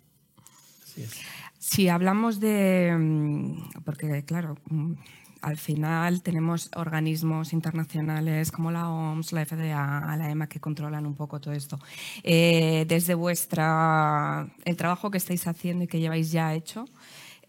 Si 1.60 1.90
hablamos 1.90 2.40
de, 2.40 2.96
mm, 2.98 3.84
porque 3.86 4.24
claro, 4.26 4.58
mm, 4.70 4.94
al 5.42 5.58
final 5.58 6.22
tenemos 6.22 6.70
organismos 6.76 7.54
internacionales 7.54 8.52
como 8.52 8.72
la 8.72 8.90
OMS, 8.90 9.34
la 9.34 9.46
FDA, 9.46 10.18
la 10.18 10.32
EMA 10.32 10.48
que 10.48 10.60
controlan 10.60 11.06
un 11.06 11.16
poco 11.16 11.40
todo 11.40 11.54
esto. 11.54 11.80
Eh, 12.24 12.86
desde 12.88 13.14
vuestra, 13.14 14.48
el 14.66 14.76
trabajo 14.76 15.12
que 15.12 15.18
estáis 15.18 15.46
haciendo 15.48 15.84
y 15.84 15.88
que 15.88 16.00
lleváis 16.00 16.32
ya 16.32 16.54
hecho, 16.54 16.86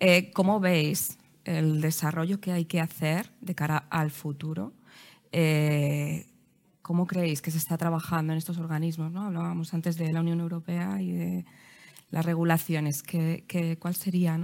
eh, 0.01 0.31
¿cómo 0.33 0.61
veis 0.61 1.18
el 1.49 1.81
desarrollo 1.81 2.41
que 2.41 2.53
hay 2.53 2.67
que 2.67 2.81
hacer 2.81 3.31
de 3.41 3.55
cara 3.55 3.79
al 3.91 4.11
futuro. 4.11 4.75
Eh, 5.33 6.27
¿Cómo 6.83 7.07
creéis 7.07 7.43
que 7.43 7.51
se 7.51 7.59
está 7.59 7.77
trabajando 7.79 8.33
en 8.33 8.39
estos 8.39 8.59
organismos? 8.59 9.11
¿no? 9.13 9.23
Hablábamos 9.23 9.73
antes 9.75 9.97
de 9.97 10.13
la 10.13 10.21
Unión 10.21 10.41
Europea 10.41 11.01
y 11.01 11.13
de 11.13 11.45
las 12.11 12.25
regulaciones. 12.25 13.03
¿Qué, 13.03 13.79
cuál 13.81 13.95
sería 13.95 14.39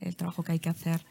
el 0.00 0.16
trabajo 0.16 0.42
que 0.42 0.52
hay 0.52 0.60
que 0.60 0.68
hacer? 0.68 1.04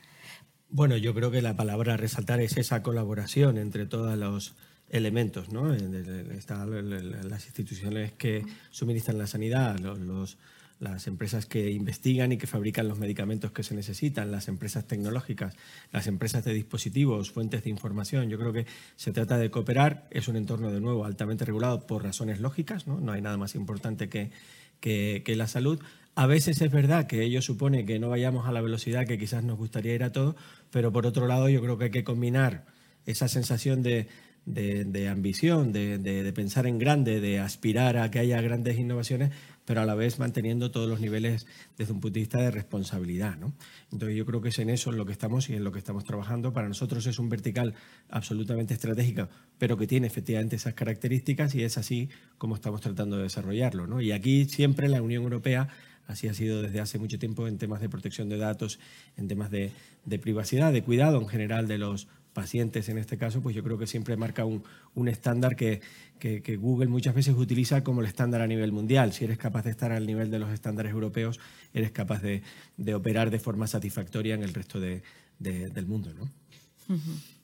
Bueno, 0.70 0.96
yo 0.98 1.14
creo 1.14 1.32
que 1.32 1.42
la 1.42 1.56
palabra 1.56 1.96
a 1.96 1.98
resaltar 1.98 2.40
es 2.40 2.58
esa 2.58 2.84
colaboración 2.84 3.58
entre 3.58 3.86
todos 3.86 4.18
los 4.18 4.56
elementos, 4.90 5.52
¿no? 5.52 5.68
las 5.68 7.46
instituciones 7.46 8.14
que 8.14 8.44
suministran 8.72 9.18
la 9.18 9.28
sanidad, 9.28 9.78
los 9.80 10.38
las 10.80 11.08
empresas 11.08 11.46
que 11.46 11.72
investigan 11.72 12.32
y 12.32 12.38
que 12.38 12.48
fabrican 12.48 12.88
los 12.88 12.98
medicamentos 12.98 13.52
que 13.52 13.64
se 13.64 13.76
necesitan, 13.76 14.32
las 14.32 14.48
empresas 14.48 14.88
tecnológicas, 14.88 15.56
las 15.92 16.08
empresas 16.08 16.46
de 16.46 16.54
dispositivos, 16.54 17.32
fuentes 17.32 17.64
de 17.64 17.70
información. 17.70 18.30
Yo 18.30 18.40
creo 18.40 18.54
que 18.54 18.66
se 18.96 19.12
trata 19.12 19.38
de 19.38 19.52
cooperar. 19.52 20.08
Es 20.10 20.30
un 20.30 20.38
entorno, 20.38 20.72
de 20.72 20.80
nuevo, 20.80 21.04
altamente 21.06 21.44
regulado 21.44 21.86
por 21.86 22.04
razones 22.04 22.40
lógicas. 22.40 22.88
No, 22.88 23.12
hay 23.12 23.22
nada 23.22 23.38
más 23.38 23.56
importante 23.56 24.08
que, 24.08 24.32
que, 24.80 25.36
la 25.36 25.48
salud. 25.48 25.82
A 26.16 26.28
veces 26.28 26.62
es 26.62 26.72
verdad 26.72 27.08
que 27.08 27.24
ello 27.24 27.42
supone 27.42 27.86
que 27.86 28.00
no 28.00 28.10
vayamos 28.10 28.48
a 28.48 28.54
la 28.54 28.62
velocidad 28.62 29.06
que 29.06 29.18
quizás 29.18 29.44
nos 29.44 29.58
gustaría 29.58 29.94
ir 29.94 30.04
a 30.04 30.14
todo, 30.14 30.38
pero 30.72 30.94
por 30.94 31.06
otro 31.06 31.28
lado 31.28 31.50
yo 31.50 31.62
creo 31.62 31.78
que 31.78 31.86
hay 31.86 31.92
que 31.92 32.04
combinar 32.06 32.66
esa 33.06 33.28
sensación 33.28 33.84
de, 33.84 34.08
de, 34.46 35.08
ambición, 35.08 35.72
de, 35.72 35.98
de, 35.98 36.34
pensar 36.34 36.66
en 36.68 36.80
grande, 36.80 37.20
de 37.20 37.40
aspirar 37.40 37.98
a 37.98 38.10
que 38.10 38.20
haya 38.20 38.42
grandes 38.42 38.78
innovaciones, 38.78 39.32
pero 39.70 39.82
a 39.82 39.86
la 39.86 39.94
vez 39.94 40.18
manteniendo 40.18 40.72
todos 40.72 40.90
los 40.90 41.00
niveles 41.00 41.46
desde 41.78 41.94
un 41.94 42.00
punto 42.00 42.16
de 42.16 42.22
vista 42.22 42.40
de 42.40 42.50
responsabilidad. 42.50 43.38
¿no? 43.38 43.54
Entonces 43.92 44.18
yo 44.18 44.26
creo 44.26 44.42
que 44.42 44.50
es 44.50 44.58
en 44.58 44.72
eso 44.72 44.90
en 44.90 44.98
lo 44.98 45.06
que 45.06 45.12
estamos 45.12 45.48
y 45.48 45.54
en 45.54 45.64
lo 45.64 45.72
que 45.72 45.78
estamos 45.78 46.06
trabajando. 46.06 46.54
Para 46.54 46.68
nosotros 46.68 47.06
es 47.06 47.20
un 47.20 47.30
vertical 47.30 47.76
absolutamente 48.10 48.74
estratégico, 48.74 49.30
pero 49.60 49.78
que 49.78 49.86
tiene 49.86 50.08
efectivamente 50.08 50.56
esas 50.56 50.74
características 50.74 51.54
y 51.54 51.62
es 51.62 51.78
así 51.78 52.10
como 52.40 52.56
estamos 52.56 52.82
tratando 52.82 53.18
de 53.18 53.24
desarrollarlo. 53.24 53.86
¿no? 53.86 54.02
Y 54.02 54.12
aquí 54.12 54.46
siempre 54.46 54.90
la 54.90 55.04
Unión 55.04 55.22
Europea 55.22 55.68
Así 56.10 56.28
ha 56.28 56.34
sido 56.34 56.64
desde 56.64 56.80
hace 56.80 56.98
mucho 56.98 57.20
tiempo 57.20 57.48
en 57.48 57.60
temas 57.60 57.82
de 57.82 57.88
protección 57.88 58.30
de 58.30 58.38
datos, 58.38 58.80
en 59.16 59.28
temas 59.28 59.52
de, 59.52 59.72
de, 60.06 60.18
privacidad, 60.18 60.74
de 60.74 60.82
cuidado 60.82 61.22
en 61.22 61.28
general 61.28 61.68
de 61.68 61.78
los 61.78 62.08
pacientes 62.40 62.88
en 62.88 62.98
este 62.98 63.18
caso, 63.18 63.42
pues 63.42 63.54
yo 63.54 63.62
creo 63.64 63.78
que 63.78 63.86
siempre 63.86 64.16
marca 64.16 64.46
un, 64.46 64.64
un 64.96 65.10
estándar 65.10 65.58
que, 65.58 65.82
que, 66.20 66.56
Google 66.56 66.88
muchas 66.88 67.14
veces 67.14 67.36
utiliza 67.36 67.84
como 67.84 68.00
el 68.00 68.08
estándar 68.08 68.42
a 68.42 68.48
nivel 68.48 68.72
mundial. 68.72 69.12
Si 69.12 69.26
eres 69.26 69.38
capaz 69.38 69.64
de 69.66 69.72
estar 69.72 69.92
al 69.92 70.08
nivel 70.08 70.32
de 70.32 70.40
los 70.40 70.50
estándares 70.52 70.94
europeos, 70.94 71.38
eres 71.74 71.92
capaz 71.92 72.22
de, 72.22 72.42
de 72.78 72.96
operar 72.96 73.30
de 73.30 73.40
forma 73.40 73.68
satisfactoria 73.68 74.36
en 74.36 74.44
el 74.44 74.54
resto 74.54 74.80
de, 74.80 75.02
del 75.38 75.86
mundo. 75.86 76.14
¿no? 76.14 76.30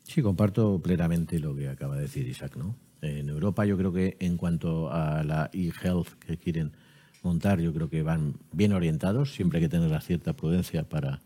Sí, 0.04 0.22
comparto 0.22 0.80
plenamente 0.82 1.40
lo 1.40 1.54
que 1.54 1.68
acaba 1.68 1.98
de 1.98 2.04
decir 2.04 2.26
Isaac. 2.26 2.56
¿no? 2.56 2.78
En 3.02 3.28
Europa 3.28 3.66
yo 3.66 3.78
creo 3.78 3.92
que 3.92 4.16
en 4.22 4.38
cuanto 4.38 4.90
a 4.94 5.26
la 5.26 5.50
e-health 5.52 6.08
que 6.26 6.38
quieren 6.38 6.72
montar, 7.22 7.60
yo 7.60 7.74
creo 7.74 7.90
que 7.90 8.02
van 8.02 8.36
bien 8.54 8.72
orientados, 8.72 9.34
siempre 9.34 9.60
hay 9.60 9.66
que 9.66 9.70
tener 9.70 9.92
la 9.92 10.00
cierta 10.00 10.32
prudencia 10.32 10.88
para 10.88 11.20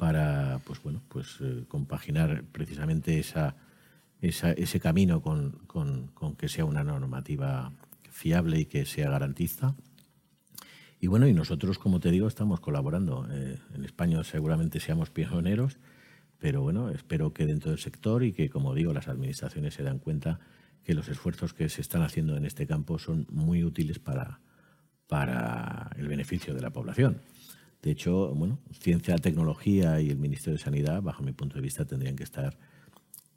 para 0.00 0.62
pues 0.64 0.82
bueno 0.82 1.02
pues 1.10 1.36
eh, 1.42 1.64
compaginar 1.68 2.42
precisamente 2.52 3.18
esa, 3.18 3.54
ese 4.22 4.80
camino 4.80 5.20
con, 5.20 5.60
que 6.38 6.48
sea 6.48 6.64
una 6.64 6.82
normativa 6.82 7.70
fiable 8.10 8.60
y 8.60 8.64
que 8.64 8.86
sea 8.86 9.10
garantista. 9.10 9.74
Y 11.00 11.06
bueno, 11.06 11.28
y 11.28 11.34
nosotros, 11.34 11.78
como 11.78 12.00
te 12.00 12.10
digo, 12.10 12.28
estamos 12.28 12.60
colaborando. 12.60 13.26
Eh, 13.30 13.58
en 13.74 13.84
España 13.84 14.24
seguramente 14.24 14.80
seamos 14.80 15.10
pioneros, 15.10 15.78
pero 16.38 16.62
bueno, 16.62 16.88
espero 16.88 17.34
que 17.34 17.44
dentro 17.44 17.70
del 17.70 17.78
sector 17.78 18.24
y 18.24 18.32
que, 18.32 18.48
como 18.48 18.74
digo, 18.74 18.94
las 18.94 19.08
administraciones 19.08 19.74
se 19.74 19.82
dan 19.82 19.98
cuenta 19.98 20.40
que 20.82 20.94
los 20.94 21.08
esfuerzos 21.08 21.52
que 21.52 21.68
se 21.68 21.82
están 21.82 22.00
haciendo 22.00 22.38
en 22.38 22.46
este 22.46 22.66
campo 22.66 22.98
son 22.98 23.26
muy 23.30 23.64
útiles 23.64 23.98
para, 23.98 24.40
para 25.06 25.90
el 25.98 26.08
beneficio 26.08 26.54
de 26.54 26.62
la 26.62 26.70
población. 26.70 27.20
De 27.82 27.90
hecho, 27.90 28.34
bueno, 28.34 28.58
ciencia, 28.78 29.16
tecnología 29.16 30.00
y 30.00 30.10
el 30.10 30.18
Ministerio 30.18 30.58
de 30.58 30.62
Sanidad, 30.62 31.02
bajo 31.02 31.22
mi 31.22 31.32
punto 31.32 31.54
de 31.54 31.62
vista, 31.62 31.86
tendrían 31.86 32.16
que 32.16 32.24
estar 32.24 32.58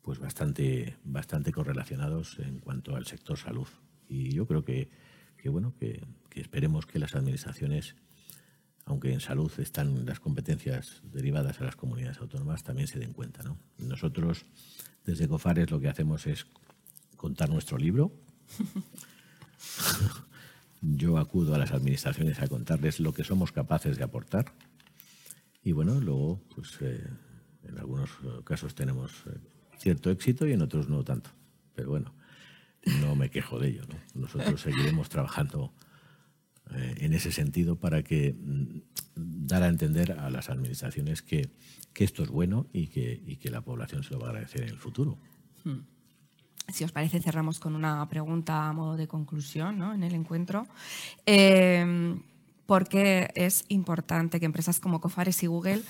pues 0.01 0.19
bastante, 0.19 0.97
bastante 1.05 1.53
correlacionados 1.53 2.37
en 2.39 2.59
cuanto 2.59 2.95
al 2.95 3.05
sector 3.05 3.37
salud. 3.37 3.67
Y 4.09 4.33
yo 4.33 4.45
creo 4.45 4.65
que, 4.65 4.89
bueno, 5.45 5.73
que, 5.79 6.05
esperemos 6.35 6.85
que 6.85 6.99
las 6.99 7.15
administraciones, 7.15 7.95
aunque 8.85 9.13
en 9.13 9.21
salud 9.21 9.51
están 9.59 10.05
las 10.05 10.19
competencias 10.19 11.01
derivadas 11.03 11.61
a 11.61 11.63
las 11.63 11.77
comunidades 11.77 12.17
autónomas, 12.17 12.63
también 12.63 12.87
se 12.87 12.99
den 12.99 13.13
cuenta. 13.13 13.43
¿no? 13.43 13.57
Nosotros, 13.77 14.45
desde 15.05 15.29
COFARES, 15.29 15.71
lo 15.71 15.79
que 15.79 15.87
hacemos 15.87 16.27
es 16.27 16.47
contar 17.15 17.49
nuestro 17.49 17.77
libro. 17.77 18.11
yo 20.83 21.17
acudo 21.17 21.55
a 21.55 21.57
las 21.57 21.71
administraciones 21.71 22.39
a 22.39 22.47
contarles 22.47 22.99
lo 22.99 23.13
que 23.13 23.23
somos 23.23 23.51
capaces 23.51 23.97
de 23.97 24.03
aportar. 24.03 24.53
Y 25.63 25.71
bueno, 25.71 25.99
luego, 26.01 26.41
pues 26.53 26.77
eh, 26.81 27.07
en 27.63 27.77
algunos 27.79 28.09
casos 28.43 28.75
tenemos 28.75 29.23
eh, 29.27 29.39
cierto 29.77 30.11
éxito 30.11 30.45
y 30.45 30.51
en 30.51 30.61
otros 30.61 30.89
no 30.89 31.03
tanto. 31.03 31.29
Pero 31.73 31.89
bueno, 31.89 32.13
no 33.01 33.15
me 33.15 33.29
quejo 33.29 33.59
de 33.59 33.69
ello. 33.69 33.83
Nosotros 34.13 34.61
seguiremos 34.61 35.09
trabajando 35.09 35.73
eh, 36.71 36.95
en 36.99 37.13
ese 37.13 37.31
sentido 37.31 37.77
para 37.77 38.03
que 38.03 38.33
mm, 38.33 38.79
dar 39.15 39.63
a 39.63 39.67
entender 39.67 40.13
a 40.13 40.29
las 40.29 40.49
administraciones 40.49 41.21
que, 41.21 41.49
que 41.93 42.03
esto 42.03 42.23
es 42.23 42.29
bueno 42.29 42.67
y 42.73 42.87
que, 42.87 43.21
y 43.25 43.37
que, 43.37 43.49
la 43.49 43.61
población 43.61 44.03
se 44.03 44.13
lo 44.13 44.19
va 44.19 44.27
a 44.27 44.29
agradecer 44.31 44.63
en 44.63 44.69
el 44.69 44.77
futuro. 44.77 45.17
Hmm. 45.63 45.79
Si 46.67 46.83
os 46.83 46.91
parece, 46.91 47.19
cerramos 47.19 47.59
con 47.59 47.75
una 47.75 48.07
pregunta 48.07 48.67
a 48.67 48.73
modo 48.73 48.95
de 48.95 49.07
conclusión 49.07 49.77
¿no? 49.77 49.93
en 49.93 50.03
el 50.03 50.13
encuentro. 50.13 50.67
Eh, 51.25 52.15
¿Por 52.65 52.87
qué 52.87 53.29
es 53.35 53.65
importante 53.67 54.39
que 54.39 54.45
empresas 54.45 54.79
como 54.79 55.01
Cofares 55.01 55.43
y 55.43 55.47
Google 55.47 55.81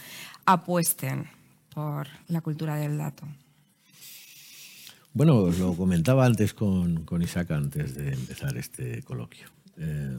apuesten 0.45 1.27
por 1.73 2.07
la 2.27 2.41
cultura 2.41 2.75
del 2.75 2.97
dato? 2.97 3.27
Bueno, 5.13 5.51
lo 5.51 5.75
comentaba 5.75 6.25
antes 6.25 6.55
con, 6.55 7.05
Isaac 7.21 7.51
antes 7.51 7.93
de 7.93 8.13
empezar 8.13 8.57
este 8.57 9.03
coloquio. 9.03 9.47
Eh, 9.77 10.17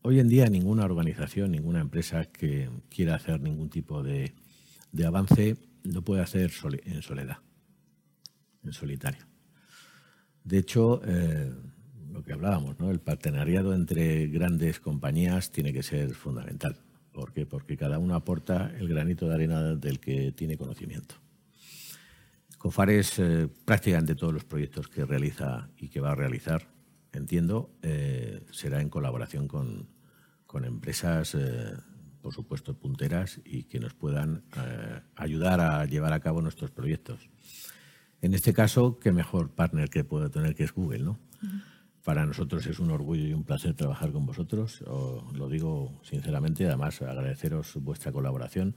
hoy 0.00 0.20
en 0.20 0.28
día 0.28 0.46
ninguna 0.46 0.86
organización, 0.86 1.52
ninguna 1.52 1.80
empresa 1.80 2.24
que 2.24 2.70
quiera 2.88 3.16
hacer 3.16 3.40
ningún 3.42 3.68
tipo 3.68 4.02
de, 4.02 4.32
avance 5.06 5.56
lo 5.84 6.00
puede 6.02 6.22
hacer 6.22 6.50
en 6.84 7.02
soledad, 7.02 7.38
en 8.64 8.72
solitario. 8.72 9.31
De 10.44 10.58
hecho, 10.58 11.00
eh, 11.04 11.52
lo 12.10 12.22
que 12.22 12.32
hablábamos, 12.32 12.76
el 12.80 13.00
partenariado 13.00 13.74
entre 13.74 14.26
grandes 14.28 14.80
compañías 14.80 15.50
tiene 15.50 15.72
que 15.72 15.82
ser 15.82 16.14
fundamental. 16.14 16.76
¿Por 17.12 17.32
qué? 17.32 17.46
Porque 17.46 17.76
cada 17.76 17.98
uno 17.98 18.14
aporta 18.14 18.72
el 18.78 18.88
granito 18.88 19.28
de 19.28 19.34
arena 19.34 19.74
del 19.74 20.00
que 20.00 20.32
tiene 20.32 20.56
conocimiento. 20.56 21.16
COFARES 22.62 23.18
eh, 23.18 23.48
prácticamente 23.64 24.14
todos 24.14 24.32
los 24.32 24.44
proyectos 24.44 24.86
que 24.86 25.04
realiza 25.04 25.68
y 25.76 25.88
que 25.88 25.98
va 25.98 26.12
a 26.12 26.14
realizar, 26.14 26.68
entiendo, 27.12 27.70
eh, 27.82 28.46
será 28.52 28.80
en 28.80 28.88
colaboración 28.88 29.48
con, 29.48 29.88
empresas, 30.64 31.34
eh, 31.34 31.72
por 32.20 32.32
supuesto, 32.32 32.78
punteras 32.78 33.40
y 33.44 33.64
que 33.64 33.80
nos 33.80 33.94
puedan 33.94 34.44
ayudar 35.16 35.60
a 35.60 35.84
llevar 35.86 36.12
a 36.12 36.20
cabo 36.20 36.40
nuestros 36.40 36.70
proyectos. 36.70 37.28
En 38.22 38.34
este 38.34 38.54
caso, 38.54 39.00
qué 39.00 39.10
mejor 39.10 39.50
partner 39.50 39.90
que 39.90 40.04
puedo 40.04 40.30
tener 40.30 40.54
que 40.54 40.62
es 40.62 40.72
Google, 40.72 41.00
¿no? 41.00 41.18
Para 42.04 42.24
nosotros 42.24 42.64
es 42.66 42.78
un 42.78 42.92
orgullo 42.92 43.26
y 43.26 43.32
un 43.32 43.42
placer 43.42 43.74
trabajar 43.74 44.12
con 44.12 44.26
vosotros. 44.26 44.82
Os 44.82 45.36
lo 45.36 45.48
digo 45.48 46.00
sinceramente, 46.02 46.66
además 46.66 47.02
agradeceros 47.02 47.74
vuestra 47.76 48.12
colaboración 48.12 48.76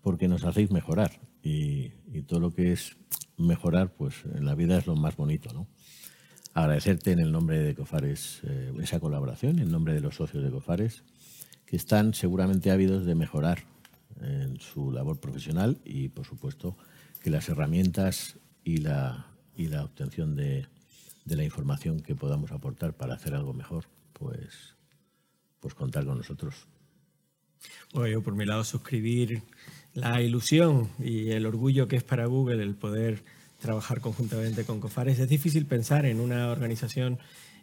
porque 0.00 0.28
nos 0.28 0.44
hacéis 0.44 0.70
mejorar 0.70 1.20
y, 1.42 1.90
todo 2.26 2.40
lo 2.40 2.50
que 2.52 2.72
es 2.72 2.96
mejorar, 3.36 3.92
pues 3.92 4.24
en 4.34 4.46
la 4.46 4.54
vida 4.54 4.78
es 4.78 4.86
lo 4.86 4.96
más 4.96 5.14
bonito, 5.16 5.52
¿no? 5.52 5.66
Agradecerte 6.54 7.12
en 7.12 7.18
el 7.18 7.32
nombre 7.32 7.58
de 7.58 7.74
Cofares 7.74 8.40
eh, 8.44 8.72
esa 8.80 8.98
colaboración, 8.98 9.58
en 9.58 9.70
nombre 9.70 9.92
de 9.92 10.00
los 10.00 10.16
socios 10.16 10.42
de 10.42 10.50
Cofares, 10.50 11.04
que 11.66 11.76
están 11.76 12.14
seguramente 12.14 12.70
ávidos 12.70 13.04
de 13.04 13.14
mejorar 13.14 13.58
en 14.22 14.58
su 14.58 14.90
labor 14.90 15.20
profesional 15.20 15.78
y, 15.84 16.08
por 16.08 16.24
supuesto, 16.24 16.78
que 17.22 17.28
las 17.28 17.48
herramientas 17.50 18.38
y 18.66 18.78
la, 18.78 19.24
y 19.56 19.68
la 19.68 19.84
obtención 19.84 20.34
de, 20.34 20.66
de 21.24 21.36
la 21.36 21.44
información 21.44 22.00
que 22.00 22.16
podamos 22.16 22.50
aportar 22.50 22.94
para 22.94 23.14
hacer 23.14 23.32
algo 23.32 23.54
mejor, 23.54 23.84
pues, 24.12 24.74
pues 25.60 25.72
contar 25.72 26.04
con 26.04 26.18
nosotros. 26.18 26.66
Bueno, 27.94 28.08
yo 28.08 28.22
por 28.22 28.34
mi 28.34 28.44
lado 28.44 28.64
suscribir 28.64 29.44
la 29.94 30.20
ilusión 30.20 30.90
y 30.98 31.30
el 31.30 31.46
orgullo 31.46 31.86
que 31.86 31.94
es 31.94 32.02
para 32.02 32.26
Google 32.26 32.60
el 32.60 32.74
poder 32.74 33.22
trabajar 33.60 34.00
conjuntamente 34.00 34.64
con 34.64 34.80
Cofares. 34.80 35.20
Es 35.20 35.28
difícil 35.28 35.64
pensar 35.66 36.04
en 36.04 36.18
una 36.18 36.50
organización 36.50 37.20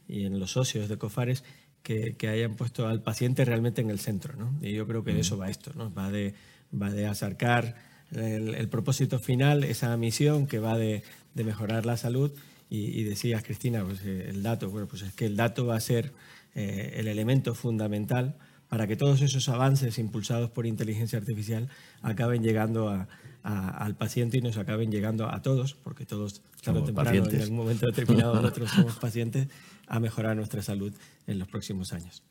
y 0.08 0.24
en 0.24 0.40
los 0.40 0.52
socios 0.52 0.88
de 0.88 0.98
Cofares 0.98 1.44
que, 1.82 2.16
hayan 2.30 2.56
puesto 2.56 2.88
al 2.88 3.02
paciente 3.02 3.44
realmente 3.44 3.82
en 3.82 3.90
el 3.90 4.00
centro. 4.00 4.38
¿no? 4.38 4.58
Y 4.62 4.72
yo 4.72 4.88
creo 4.88 5.04
que 5.04 5.14
de 5.14 5.20
eso 5.20 5.38
va 5.38 5.50
esto, 5.50 5.74
¿no? 5.76 5.94
va, 5.94 6.10
de, 6.10 6.34
va 6.74 6.92
de 6.92 7.08
acercar 7.08 7.93
el, 8.16 8.68
propósito 8.70 9.20
final, 9.20 9.64
esa 9.64 9.96
misión 9.98 10.48
que 10.48 10.60
va 10.60 10.78
de, 10.78 11.04
mejorar 11.36 11.86
la 11.86 11.98
salud. 11.98 12.32
Y, 12.70 13.04
decías, 13.04 13.44
Cristina, 13.44 13.84
pues, 13.84 14.00
eh, 14.04 14.30
el 14.30 14.42
dato, 14.42 14.70
bueno, 14.70 14.88
pues 14.88 15.04
es 15.04 15.14
que 15.14 15.28
el 15.28 15.36
dato 15.36 15.68
va 15.68 15.76
a 15.76 15.80
ser 15.80 16.12
eh, 16.56 16.96
el 16.96 17.08
elemento 17.08 17.54
fundamental 17.54 18.36
para 18.68 18.88
que 18.88 18.96
todos 18.96 19.22
esos 19.22 19.48
avances 19.50 20.00
impulsados 20.00 20.50
por 20.50 20.66
inteligencia 20.66 21.20
artificial 21.20 21.70
acaben 22.02 22.42
llegando 22.42 23.06
al 23.44 23.96
paciente 23.96 24.38
y 24.38 24.42
nos 24.42 24.58
acaben 24.58 24.90
llegando 24.92 25.30
a 25.30 25.42
todos, 25.42 25.74
porque 25.74 26.06
todos, 26.06 26.42
tarde 26.62 26.80
o 26.80 26.84
temprano, 26.84 27.30
en 27.30 27.42
algún 27.42 27.58
momento 27.58 27.86
determinado, 27.86 28.36
nosotros 28.42 28.72
somos 28.72 28.96
pacientes, 28.96 29.48
a 29.88 30.00
mejorar 30.00 30.36
nuestra 30.36 30.62
salud 30.62 30.94
en 31.28 31.40
los 31.40 31.48
próximos 31.48 31.94
años. 31.94 32.24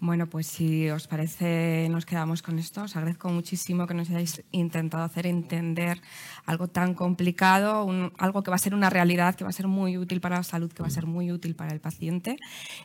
Bueno, 0.00 0.28
pues 0.28 0.46
si 0.46 0.88
os 0.90 1.06
parece, 1.06 1.88
nos 1.88 2.04
quedamos 2.04 2.42
con 2.42 2.58
esto. 2.58 2.82
Os 2.82 2.96
agradezco 2.96 3.28
muchísimo 3.28 3.86
que 3.86 3.94
nos 3.94 4.10
hayáis 4.10 4.42
intentado 4.50 5.04
hacer 5.04 5.26
entender 5.26 6.00
algo 6.46 6.68
tan 6.68 6.94
complicado, 6.94 7.88
algo 8.18 8.42
que 8.42 8.50
va 8.50 8.56
a 8.56 8.58
ser 8.58 8.74
una 8.74 8.90
realidad, 8.90 9.34
que 9.34 9.44
va 9.44 9.50
a 9.50 9.52
ser 9.52 9.68
muy 9.68 9.98
útil 9.98 10.20
para 10.20 10.36
la 10.36 10.42
salud, 10.42 10.72
que 10.72 10.82
va 10.82 10.88
a 10.88 10.90
ser 10.90 11.06
muy 11.06 11.30
útil 11.30 11.54
para 11.54 11.72
el 11.72 11.80
paciente. 11.80 12.36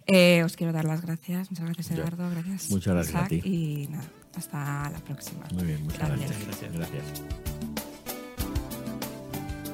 Eh, 0.06 0.44
os 0.44 0.56
quiero 0.56 0.72
dar 0.72 0.86
las 0.86 1.02
gracias. 1.02 1.50
Muchas 1.50 1.66
gracias, 1.66 1.92
Eduardo. 1.92 2.30
Gracias. 2.30 2.70
Muchas 2.70 2.94
gracias 2.94 3.24
a 3.24 3.28
ti. 3.28 3.42
Y 3.44 3.88
nada, 3.90 4.06
hasta 4.38 4.90
la 4.90 5.00
próxima. 5.00 5.46
Muy 5.54 5.64
bien, 5.64 5.84
muchas 5.84 6.08
gracias. 6.10 6.46
gracias. 6.46 6.74
gracias. 6.74 7.24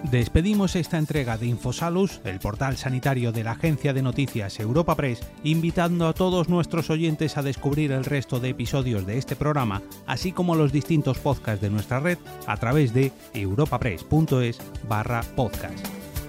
Despedimos 0.09 0.75
esta 0.75 0.97
entrega 0.97 1.37
de 1.37 1.45
Infosalus, 1.45 2.21
el 2.25 2.39
portal 2.39 2.75
sanitario 2.75 3.31
de 3.31 3.43
la 3.43 3.51
agencia 3.51 3.93
de 3.93 4.01
noticias 4.01 4.59
Europa 4.59 4.95
Press, 4.95 5.21
invitando 5.43 6.07
a 6.07 6.13
todos 6.13 6.49
nuestros 6.49 6.89
oyentes 6.89 7.37
a 7.37 7.43
descubrir 7.43 7.91
el 7.91 8.03
resto 8.03 8.39
de 8.39 8.49
episodios 8.49 9.05
de 9.05 9.17
este 9.19 9.35
programa, 9.35 9.81
así 10.07 10.31
como 10.31 10.55
los 10.55 10.71
distintos 10.71 11.19
podcasts 11.19 11.61
de 11.61 11.69
nuestra 11.69 11.99
red 11.99 12.17
a 12.47 12.57
través 12.57 12.93
de 12.93 13.11
europapress.es 13.33 14.57
barra 14.89 15.21
podcast. 15.35 15.85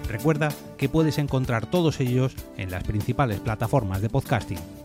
Recuerda 0.07 0.49
que 0.77 0.87
puedes 0.87 1.17
encontrar 1.17 1.65
todos 1.65 1.99
ellos 1.99 2.35
en 2.57 2.69
las 2.69 2.83
principales 2.83 3.39
plataformas 3.39 4.01
de 4.01 4.09
podcasting. 4.09 4.82